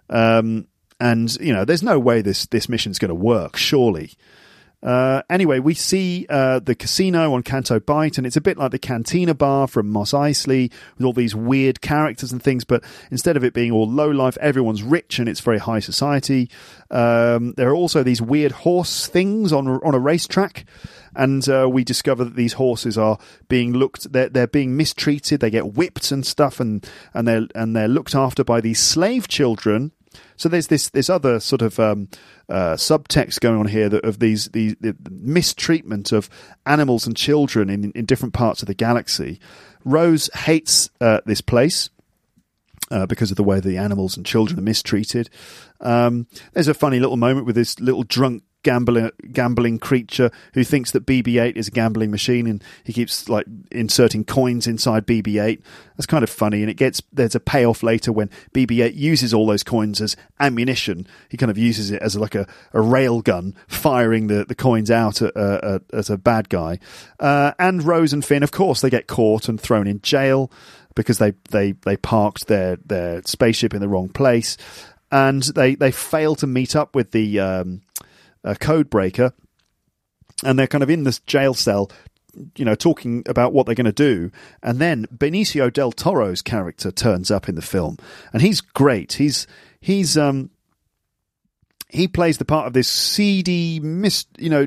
[0.08, 0.66] Um,
[0.98, 3.56] and you know, there's no way this this mission's going to work.
[3.56, 4.12] Surely,
[4.82, 8.70] uh, anyway, we see uh, the casino on Canto Bight, and it's a bit like
[8.70, 12.64] the Cantina Bar from Mos Eisley, with all these weird characters and things.
[12.64, 16.48] But instead of it being all low life, everyone's rich and it's very high society.
[16.90, 20.64] Um, there are also these weird horse things on on a racetrack,
[21.14, 25.40] and uh, we discover that these horses are being looked they're, they're being mistreated.
[25.40, 29.28] They get whipped and stuff, and and they're and they're looked after by these slave
[29.28, 29.92] children
[30.36, 32.08] so there's this this other sort of um,
[32.48, 36.28] uh, subtext going on here that of these the, the, mistreatment of
[36.66, 39.40] animals and children in in different parts of the galaxy.
[39.84, 41.90] Rose hates uh, this place.
[42.92, 45.30] Uh, because of the way the animals and children are mistreated.
[45.80, 50.90] Um, there's a funny little moment with this little drunk gambling gambling creature who thinks
[50.92, 55.60] that BB-8 is a gambling machine, and he keeps like inserting coins inside BB-8.
[55.96, 59.46] That's kind of funny, and it gets there's a payoff later when BB-8 uses all
[59.46, 61.06] those coins as ammunition.
[61.28, 64.90] He kind of uses it as like a, a rail gun, firing the, the coins
[64.90, 66.78] out at, uh, at a bad guy.
[67.18, 70.50] Uh, and Rose and Finn, of course, they get caught and thrown in jail
[70.94, 74.56] because they they they parked their their spaceship in the wrong place,
[75.10, 77.40] and they they fail to meet up with the.
[77.40, 77.82] Um,
[78.44, 79.32] a code breaker,
[80.44, 81.90] and they're kind of in this jail cell
[82.56, 84.30] you know, talking about what they're going to do.
[84.62, 87.96] And then Benicio del Toro's character turns up in the film,
[88.32, 89.14] and he's great.
[89.14, 89.46] He's
[89.80, 90.50] he's um
[91.88, 94.66] he plays the part of this seedy, mis you know,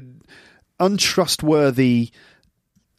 [0.80, 2.12] untrustworthy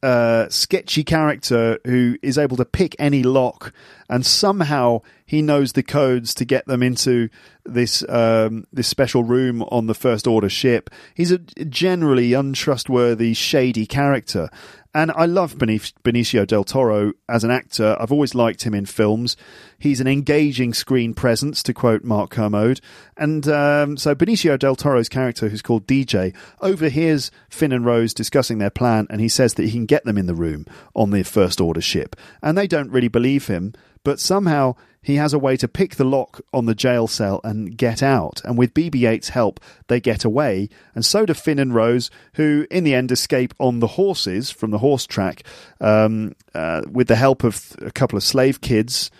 [0.04, 3.72] uh, sketchy character who is able to pick any lock,
[4.10, 7.30] and somehow he knows the codes to get them into
[7.64, 10.90] this um, this special room on the First Order ship.
[11.14, 14.50] He's a generally untrustworthy, shady character,
[14.94, 17.96] and I love Benicio del Toro as an actor.
[17.98, 19.36] I've always liked him in films.
[19.76, 22.80] He's an engaging screen presence, to quote Mark Kermode.
[23.16, 28.58] And um, so Benicio del Toro's character, who's called DJ, overhears Finn and Rose discussing
[28.58, 30.64] their plan, and he says that he can get them in the room
[30.94, 32.14] on the First Order ship.
[32.40, 36.04] And they don't really believe him, but somehow he has a way to pick the
[36.04, 38.40] lock on the jail cell and get out.
[38.44, 40.70] And with BB 8's help, they get away.
[40.94, 44.70] And so do Finn and Rose, who in the end escape on the horses from
[44.70, 45.42] the horse track
[45.80, 49.10] um, uh, with the help of a couple of slave kids.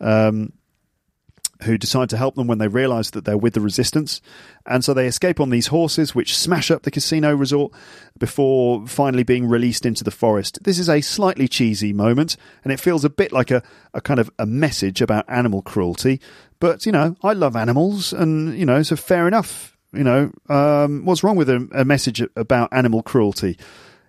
[0.00, 0.54] Um,
[1.62, 4.20] who decide to help them when they realize that they're with the resistance.
[4.66, 7.72] And so they escape on these horses, which smash up the casino resort
[8.18, 10.58] before finally being released into the forest.
[10.62, 13.62] This is a slightly cheesy moment, and it feels a bit like a,
[13.94, 16.20] a kind of a message about animal cruelty.
[16.60, 19.76] But, you know, I love animals, and, you know, so fair enough.
[19.92, 23.56] You know, um, what's wrong with a, a message about animal cruelty?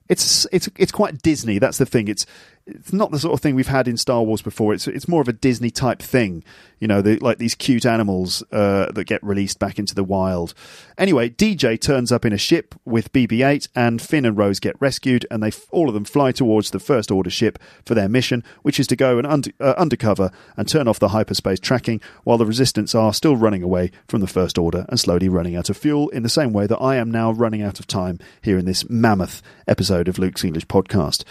[0.07, 1.57] It's it's it's quite Disney.
[1.57, 2.07] That's the thing.
[2.07, 2.25] It's
[2.67, 4.73] it's not the sort of thing we've had in Star Wars before.
[4.73, 6.43] It's it's more of a Disney type thing,
[6.79, 10.55] you know, the, like these cute animals uh, that get released back into the wild.
[10.97, 15.27] Anyway, DJ turns up in a ship with BB-8, and Finn and Rose get rescued,
[15.29, 18.79] and they all of them fly towards the First Order ship for their mission, which
[18.79, 22.45] is to go and under, uh, undercover and turn off the hyperspace tracking, while the
[22.45, 26.09] Resistance are still running away from the First Order and slowly running out of fuel.
[26.09, 28.89] In the same way that I am now running out of time here in this
[28.89, 31.23] mammoth episode of Luke's English podcast.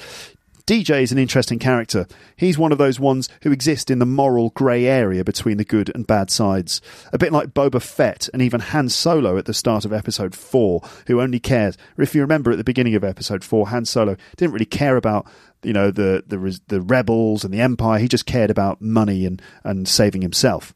[0.66, 2.06] DJ is an interesting character.
[2.36, 5.92] He's one of those ones who exist in the moral grey area between the good
[5.94, 6.80] and bad sides.
[7.12, 10.80] A bit like Boba Fett and even Han Solo at the start of episode 4,
[11.06, 11.76] who only cares.
[11.98, 15.26] If you remember at the beginning of episode 4, Han Solo didn't really care about
[15.62, 17.98] you know the the the rebels and the empire.
[17.98, 20.72] He just cared about money and and saving himself.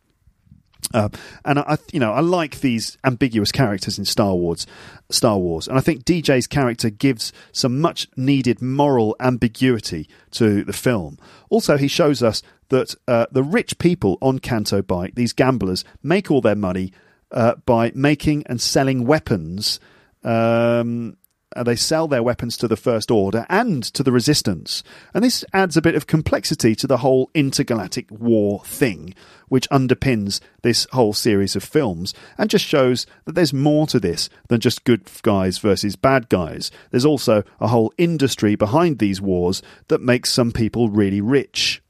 [0.95, 1.09] Uh,
[1.45, 4.67] and I, you know, I like these ambiguous characters in Star Wars,
[5.11, 10.73] Star Wars, and I think DJ's character gives some much needed moral ambiguity to the
[10.73, 11.19] film.
[11.51, 16.31] Also, he shows us that uh, the rich people on Canto Bight, these gamblers, make
[16.31, 16.93] all their money
[17.33, 19.81] uh, by making and selling weapons.
[20.25, 21.17] Um,
[21.57, 24.83] uh, they sell their weapons to the First Order and to the Resistance.
[25.15, 29.15] And this adds a bit of complexity to the whole intergalactic war thing,
[29.49, 34.29] which underpins this whole series of films, and just shows that there's more to this
[34.49, 36.71] than just good guys versus bad guys.
[36.91, 41.83] There's also a whole industry behind these wars that makes some people really rich.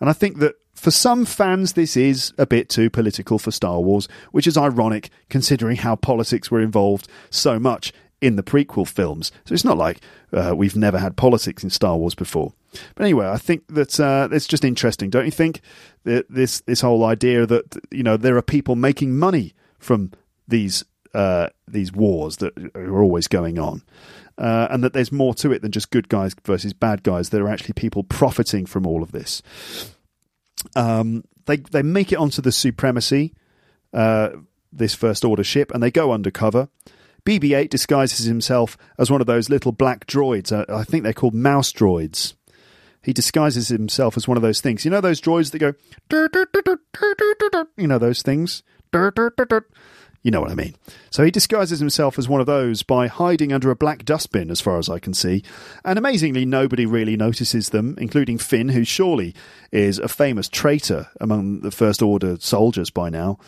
[0.00, 3.80] And I think that for some fans, this is a bit too political for Star
[3.80, 9.32] Wars, which is ironic considering how politics were involved so much in the prequel films.
[9.44, 10.00] So it's not like
[10.32, 12.52] uh, we've never had politics in Star Wars before.
[12.94, 15.60] But anyway, I think that uh, it's just interesting, don't you think?
[16.04, 20.12] That this this whole idea that you know there are people making money from
[20.46, 20.84] these
[21.14, 23.82] uh, these wars that are always going on.
[24.38, 27.28] Uh, and that there's more to it than just good guys versus bad guys.
[27.28, 29.42] There are actually people profiting from all of this.
[30.74, 33.34] Um, they they make it onto the supremacy,
[33.92, 34.30] uh,
[34.72, 36.68] this first order ship, and they go undercover.
[37.24, 40.52] BB-8 disguises himself as one of those little black droids.
[40.52, 42.34] Uh, I think they're called mouse droids.
[43.02, 44.84] He disguises himself as one of those things.
[44.84, 45.74] You know those droids that go,
[47.76, 48.62] you know those things.
[50.22, 50.74] You know what I mean.
[51.10, 54.60] So he disguises himself as one of those by hiding under a black dustbin, as
[54.60, 55.42] far as I can see.
[55.82, 59.34] And amazingly, nobody really notices them, including Finn, who surely
[59.72, 63.38] is a famous traitor among the First Order soldiers by now.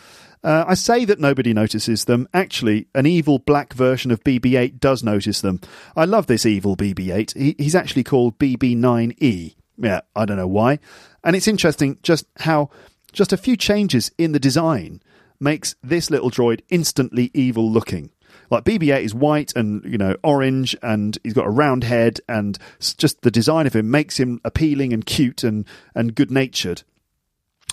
[0.43, 2.27] Uh, I say that nobody notices them.
[2.33, 5.61] Actually, an evil black version of BB 8 does notice them.
[5.95, 7.33] I love this evil BB 8.
[7.35, 9.55] He, he's actually called BB 9E.
[9.77, 10.79] Yeah, I don't know why.
[11.23, 12.69] And it's interesting just how
[13.13, 15.01] just a few changes in the design
[15.39, 18.09] makes this little droid instantly evil looking.
[18.49, 22.57] Like BB-8 is white and you know orange, and he's got a round head, and
[22.79, 25.65] just the design of him makes him appealing and cute and
[25.95, 26.83] and good natured.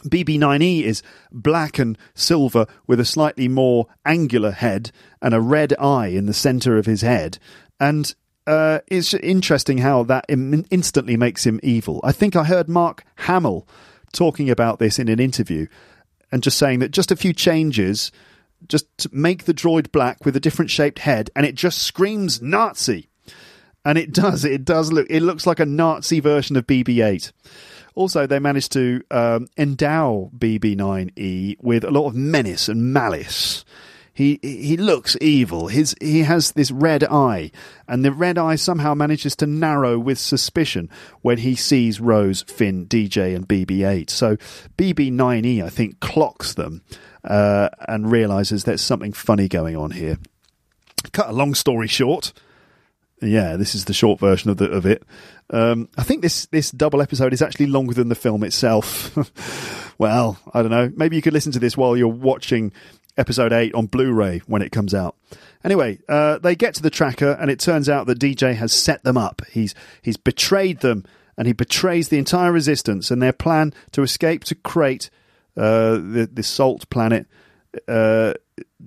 [0.02, 1.02] BB9E is
[1.32, 4.90] black and silver with a slightly more angular head
[5.22, 7.38] and a red eye in the center of his head,
[7.78, 8.14] and
[8.46, 12.00] uh, it's interesting how that Im- instantly makes him evil.
[12.02, 13.66] I think I heard Mark Hamill
[14.12, 15.66] talking about this in an interview
[16.32, 18.10] and just saying that just a few changes
[18.68, 23.08] just make the droid black with a different shaped head and it just screams Nazi.
[23.84, 24.44] And it does.
[24.44, 25.06] It does look.
[25.08, 27.32] It looks like a Nazi version of BB-8.
[27.94, 33.64] Also, they managed to um, endow BB-9E with a lot of menace and malice.
[34.12, 35.68] He he looks evil.
[35.68, 37.52] His he has this red eye,
[37.88, 40.90] and the red eye somehow manages to narrow with suspicion
[41.22, 44.10] when he sees Rose, Finn, DJ, and BB-8.
[44.10, 44.36] So
[44.76, 46.82] BB-9E, I think, clocks them
[47.24, 50.18] uh, and realizes there's something funny going on here.
[51.12, 52.32] Cut a long story short.
[53.22, 55.02] Yeah, this is the short version of the of it.
[55.50, 59.16] Um, I think this this double episode is actually longer than the film itself.
[59.98, 60.92] well, I don't know.
[60.94, 62.72] Maybe you could listen to this while you're watching
[63.16, 65.16] episode 8 on Blu ray when it comes out.
[65.62, 69.04] Anyway, uh, they get to the tracker, and it turns out that DJ has set
[69.04, 69.42] them up.
[69.50, 71.04] He's, he's betrayed them,
[71.36, 75.10] and he betrays the entire resistance and their plan to escape to Crait,
[75.56, 77.26] uh, the, the salt planet.
[77.86, 78.34] Uh,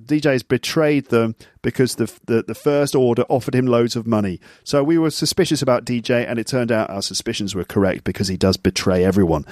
[0.06, 4.40] DJ's betrayed them because the, the, the first order offered him loads of money.
[4.64, 8.28] So we were suspicious about DJ, and it turned out our suspicions were correct because
[8.28, 9.44] he does betray everyone.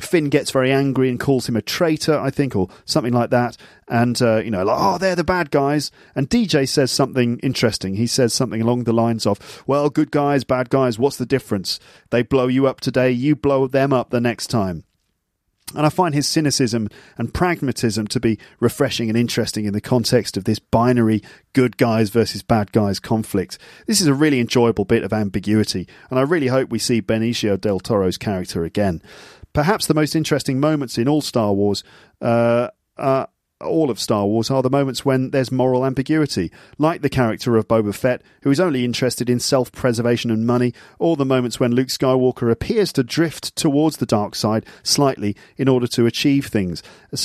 [0.00, 3.56] Finn gets very angry and calls him a traitor, I think, or something like that.
[3.88, 5.90] And uh, you know, like, oh, they're the bad guys.
[6.14, 7.96] And DJ says something interesting.
[7.96, 11.78] He says something along the lines of, "Well, good guys, bad guys, what's the difference?
[12.10, 14.84] They blow you up today, you blow them up the next time."
[15.74, 16.88] And I find his cynicism
[17.18, 21.22] and pragmatism to be refreshing and interesting in the context of this binary
[21.52, 23.58] good guys versus bad guys conflict.
[23.86, 27.60] This is a really enjoyable bit of ambiguity, and I really hope we see Benicio
[27.60, 29.02] del Toro's character again.
[29.52, 31.84] Perhaps the most interesting moments in all Star Wars
[32.20, 32.68] uh,
[33.62, 37.68] all of Star Wars are the moments when there's moral ambiguity, like the character of
[37.68, 41.74] Boba Fett, who is only interested in self preservation and money, or the moments when
[41.74, 46.82] Luke Skywalker appears to drift towards the dark side slightly in order to achieve things,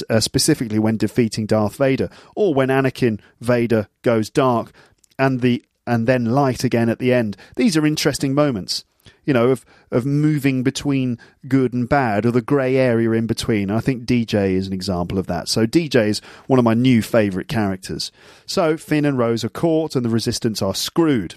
[0.10, 4.72] uh, specifically when defeating Darth Vader, or when Anakin Vader goes dark
[5.20, 7.38] and the and then light again at the end.
[7.56, 8.84] These are interesting moments
[9.28, 13.70] you know, of of moving between good and bad or the grey area in between.
[13.70, 15.50] I think DJ is an example of that.
[15.50, 18.12] So DJ is one of my new favourite characters.
[18.48, 21.36] So Finn and Rose are caught and the resistance are screwed.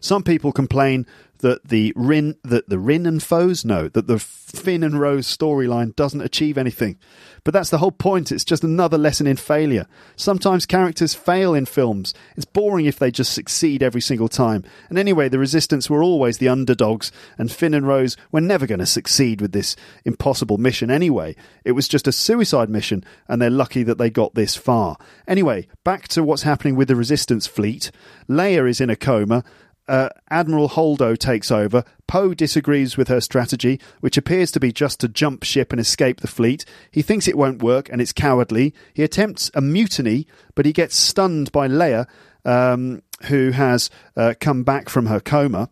[0.00, 1.06] Some people complain
[1.38, 5.94] that the Rin that the Rin and foes know that the Finn and Rose storyline
[5.94, 6.98] doesn't achieve anything.
[7.44, 8.32] But that's the whole point.
[8.32, 9.86] It's just another lesson in failure.
[10.16, 12.12] Sometimes characters fail in films.
[12.36, 14.64] It's boring if they just succeed every single time.
[14.88, 18.80] And anyway, the Resistance were always the underdogs, and Finn and Rose were never going
[18.80, 21.36] to succeed with this impossible mission anyway.
[21.64, 24.96] It was just a suicide mission, and they're lucky that they got this far.
[25.26, 27.90] Anyway, back to what's happening with the Resistance fleet.
[28.28, 29.44] Leia is in a coma,
[29.88, 31.84] uh, Admiral Holdo takes over.
[32.06, 36.20] Poe disagrees with her strategy, which appears to be just to jump ship and escape
[36.20, 36.64] the fleet.
[36.90, 38.74] He thinks it won't work and it's cowardly.
[38.94, 42.06] He attempts a mutiny, but he gets stunned by Leia,
[42.44, 45.70] um, who has uh, come back from her coma.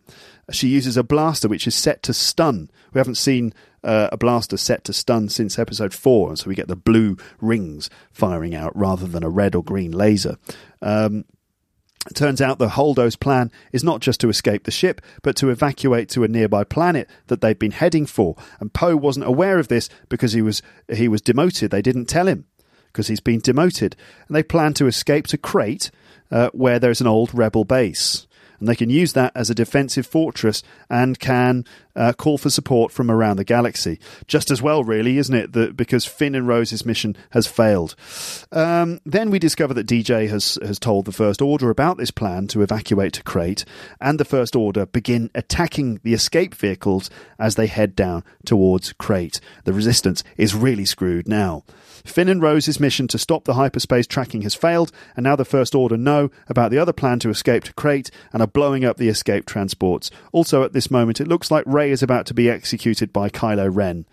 [0.51, 2.69] She uses a blaster which is set to stun.
[2.93, 3.53] We haven't seen
[3.83, 7.17] uh, a blaster set to stun since episode four, and so we get the blue
[7.41, 10.37] rings firing out rather than a red or green laser.
[10.81, 11.25] Um,
[12.15, 16.09] turns out the Holdo's plan is not just to escape the ship, but to evacuate
[16.09, 18.35] to a nearby planet that they've been heading for.
[18.59, 20.61] And Poe wasn't aware of this because he was
[20.93, 21.71] he was demoted.
[21.71, 22.45] They didn't tell him
[22.87, 23.95] because he's been demoted.
[24.27, 25.91] And they plan to escape to Crait,
[26.31, 28.26] uh, where there's an old rebel base
[28.59, 31.65] and they can use that as a defensive fortress and can
[31.95, 33.99] uh, call for support from around the galaxy.
[34.27, 35.53] Just as well, really, isn't it?
[35.53, 37.95] That because Finn and Rose's mission has failed.
[38.51, 42.47] Um, then we discover that DJ has has told the First Order about this plan
[42.47, 43.65] to evacuate to Crait,
[43.99, 47.09] and the First Order begin attacking the escape vehicles
[47.39, 49.39] as they head down towards Crait.
[49.63, 51.63] The Resistance is really screwed now.
[52.05, 55.75] Finn and Rose's mission to stop the hyperspace tracking has failed, and now the First
[55.75, 59.09] Order know about the other plan to escape to Crait and are blowing up the
[59.09, 60.09] escape transports.
[60.31, 63.69] Also, at this moment, it looks like Rey is about to be executed by Kylo
[63.73, 64.05] Ren.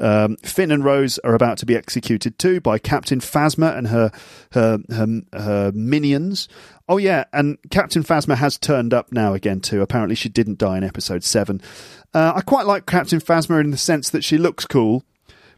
[0.00, 4.10] Um, Finn and Rose are about to be executed too by Captain Phasma and her,
[4.52, 6.48] her her her minions.
[6.88, 9.82] Oh yeah, and Captain Phasma has turned up now again too.
[9.82, 11.60] Apparently, she didn't die in Episode Seven.
[12.14, 15.04] Uh, I quite like Captain Phasma in the sense that she looks cool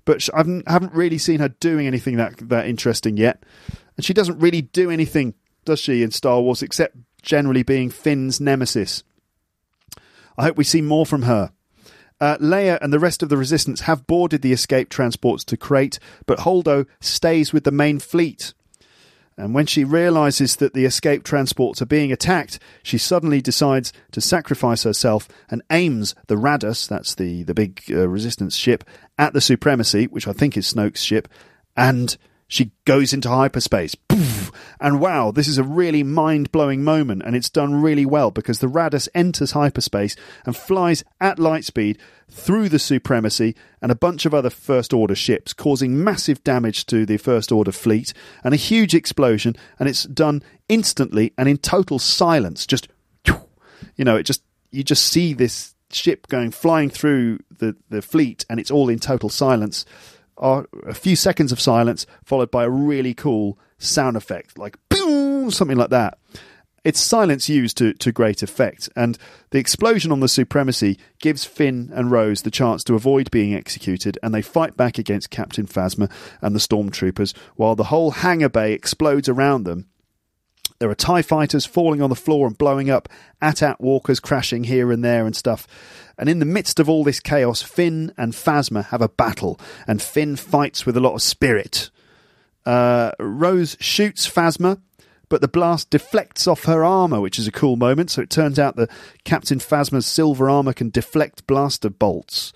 [0.05, 3.43] but I haven't really seen her doing anything that that interesting yet.
[3.97, 5.35] And she doesn't really do anything,
[5.65, 9.03] does she, in Star Wars, except generally being Finn's nemesis.
[10.37, 11.53] I hope we see more from her.
[12.21, 15.99] Uh, Leia and the rest of the Resistance have boarded the escape transports to Crait,
[16.27, 18.55] but Holdo stays with the main fleet.
[19.37, 24.21] And when she realizes that the escape transports are being attacked, she suddenly decides to
[24.21, 28.85] sacrifice herself and aims the Raddus, that's the, the big uh, resistance ship,
[29.19, 31.29] at the Supremacy, which I think is Snoke's ship,
[31.77, 32.17] and
[32.53, 33.95] she goes into hyperspace.
[33.95, 34.53] Poof!
[34.79, 38.59] And wow, this is a really mind blowing moment, and it's done really well because
[38.59, 41.99] the Raddus enters hyperspace and flies at light speed
[42.29, 47.07] through the Supremacy and a bunch of other First Order ships, causing massive damage to
[47.07, 48.13] the First Order fleet
[48.45, 49.57] and a huge explosion.
[49.79, 52.67] And it's done instantly and in total silence.
[52.67, 52.87] Just,
[53.97, 58.45] you know, it just you just see this ship going flying through the, the fleet,
[58.51, 59.87] and it's all in total silence
[60.43, 65.51] are a few seconds of silence followed by a really cool sound effect, like boom,
[65.51, 66.19] something like that.
[66.85, 69.17] It's silence used to, to great effect, and
[69.51, 74.19] the explosion on the Supremacy gives Finn and Rose the chance to avoid being executed,
[74.21, 76.11] and they fight back against Captain Phasma
[76.41, 79.87] and the stormtroopers, while the whole hangar bay explodes around them.
[80.81, 83.09] There are TIE fighters falling on the floor and blowing up,
[83.41, 85.69] AT-AT walkers crashing here and there and stuff.
[86.19, 90.01] And in the midst of all this chaos, Finn and Phasma have a battle, and
[90.01, 91.91] Finn fights with a lot of spirit.
[92.65, 94.81] Uh, Rose shoots Phasma,
[95.29, 98.11] but the blast deflects off her armor, which is a cool moment.
[98.11, 98.91] So it turns out that
[99.25, 102.53] Captain Phasma's silver armor can deflect blaster bolts.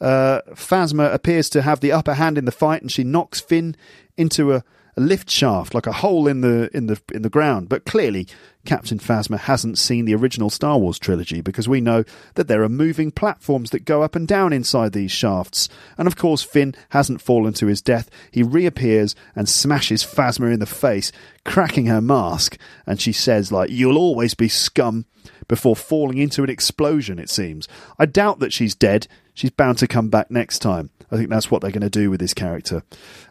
[0.00, 3.74] Uh, Phasma appears to have the upper hand in the fight, and she knocks Finn
[4.16, 4.64] into a
[4.96, 7.68] a lift shaft, like a hole in the in the in the ground.
[7.68, 8.26] But clearly,
[8.64, 12.04] Captain Phasma hasn't seen the original Star Wars trilogy because we know
[12.34, 15.68] that there are moving platforms that go up and down inside these shafts.
[15.96, 18.10] And of course, Finn hasn't fallen to his death.
[18.30, 21.12] He reappears and smashes Phasma in the face,
[21.44, 22.58] cracking her mask.
[22.86, 25.06] And she says, "Like you'll always be scum."
[25.48, 27.66] Before falling into an explosion, it seems.
[27.98, 29.08] I doubt that she's dead.
[29.34, 30.90] She's bound to come back next time.
[31.10, 32.84] I think that's what they're going to do with this character.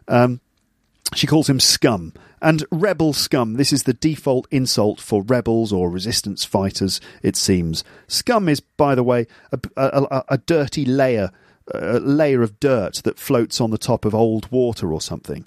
[0.08, 0.42] Um,
[1.16, 2.14] she calls him scum.
[2.42, 7.84] And rebel scum, this is the default insult for rebels or resistance fighters, it seems.
[8.08, 11.32] Scum is, by the way, a, a, a dirty layer,
[11.74, 15.46] a layer of dirt that floats on the top of old water or something.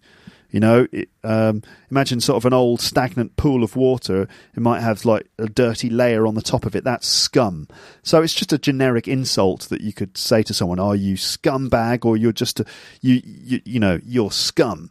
[0.50, 4.28] You know, it, um, imagine sort of an old stagnant pool of water.
[4.54, 6.84] It might have like a dirty layer on the top of it.
[6.84, 7.68] That's scum.
[8.02, 12.04] So it's just a generic insult that you could say to someone, "Are you scumbag?"
[12.04, 12.66] or "You're just a,
[13.00, 14.90] you, you, you know, you're scum."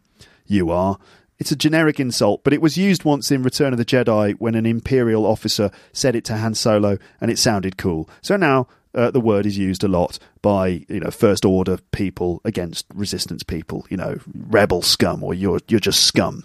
[0.52, 0.98] You are.
[1.38, 4.54] it's a generic insult, but it was used once in Return of the Jedi when
[4.54, 8.08] an Imperial officer said it to Han Solo, and it sounded cool.
[8.20, 12.40] So now uh, the word is used a lot by you know first order people
[12.44, 13.86] against resistance people.
[13.90, 16.44] You know, rebel scum, or you're you're just scum.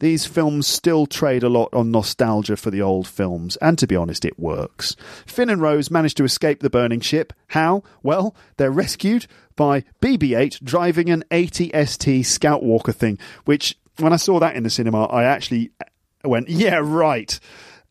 [0.00, 3.96] These films still trade a lot on nostalgia for the old films, and to be
[3.96, 4.96] honest, it works.
[5.26, 7.32] Finn and Rose manage to escape the burning ship.
[7.48, 7.82] How?
[8.02, 9.26] Well, they're rescued
[9.56, 14.62] by BB 8 driving an AT-ST Scout Walker thing, which, when I saw that in
[14.62, 15.70] the cinema, I actually
[16.24, 17.38] went, yeah, right,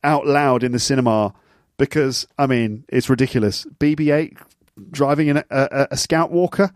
[0.03, 1.34] out loud in the cinema
[1.77, 3.65] because, I mean, it's ridiculous.
[3.80, 4.38] BB 8
[4.91, 6.71] driving in a, a, a Scout Walker?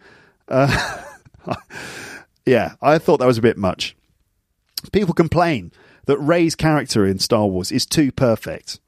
[0.48, 1.04] Uh,
[2.46, 3.97] yeah, I thought that was a bit much.
[4.92, 5.72] People complain
[6.06, 8.80] that Rey's character in Star Wars is too perfect.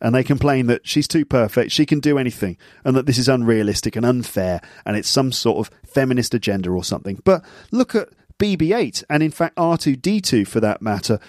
[0.00, 3.28] And they complain that she's too perfect, she can do anything, and that this is
[3.28, 7.20] unrealistic and unfair, and it's some sort of feminist agenda or something.
[7.24, 11.20] But look at BB 8, and in fact R2D2 for that matter.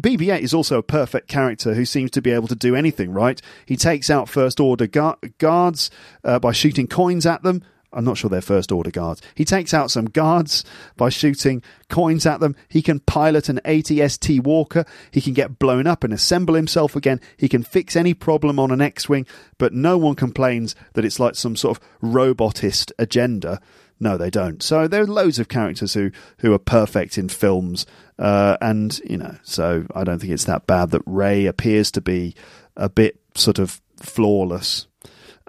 [0.00, 3.12] BB 8 is also a perfect character who seems to be able to do anything,
[3.12, 3.42] right?
[3.66, 5.90] He takes out First Order gu- guards
[6.22, 9.22] uh, by shooting coins at them, I'm not sure they're first order guards.
[9.34, 10.64] He takes out some guards
[10.96, 12.54] by shooting coins at them.
[12.68, 14.84] He can pilot an AT-ST Walker.
[15.10, 17.20] He can get blown up and assemble himself again.
[17.36, 21.34] He can fix any problem on an X-Wing, but no one complains that it's like
[21.34, 23.60] some sort of robotist agenda.
[24.00, 24.62] No, they don't.
[24.62, 27.84] So there are loads of characters who, who are perfect in films,
[28.18, 32.00] uh, and you know, so I don't think it's that bad that Rey appears to
[32.00, 32.34] be
[32.76, 34.86] a bit sort of flawless.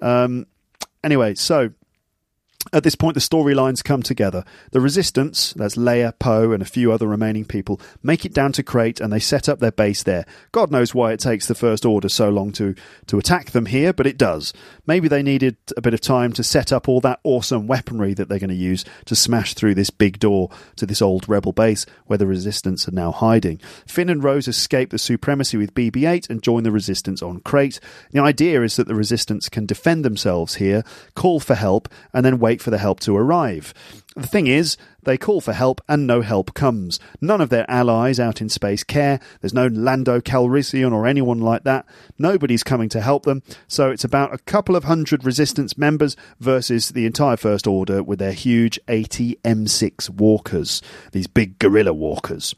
[0.02, 0.48] Um,
[1.04, 1.72] anyway, so
[2.74, 4.44] at this point, the storylines come together.
[4.72, 8.64] The Resistance, that's Leia, Poe, and a few other remaining people, make it down to
[8.64, 10.26] Crait and they set up their base there.
[10.52, 12.76] God knows why it takes the First Order so long to,
[13.08, 14.54] to attack them here, but it does.
[14.86, 18.28] Maybe they needed a bit of time to set up all that awesome weaponry that
[18.28, 21.86] they're going to use to smash through this big door to this old rebel base
[22.06, 23.60] where the Resistance are now hiding.
[23.88, 27.80] Finn and Rose escape the supremacy with BB 8 and join the Resistance on Crait.
[28.12, 30.84] The idea is that the Resistance can defend themselves here,
[31.16, 33.74] call for help, and then wait for the help to arrive.
[34.16, 37.00] The thing is, they call for help and no help comes.
[37.22, 39.20] None of their allies out in space care.
[39.40, 41.86] There's no Lando Calrissian or anyone like that.
[42.18, 43.44] Nobody's coming to help them.
[43.68, 48.20] So it's about a couple of hundred resistance members versus the entire First Order with
[48.20, 50.82] their huge AT-M6 walkers,
[51.12, 52.54] these big gorilla walkers.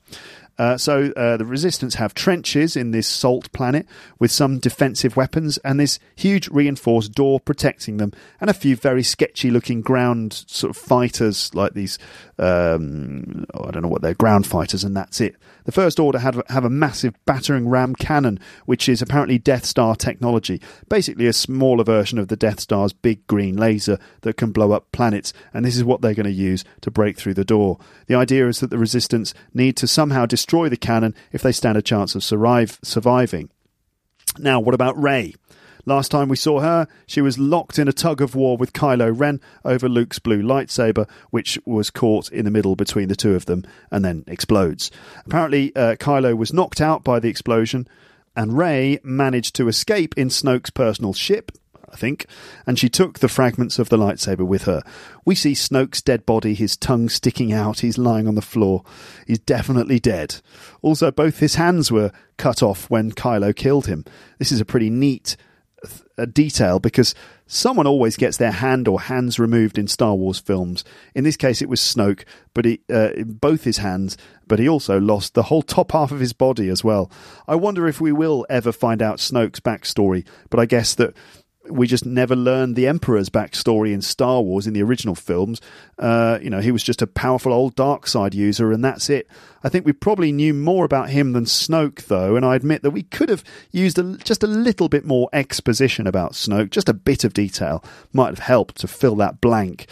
[0.62, 3.88] Uh, so uh, the resistance have trenches in this salt planet
[4.20, 9.02] with some defensive weapons and this huge reinforced door protecting them, and a few very
[9.02, 11.98] sketchy looking ground sort of fighters like these.
[12.38, 15.36] Um, I don't know what they're ground fighters, and that's it.
[15.66, 19.96] The First Order have, have a massive battering ram cannon, which is apparently Death Star
[19.96, 20.62] technology.
[20.90, 24.92] Basically, a smaller version of the Death Star's big green laser that can blow up
[24.92, 27.78] planets, and this is what they're going to use to break through the door.
[28.08, 31.78] The idea is that the Resistance need to somehow destroy the cannon if they stand
[31.78, 33.50] a chance of survive, surviving.
[34.38, 35.36] Now, what about Rey?
[35.86, 39.12] Last time we saw her, she was locked in a tug of war with Kylo
[39.18, 43.46] Ren over Luke's blue lightsaber, which was caught in the middle between the two of
[43.46, 44.92] them and then explodes.
[45.26, 47.88] Apparently, uh, Kylo was knocked out by the explosion,
[48.36, 51.52] and Rey managed to escape in Snoke's personal ship.
[51.94, 52.26] I think,
[52.66, 54.82] and she took the fragments of the lightsaber with her.
[55.26, 58.86] We see Snoke's dead body, his tongue sticking out, he's lying on the floor.
[59.28, 60.38] He's definitely dead.
[60.82, 64.06] Also, both his hands were cut off when Kylo killed him.
[64.40, 65.36] This is a pretty neat
[66.22, 67.16] a detail because
[67.48, 70.84] someone always gets their hand or hands removed in Star Wars films.
[71.16, 72.24] In this case, it was Snoke,
[72.54, 74.18] but he, uh, both his hands,
[74.48, 77.12] but he also lost the whole top half of his body as well.
[77.48, 81.16] I wonder if we will ever find out Snoke's backstory, but I guess that
[81.72, 85.62] we just never learned the Emperor's backstory in Star Wars in the original films.
[85.98, 89.28] Uh, you know, he was just a powerful old dark side user, and that's it.
[89.64, 92.92] I think we probably knew more about him than Snoke, though, and I admit that
[92.92, 96.94] we could have used a, just a little bit more exposition about Snoke, just a
[96.94, 97.84] bit of detail
[98.14, 99.88] might have helped to fill that blank.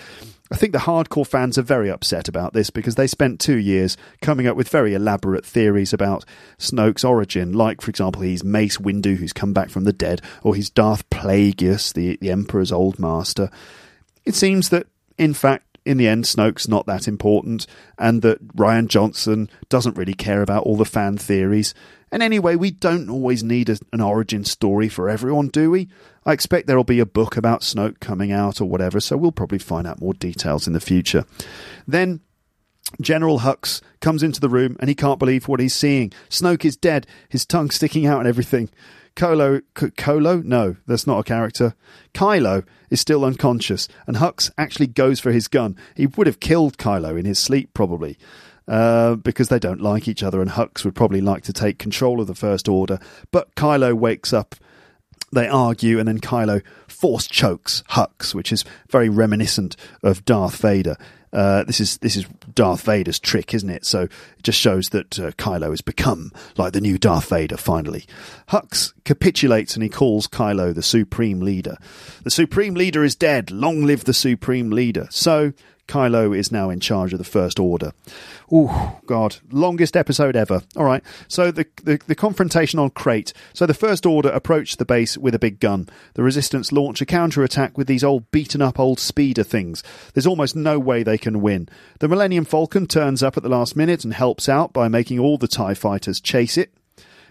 [0.51, 3.97] I think the hardcore fans are very upset about this because they spent two years
[4.21, 6.25] coming up with very elaborate theories about
[6.57, 10.55] Snoke's origin, like, for example, he's Mace Windu, who's come back from the dead, or
[10.55, 13.51] he's Darth Plagueis, the, the Emperor's old master.
[14.25, 14.87] It seems that,
[15.19, 17.65] in fact, in the end, Snoke's not that important,
[17.97, 21.73] and that Rian Johnson doesn't really care about all the fan theories.
[22.11, 25.89] And anyway, we don't always need a, an origin story for everyone, do we?
[26.27, 29.57] I expect there'll be a book about Snoke coming out or whatever, so we'll probably
[29.57, 31.25] find out more details in the future.
[31.87, 32.19] Then
[33.01, 36.13] General Hux comes into the room and he can't believe what he's seeing.
[36.29, 38.69] Snoke is dead, his tongue sticking out and everything.
[39.19, 39.61] Colo,
[39.97, 40.37] Colo?
[40.43, 41.75] No, that's not a character.
[42.13, 45.75] Kylo is still unconscious, and Hux actually goes for his gun.
[45.93, 48.17] He would have killed Kylo in his sleep, probably.
[48.69, 52.21] uh, because they don't like each other, and Hux would probably like to take control
[52.21, 52.99] of the First Order.
[53.31, 54.55] But Kylo wakes up.
[55.33, 60.97] They argue, and then Kylo force chokes Hux, which is very reminiscent of Darth Vader.
[61.31, 63.85] Uh, this is this is Darth Vader's trick, isn't it?
[63.85, 67.57] So it just shows that uh, Kylo has become like the new Darth Vader.
[67.57, 68.05] Finally,
[68.49, 71.77] Hux capitulates and he calls Kylo the Supreme Leader.
[72.23, 73.51] The Supreme Leader is dead.
[73.51, 75.07] Long live the Supreme Leader.
[75.11, 75.53] So
[75.89, 77.91] Kylo is now in charge of the First Order.
[78.51, 79.37] Oh, God.
[79.51, 80.61] Longest episode ever.
[80.77, 81.03] All right.
[81.27, 83.33] So the, the, the, confrontation on Crait.
[83.53, 85.89] So the First Order approach the base with a big gun.
[86.13, 89.83] The Resistance launch a counter-attack with these old beaten up old speeder things.
[90.13, 91.67] There's almost no way they can win.
[91.99, 95.37] The Millennium Falcon turns up at the last minute and helps out by making all
[95.37, 96.71] the TIE fighters chase it.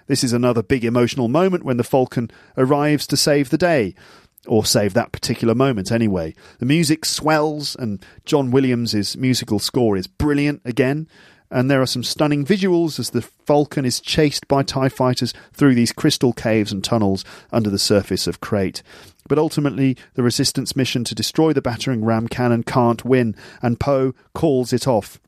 [0.09, 3.95] This is another big emotional moment when the Falcon arrives to save the day
[4.49, 6.35] or save that particular moment anyway.
[6.59, 11.09] The music swells, and John Williams' musical score is brilliant again.
[11.51, 15.75] And there are some stunning visuals as the Falcon is chased by TIE fighters through
[15.75, 18.83] these crystal caves and tunnels under the surface of Crait.
[19.29, 24.15] But ultimately, the Resistance mission to destroy the battering ram cannon can't win, and Poe
[24.35, 25.19] calls it off.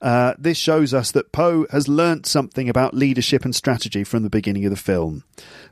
[0.00, 4.30] Uh, this shows us that Poe has learnt something about leadership and strategy from the
[4.30, 5.24] beginning of the film.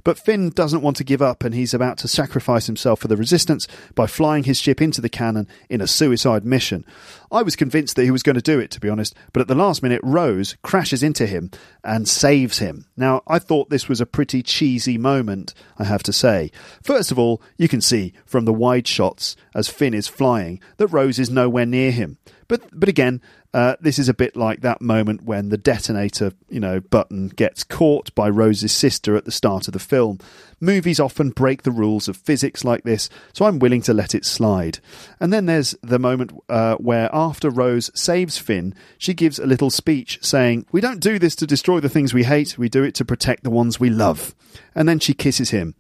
[0.05, 3.17] But Finn doesn't want to give up and he's about to sacrifice himself for the
[3.17, 6.85] Resistance by flying his ship into the cannon in a suicide mission.
[7.31, 9.49] I was convinced that he was going to do it, to be honest, but at
[9.49, 11.51] the last minute, Rose crashes into him
[11.83, 12.87] and saves him.
[12.97, 16.51] Now, I thought this was a pretty cheesy moment, I have to say.
[16.83, 20.89] First of all, you can see from the wide shots as Finn is flying that
[20.89, 22.19] Rose is nowhere near him.
[22.49, 23.21] But but again,
[23.53, 27.65] uh, this is a bit like that moment when the detonator, you know, button gets
[27.65, 30.19] caught by Rose's sister at the start of the film.
[30.61, 34.25] Movies often break the rules of physics like this, so I'm willing to let it
[34.25, 34.79] slide.
[35.21, 39.71] And then there's the moment uh, where, after Rose saves Finn, she gives a little
[39.71, 42.95] speech saying, "We don't do this to destroy the things we hate; we do it
[42.97, 44.35] to protect the ones we love."
[44.75, 45.75] And then she kisses him.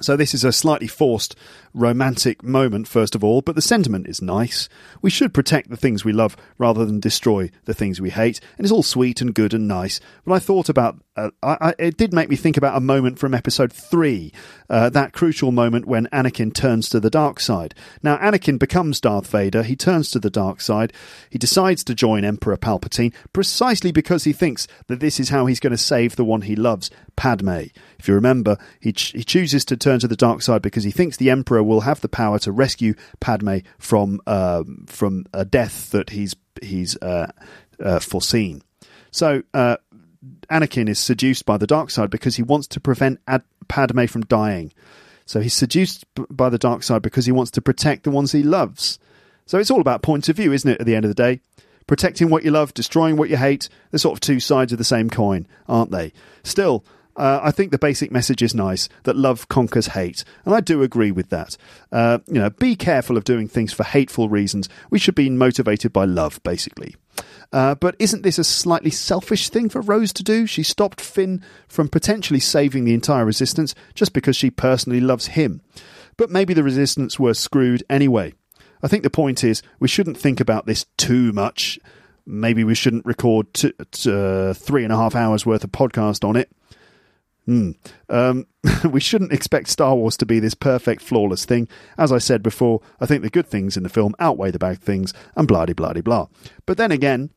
[0.00, 1.36] So this is a slightly forced
[1.72, 4.68] romantic moment, first of all, but the sentiment is nice.
[5.02, 8.64] We should protect the things we love rather than destroy the things we hate, and
[8.64, 10.00] it's all sweet and good and nice.
[10.24, 13.18] But I thought about, uh, I, I, it did make me think about a moment
[13.18, 14.32] from episode three,
[14.68, 17.74] uh, that crucial moment when Anakin turns to the dark side.
[18.02, 20.92] Now, Anakin becomes Darth Vader, he turns to the dark side,
[21.28, 25.60] he decides to join Emperor Palpatine precisely because he thinks that this is how he's
[25.60, 27.66] going to save the one he loves, Padme.
[27.98, 30.90] If you remember, he, ch- he chooses to turn to the dark side because he
[30.90, 35.90] thinks the Emperor will have the power to rescue Padme from uh, from a death
[35.90, 37.30] that he's he's uh,
[37.82, 38.62] uh, foreseen.
[39.10, 39.76] So uh,
[40.50, 44.22] Anakin is seduced by the dark side because he wants to prevent Ad- Padme from
[44.22, 44.72] dying.
[45.26, 48.32] So he's seduced b- by the dark side because he wants to protect the ones
[48.32, 48.98] he loves.
[49.46, 50.80] So it's all about points of view, isn't it?
[50.80, 51.40] At the end of the day,
[51.86, 53.68] protecting what you love, destroying what you hate.
[53.90, 56.12] They're sort of two sides of the same coin, aren't they?
[56.44, 56.84] Still,
[57.20, 60.82] uh, I think the basic message is nice that love conquers hate, and I do
[60.82, 61.58] agree with that.
[61.92, 64.70] Uh, you know, be careful of doing things for hateful reasons.
[64.88, 66.96] We should be motivated by love, basically.
[67.52, 70.46] Uh, but isn't this a slightly selfish thing for Rose to do?
[70.46, 75.60] She stopped Finn from potentially saving the entire resistance just because she personally loves him.
[76.16, 78.32] But maybe the resistance were screwed anyway.
[78.82, 81.78] I think the point is we shouldn't think about this too much.
[82.24, 86.26] Maybe we shouldn't record t- t- uh, three and a half hours worth of podcast
[86.26, 86.50] on it.
[87.50, 87.72] Hmm.
[88.08, 88.46] Um,
[88.92, 91.66] we shouldn't expect Star Wars to be this perfect, flawless thing.
[91.98, 94.78] As I said before, I think the good things in the film outweigh the bad
[94.78, 96.28] things, and blah blah blah blah.
[96.64, 97.30] But then again,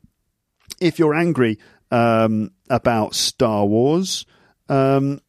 [0.80, 1.58] if you're angry
[1.90, 4.24] um, about Star Wars,
[4.68, 5.20] um,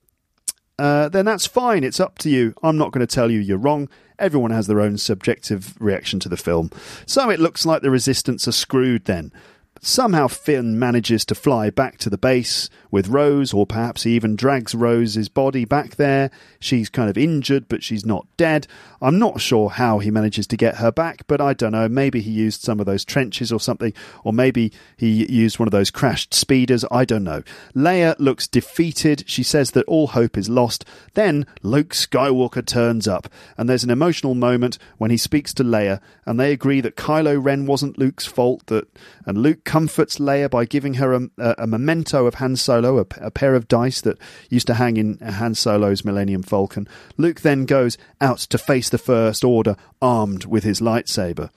[0.78, 1.84] uh, then that's fine.
[1.84, 2.54] It's up to you.
[2.62, 3.90] I'm not going to tell you you're wrong.
[4.20, 6.70] Everyone has their own subjective reaction to the film.
[7.08, 9.34] So it looks like the Resistance are screwed then.
[9.82, 14.36] Somehow Finn manages to fly back to the base with Rose, or perhaps he even
[14.36, 16.32] drags Rose's body back there.
[16.60, 18.68] She's kind of injured, but she's not dead.
[19.02, 21.90] I'm not sure how he manages to get her back, but I don't know.
[21.90, 23.94] Maybe he used some of those trenches or something,
[24.24, 26.86] or maybe he used one of those crashed speeders.
[26.90, 27.44] I don't know.
[27.76, 29.26] Leia looks defeated.
[29.28, 30.86] She says that all hope is lost.
[31.16, 33.28] Then Luke Skywalker turns up,
[33.58, 37.44] and there's an emotional moment when he speaks to Leia, and they agree that Kylo
[37.44, 38.66] Ren wasn't Luke's fault.
[38.68, 38.88] That
[39.26, 43.06] and Luke comforts Leia by giving her a, a, memento of Han Solo Solo, a,
[43.26, 44.18] a pair of dice that
[44.50, 46.88] used to hang in Han Solo's Millennium Falcon.
[47.18, 51.50] Luke then goes out to face the First Order armed with his lightsaber.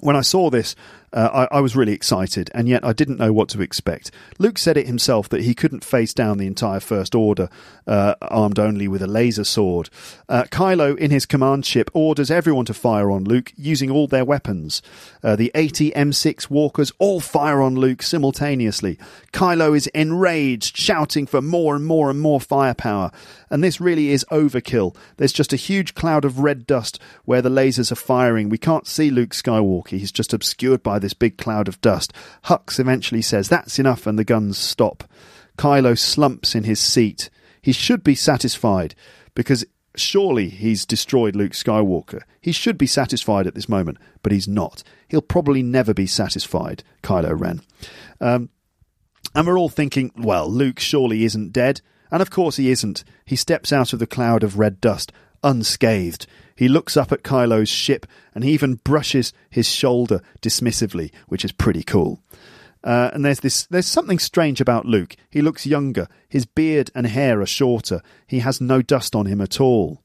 [0.00, 0.76] when I saw this,
[1.12, 4.10] uh, I, I, was really excited, and yet I didn't know what to expect.
[4.38, 7.48] Luke said it himself that he couldn't face down the entire First Order,
[7.86, 9.88] uh, armed only with a laser sword.
[10.28, 14.24] Uh, Kylo, in his command ship, orders everyone to fire on Luke using all their
[14.24, 14.82] weapons.
[15.22, 18.98] Uh, the AT-M6 walkers all fire on Luke simultaneously.
[19.32, 23.10] Kylo is enraged, shouting for more and more and more firepower.
[23.50, 24.96] And this really is overkill.
[25.16, 28.48] There's just a huge cloud of red dust where the lasers are firing.
[28.48, 29.98] We can't see Luke Skywalker.
[29.98, 32.12] He's just obscured by this big cloud of dust.
[32.44, 35.04] Hux eventually says, That's enough, and the guns stop.
[35.56, 37.30] Kylo slumps in his seat.
[37.62, 38.94] He should be satisfied
[39.34, 39.64] because
[39.96, 42.22] surely he's destroyed Luke Skywalker.
[42.40, 44.82] He should be satisfied at this moment, but he's not.
[45.08, 47.62] He'll probably never be satisfied, Kylo Ren.
[48.20, 48.50] Um,
[49.34, 51.80] and we're all thinking, well, Luke surely isn't dead.
[52.10, 53.04] And of course he isn't.
[53.24, 55.12] He steps out of the cloud of red dust,
[55.42, 56.26] unscathed.
[56.54, 61.52] He looks up at Kylo's ship and he even brushes his shoulder dismissively, which is
[61.52, 62.22] pretty cool.
[62.82, 65.16] Uh, and there's this there's something strange about Luke.
[65.28, 66.06] He looks younger.
[66.28, 68.00] His beard and hair are shorter.
[68.26, 70.02] He has no dust on him at all.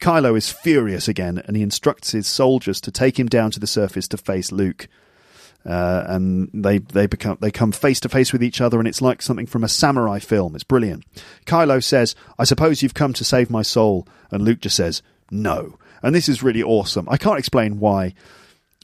[0.00, 3.66] Kylo is furious again and he instructs his soldiers to take him down to the
[3.66, 4.88] surface to face Luke.
[5.64, 9.00] Uh, and they they become they come face to face with each other, and it's
[9.00, 10.54] like something from a samurai film.
[10.54, 11.04] It's brilliant.
[11.46, 15.78] Kylo says, "I suppose you've come to save my soul," and Luke just says, "No."
[16.02, 17.08] And this is really awesome.
[17.08, 18.14] I can't explain why.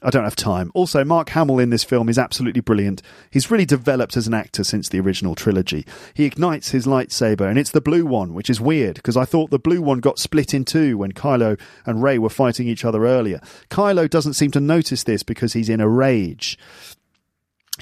[0.01, 0.71] I don't have time.
[0.73, 3.01] Also, Mark Hamill in this film is absolutely brilliant.
[3.29, 5.85] He's really developed as an actor since the original trilogy.
[6.13, 9.49] He ignites his lightsaber, and it's the blue one, which is weird because I thought
[9.49, 13.05] the blue one got split in two when Kylo and Rey were fighting each other
[13.05, 13.41] earlier.
[13.69, 16.57] Kylo doesn't seem to notice this because he's in a rage.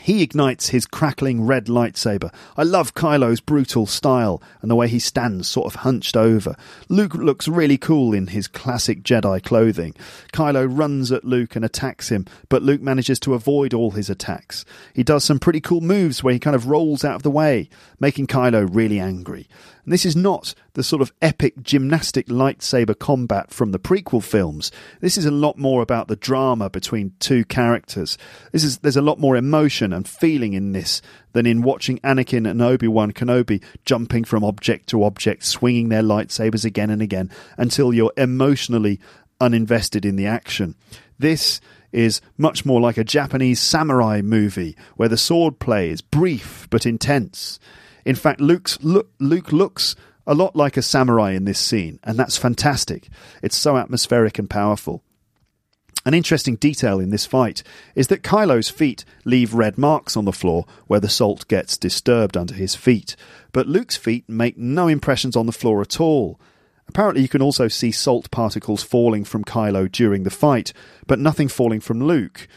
[0.02, 2.34] He ignites his crackling red lightsaber.
[2.56, 6.56] I love Kylo's brutal style and the way he stands sort of hunched over.
[6.90, 9.94] Luke looks really cool in his classic Jedi clothing.
[10.34, 14.66] Kylo runs at Luke and attacks him, but Luke manages to avoid all his attacks.
[14.94, 17.70] He does some pretty cool moves where he kind of rolls out of the way,
[18.00, 19.48] making Kylo really angry.
[19.88, 24.70] And this is not the sort of epic gymnastic lightsaber combat from the prequel films.
[25.00, 28.18] This is a lot more about the drama between two characters.
[28.52, 31.02] This is there's a lot more emotion and feeling in this
[31.32, 36.66] than in watching Anakin and Obi-Wan Kenobi jumping from object to object, swinging their lightsabers
[36.66, 39.00] again and again until you're emotionally
[39.40, 40.76] uninvested in the action.
[41.18, 41.62] This
[41.94, 46.86] is much more like a Japanese samurai movie where the sword play is brief but
[46.86, 47.58] intense.
[48.08, 49.94] In fact, Luke's, look, Luke looks
[50.26, 53.10] a lot like a samurai in this scene, and that's fantastic.
[53.44, 55.04] It's so atmospheric and powerful.
[56.06, 57.64] An interesting detail in this fight
[57.96, 62.38] is that Kylo's feet leave red marks on the floor where the salt gets disturbed
[62.38, 63.18] under his feet,
[63.52, 66.40] but Luke's feet make no impressions on the floor at all.
[66.88, 70.72] Apparently, you can also see salt particles falling from Kylo during the fight,
[71.08, 72.48] but nothing falling from Luke.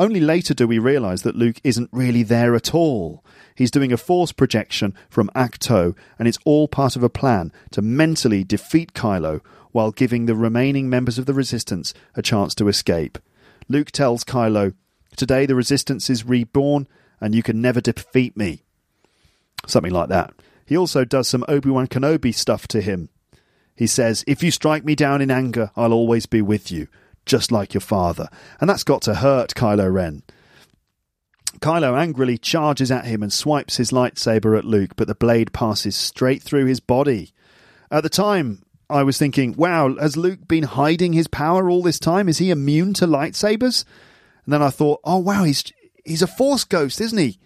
[0.00, 3.22] Only later do we realise that Luke isn't really there at all.
[3.54, 7.82] He's doing a force projection from Ahch-To, and it's all part of a plan to
[7.82, 13.18] mentally defeat Kylo while giving the remaining members of the Resistance a chance to escape.
[13.68, 14.72] Luke tells Kylo,
[15.16, 16.88] Today the Resistance is reborn,
[17.20, 18.62] and you can never defeat me.
[19.66, 20.32] Something like that.
[20.64, 23.10] He also does some Obi Wan Kenobi stuff to him.
[23.76, 26.88] He says, If you strike me down in anger, I'll always be with you,
[27.26, 28.28] just like your father.
[28.60, 30.22] And that's got to hurt Kylo Ren.
[31.58, 35.96] Kylo angrily charges at him and swipes his lightsaber at Luke, but the blade passes
[35.96, 37.32] straight through his body.
[37.90, 41.98] At the time, I was thinking, wow, has Luke been hiding his power all this
[41.98, 42.28] time?
[42.28, 43.84] Is he immune to lightsabers?
[44.44, 45.64] And then I thought, oh wow, he's
[46.04, 47.38] he's a force ghost, isn't he?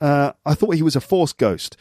[0.00, 1.76] Uh, I thought he was a force ghost.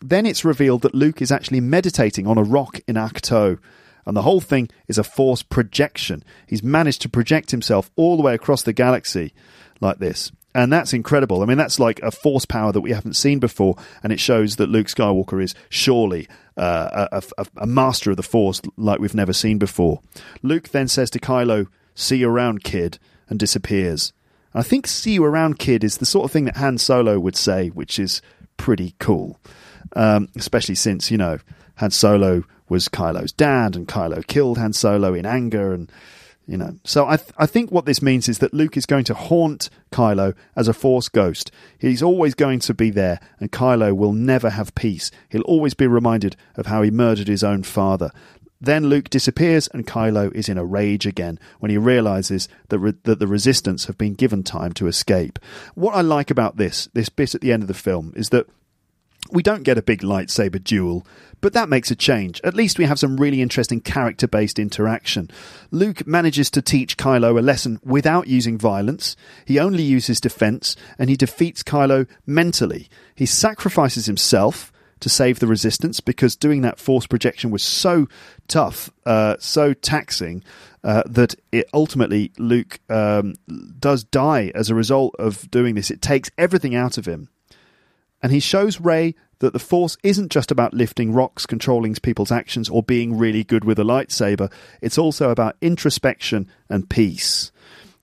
[0.00, 3.58] Then it's revealed that Luke is actually meditating on a rock in Ahch-To,
[4.06, 6.22] and the whole thing is a force projection.
[6.46, 9.34] He's managed to project himself all the way across the galaxy
[9.80, 11.42] like this and that's incredible.
[11.42, 14.56] I mean, that's like a force power that we haven't seen before, and it shows
[14.56, 16.26] that Luke Skywalker is surely
[16.56, 20.00] uh, a, a, a, master of the Force like we've never seen before.
[20.42, 24.14] Luke then says to Kylo, "See you around, kid," and disappears.
[24.54, 27.36] I think "See you around, kid" is the sort of thing that Han Solo would
[27.36, 28.22] say, which is
[28.56, 29.38] pretty cool,
[29.94, 31.38] um, especially since you know
[31.76, 35.90] Han Solo was Kylo's dad, and Kylo killed Han Solo in anger, and
[36.46, 39.04] you know, so I th- I think what this means is that Luke is going
[39.04, 41.50] to haunt Kylo as a Force ghost.
[41.76, 45.10] He's always going to be there, and Kylo will never have peace.
[45.28, 48.12] He'll always be reminded of how he murdered his own father.
[48.60, 52.94] Then Luke disappears, and Kylo is in a rage again when he realizes that re-
[53.02, 55.40] that the Resistance have been given time to escape.
[55.74, 58.46] What I like about this this bit at the end of the film is that
[59.30, 61.06] We don't get a big lightsaber duel,
[61.40, 62.40] but that makes a change.
[62.44, 65.30] At least we have some really interesting character based interaction.
[65.70, 69.16] Luke manages to teach Kylo a lesson without using violence.
[69.44, 72.88] He only uses defense, and he defeats Kylo mentally.
[73.14, 78.08] He sacrifices himself to save the resistance because doing that force projection was so
[78.48, 80.42] tough, uh, so taxing,
[80.82, 83.34] uh, that it ultimately Luke um,
[83.78, 85.90] does die as a result of doing this.
[85.90, 87.28] It takes everything out of him.
[88.22, 92.68] And he shows Rey that the Force isn't just about lifting rocks, controlling people's actions,
[92.68, 94.50] or being really good with a lightsaber.
[94.80, 97.52] It's also about introspection and peace.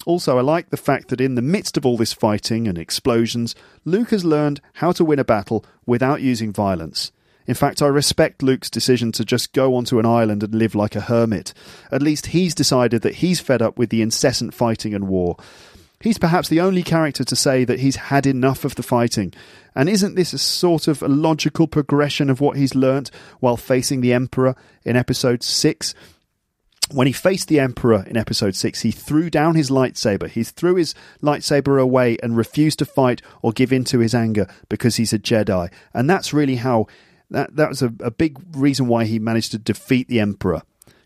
[0.06, 3.56] Also, I like the fact that in the midst of all this fighting and explosions,
[3.86, 7.12] Luke has learned how to win a battle without using violence.
[7.46, 10.96] In fact, I respect Luke's decision to just go onto an island and live like
[10.96, 11.54] a hermit.
[11.92, 15.38] At least he's decided that he's fed up with the incessant fighting and war.
[16.04, 19.34] He's perhaps the only character to say that he's had enough of the fighting.
[19.74, 23.10] And isn't this a sort of a logical progression of what he's learnt
[23.40, 24.54] while facing the Emperor
[24.84, 25.96] in episode 6?
[26.92, 30.28] when he faced the Emperor in episode 6, he threw down his lightsaber.
[30.28, 34.48] He threw his lightsaber away and refused to fight or give in to his anger
[34.68, 35.72] because he's a Jedi.
[35.94, 36.88] And that's really how
[37.32, 40.64] that, that was a, a big reason why he managed to defeat the Emperor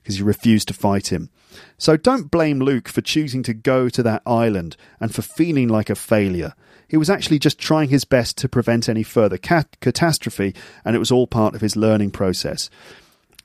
[0.08, 1.30] because he refused to fight him.
[1.78, 5.90] So don't blame Luke for choosing to go to that island and for feeling like
[5.90, 6.54] a failure.
[6.88, 10.56] He was actually just trying his best to prevent any further cat- catastrophe,
[10.86, 12.70] and it was all part of his learning process.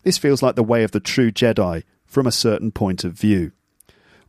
[0.05, 3.51] This feels like the way of the true Jedi, from a certain point of view.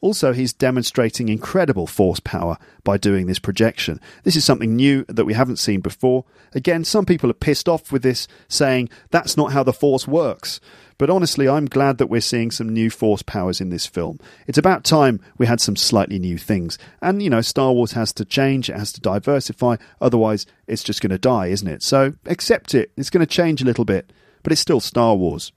[0.03, 4.01] Also, he's demonstrating incredible force power by doing this projection.
[4.23, 6.25] This is something new that we haven't seen before.
[6.53, 10.59] Again, some people are pissed off with this, saying that's not how the force works.
[10.97, 14.19] But honestly, I'm glad that we're seeing some new force powers in this film.
[14.45, 16.77] It's about time we had some slightly new things.
[17.01, 20.99] And, you know, Star Wars has to change, it has to diversify, otherwise, it's just
[20.99, 21.81] going to die, isn't it?
[21.81, 22.91] So accept it.
[22.97, 24.11] It's going to change a little bit,
[24.43, 25.53] but it's still Star Wars.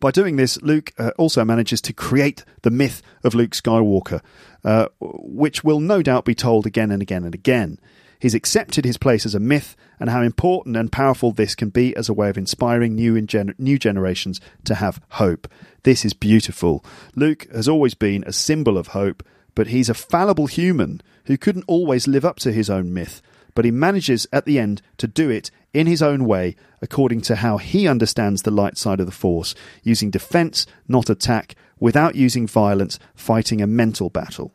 [0.00, 4.20] By doing this, Luke uh, also manages to create the myth of Luke Skywalker,
[4.64, 7.78] uh, which will no doubt be told again and again and again.
[8.18, 11.94] He's accepted his place as a myth and how important and powerful this can be
[11.96, 13.26] as a way of inspiring new,
[13.58, 15.48] new generations to have hope.
[15.82, 16.84] This is beautiful.
[17.14, 19.22] Luke has always been a symbol of hope,
[19.54, 23.20] but he's a fallible human who couldn't always live up to his own myth
[23.56, 27.36] but he manages at the end to do it in his own way, according to
[27.36, 32.46] how he understands the light side of the Force, using defense, not attack, without using
[32.46, 34.52] violence, fighting a mental battle.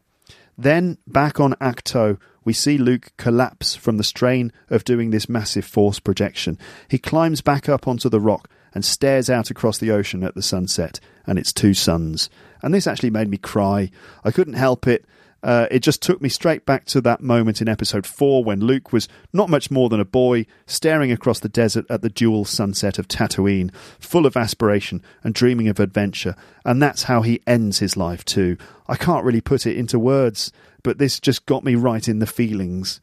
[0.57, 5.65] Then, back on Ahch-To, we see Luke collapse from the strain of doing this massive
[5.65, 6.57] force projection.
[6.88, 10.41] He climbs back up onto the rock and stares out across the ocean at the
[10.41, 12.30] sunset and its two suns.
[12.61, 13.91] And this actually made me cry.
[14.23, 15.06] I couldn't help it.
[15.43, 18.93] Uh, it just took me straight back to that moment in episode 4 when Luke
[18.93, 22.99] was not much more than a boy staring across the desert at the dual sunset
[22.99, 26.35] of Tatooine, full of aspiration and dreaming of adventure.
[26.63, 28.57] And that's how he ends his life too.
[28.88, 30.51] I can't really put it into words,
[30.84, 33.01] but this just got me right in the feelings.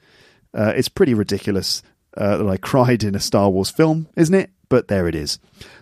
[0.55, 1.82] Uh, it's pretty ridiculous
[2.16, 4.51] uh, that I cried in a Star Wars film, isn't it?
[4.69, 5.39] But there it is.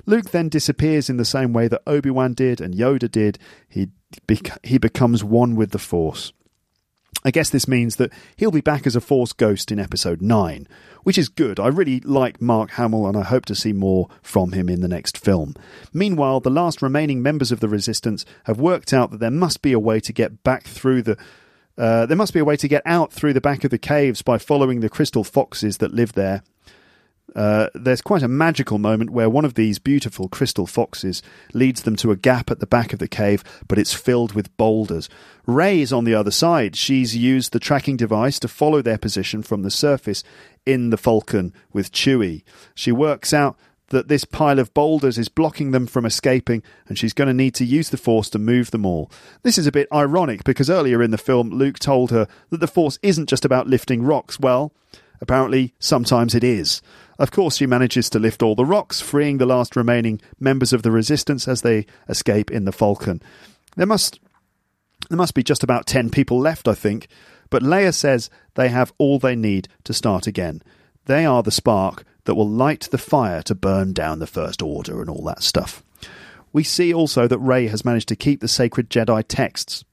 [0.07, 3.39] Luke then disappears in the same way that Obi Wan did and Yoda did.
[3.69, 3.89] He,
[4.63, 6.33] he becomes one with the Force.
[7.25, 10.69] I guess this means that he'll be back as a Force ghost in episode 9,
[11.03, 11.59] which is good.
[11.59, 14.89] I really like Mark Hamill and I hope to see more from him in the
[14.89, 15.55] next film.
[15.93, 19.73] Meanwhile, the last remaining members of the Resistance have worked out that there must be
[19.73, 21.17] a way to get back through the
[21.79, 24.23] uh, there must be a way to get out through the back of the caves
[24.23, 26.43] by following the crystal foxes that live there
[27.35, 31.23] uh, there's quite a magical moment where one of these beautiful crystal foxes
[31.53, 34.57] leads them to a gap at the back of the cave, but it's filled with
[34.57, 35.09] boulders.
[35.45, 36.77] Rey is on the other side.
[36.77, 40.23] She's used the tracking device to follow their position from the surface
[40.65, 42.43] in the Falcon with Chewie.
[42.75, 43.57] She works out
[43.89, 47.55] that this pile of boulders is blocking them from escaping, and she's going to need
[47.55, 49.11] to use the Force to move them all.
[49.43, 52.67] This is a bit ironic because earlier in the film, Luke told her that the
[52.67, 54.41] Force isn't just about lifting rocks.
[54.41, 54.73] Well,
[55.21, 56.83] apparently, sometimes it is.
[57.19, 60.83] Of course, she manages to lift all the rocks, freeing the last remaining members of
[60.83, 63.23] the resistance as they escape in the Falcon.
[63.77, 64.21] There must
[65.09, 67.09] there must be just about 10 people left, I think,
[67.51, 70.63] but Leia says they have all they need to start again.
[71.05, 75.01] They are the spark that will light the fire to burn down the First Order
[75.01, 75.83] and all that stuff.
[76.53, 79.85] We see also that Rey has managed to keep the sacred Jedi texts.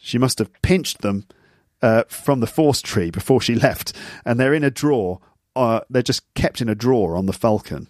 [0.00, 1.26] She must have pinched them
[1.84, 3.92] uh, from the Force tree before she left,
[4.24, 5.20] and they're in a drawer
[5.56, 7.88] uh, they're just kept in a drawer on the Falcon.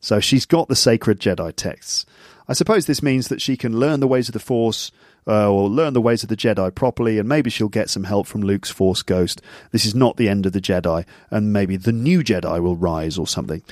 [0.00, 2.06] So she's got the sacred Jedi texts.
[2.46, 4.90] I suppose this means that she can learn the ways of the Force
[5.26, 8.26] uh, or learn the ways of the Jedi properly, and maybe she'll get some help
[8.26, 9.42] from Luke's Force Ghost.
[9.72, 13.18] This is not the end of the Jedi, and maybe the new Jedi will rise
[13.18, 13.62] or something.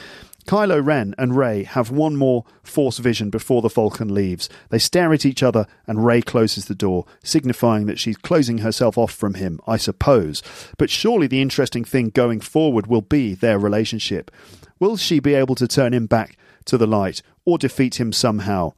[0.47, 4.49] Kylo Ren and Rey have one more Force vision before the Falcon leaves.
[4.71, 8.97] They stare at each other, and Rey closes the door, signifying that she's closing herself
[8.97, 10.43] off from him, I suppose.
[10.79, 14.31] But surely the interesting thing going forward will be their relationship.
[14.79, 16.37] Will she be able to turn him back
[16.67, 18.73] to the light, or defeat him somehow?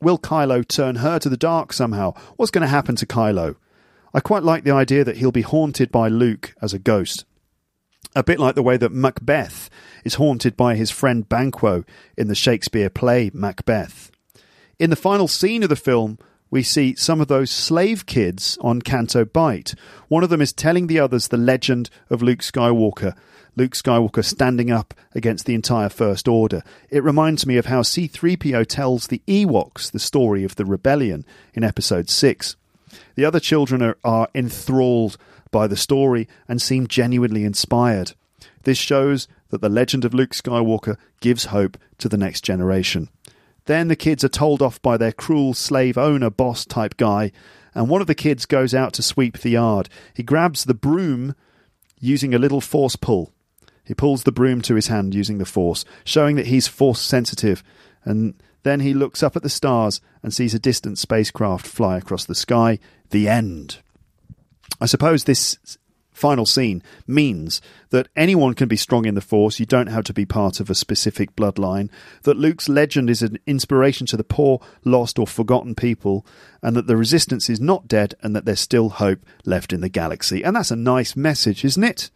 [0.00, 2.14] Will Kylo turn her to the dark somehow?
[2.36, 3.56] What's going to happen to Kylo?
[4.12, 7.24] I quite like the idea that he'll be haunted by Luke as a ghost.
[8.14, 9.68] A bit like the way that Macbeth
[10.06, 11.84] is haunted by his friend Banquo
[12.16, 14.10] in the Shakespeare play Macbeth.
[14.78, 16.18] In the final scene of the film,
[16.50, 19.74] we see some of those slave kids on Canto Bight.
[20.08, 23.14] One of them is telling the others the legend of Luke Skywalker
[23.56, 26.62] Luke Skywalker standing up against the entire First Order.
[26.90, 31.24] It reminds me of how C3PO tells the Ewoks the story of the rebellion
[31.54, 32.54] in Episode 6.
[33.14, 35.16] The other children are, are enthralled
[35.50, 38.12] by the story and seem genuinely inspired.
[38.64, 43.08] This shows that the legend of Luke Skywalker gives hope to the next generation.
[43.66, 47.32] Then the kids are told off by their cruel slave owner boss type guy,
[47.74, 49.88] and one of the kids goes out to sweep the yard.
[50.14, 51.34] He grabs the broom
[52.00, 53.32] using a little force pull.
[53.84, 57.62] He pulls the broom to his hand using the force, showing that he's force sensitive,
[58.04, 62.24] and then he looks up at the stars and sees a distant spacecraft fly across
[62.24, 62.78] the sky.
[63.10, 63.78] The end.
[64.80, 65.78] I suppose this
[66.16, 67.60] final scene means
[67.90, 69.60] that anyone can be strong in the Force.
[69.60, 71.90] You don't have to be part of a specific bloodline.
[72.22, 76.26] That Luke's legend is an inspiration to the poor, lost, or forgotten people,
[76.62, 79.88] and that the Resistance is not dead and that there's still hope left in the
[79.88, 80.42] galaxy.
[80.42, 82.10] And that's a nice message, isn't it?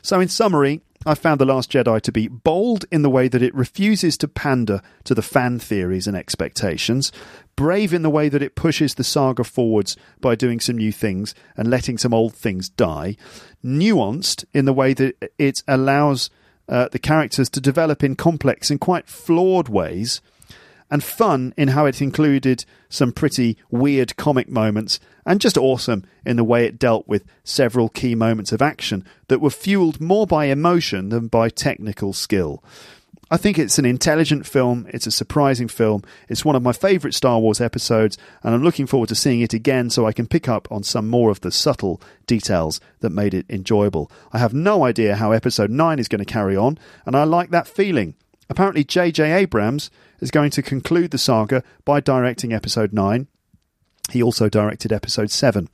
[0.00, 3.42] So, in summary, I found The Last Jedi to be bold in the way that
[3.42, 7.12] it refuses to pander to the fan theories and expectations,
[7.56, 11.34] brave in the way that it pushes the saga forwards by doing some new things
[11.56, 13.16] and letting some old things die,
[13.64, 16.30] nuanced in the way that it allows
[16.68, 20.20] uh, the characters to develop in complex and quite flawed ways
[20.90, 26.36] and fun in how it included some pretty weird comic moments, and just awesome in
[26.36, 30.44] the way it dealt with several key moments of action that were fueled more by
[30.44, 32.62] emotion than by technical skill.
[33.30, 37.14] I think it's an intelligent film, it's a surprising film, it's one of my favourite
[37.14, 40.46] Star Wars episodes, and I'm looking forward to seeing it again so I can pick
[40.46, 44.10] up on some more of the subtle details that made it enjoyable.
[44.32, 47.50] I have no idea how episode 9 is going to carry on, and I like
[47.50, 48.14] that feeling.
[48.50, 49.32] Apparently, J.J.
[49.32, 49.90] Abrams
[50.20, 53.26] is going to conclude the saga by directing episode 9.
[54.10, 55.68] He also directed episode 7.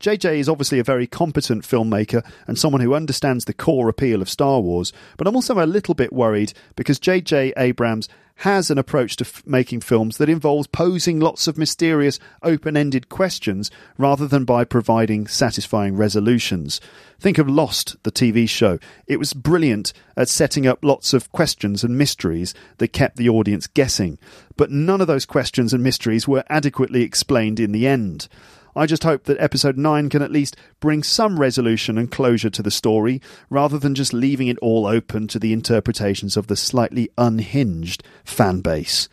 [0.00, 4.28] JJ is obviously a very competent filmmaker and someone who understands the core appeal of
[4.28, 8.08] Star Wars, but I'm also a little bit worried because JJ Abrams
[8.40, 13.08] has an approach to f- making films that involves posing lots of mysterious, open ended
[13.08, 16.80] questions rather than by providing satisfying resolutions.
[17.18, 18.78] Think of Lost, the TV show.
[19.06, 23.66] It was brilliant at setting up lots of questions and mysteries that kept the audience
[23.66, 24.18] guessing,
[24.56, 28.28] but none of those questions and mysteries were adequately explained in the end.
[28.76, 32.62] I just hope that episode 9 can at least bring some resolution and closure to
[32.62, 37.08] the story, rather than just leaving it all open to the interpretations of the slightly
[37.16, 39.08] unhinged fan base.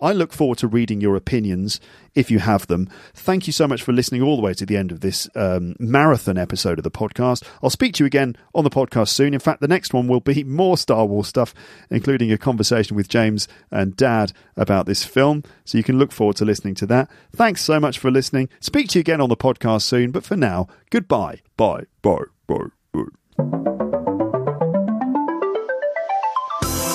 [0.00, 1.80] I look forward to reading your opinions
[2.14, 2.88] if you have them.
[3.14, 5.74] Thank you so much for listening all the way to the end of this um,
[5.78, 7.42] marathon episode of the podcast.
[7.62, 9.34] I'll speak to you again on the podcast soon.
[9.34, 11.54] In fact, the next one will be more Star Wars stuff,
[11.90, 15.42] including a conversation with James and Dad about this film.
[15.64, 17.10] So you can look forward to listening to that.
[17.34, 18.48] Thanks so much for listening.
[18.60, 20.10] Speak to you again on the podcast soon.
[20.10, 21.40] But for now, goodbye.
[21.56, 21.84] Bye.
[22.02, 22.24] Bye.
[22.46, 22.66] Bye.
[23.36, 24.23] Bye.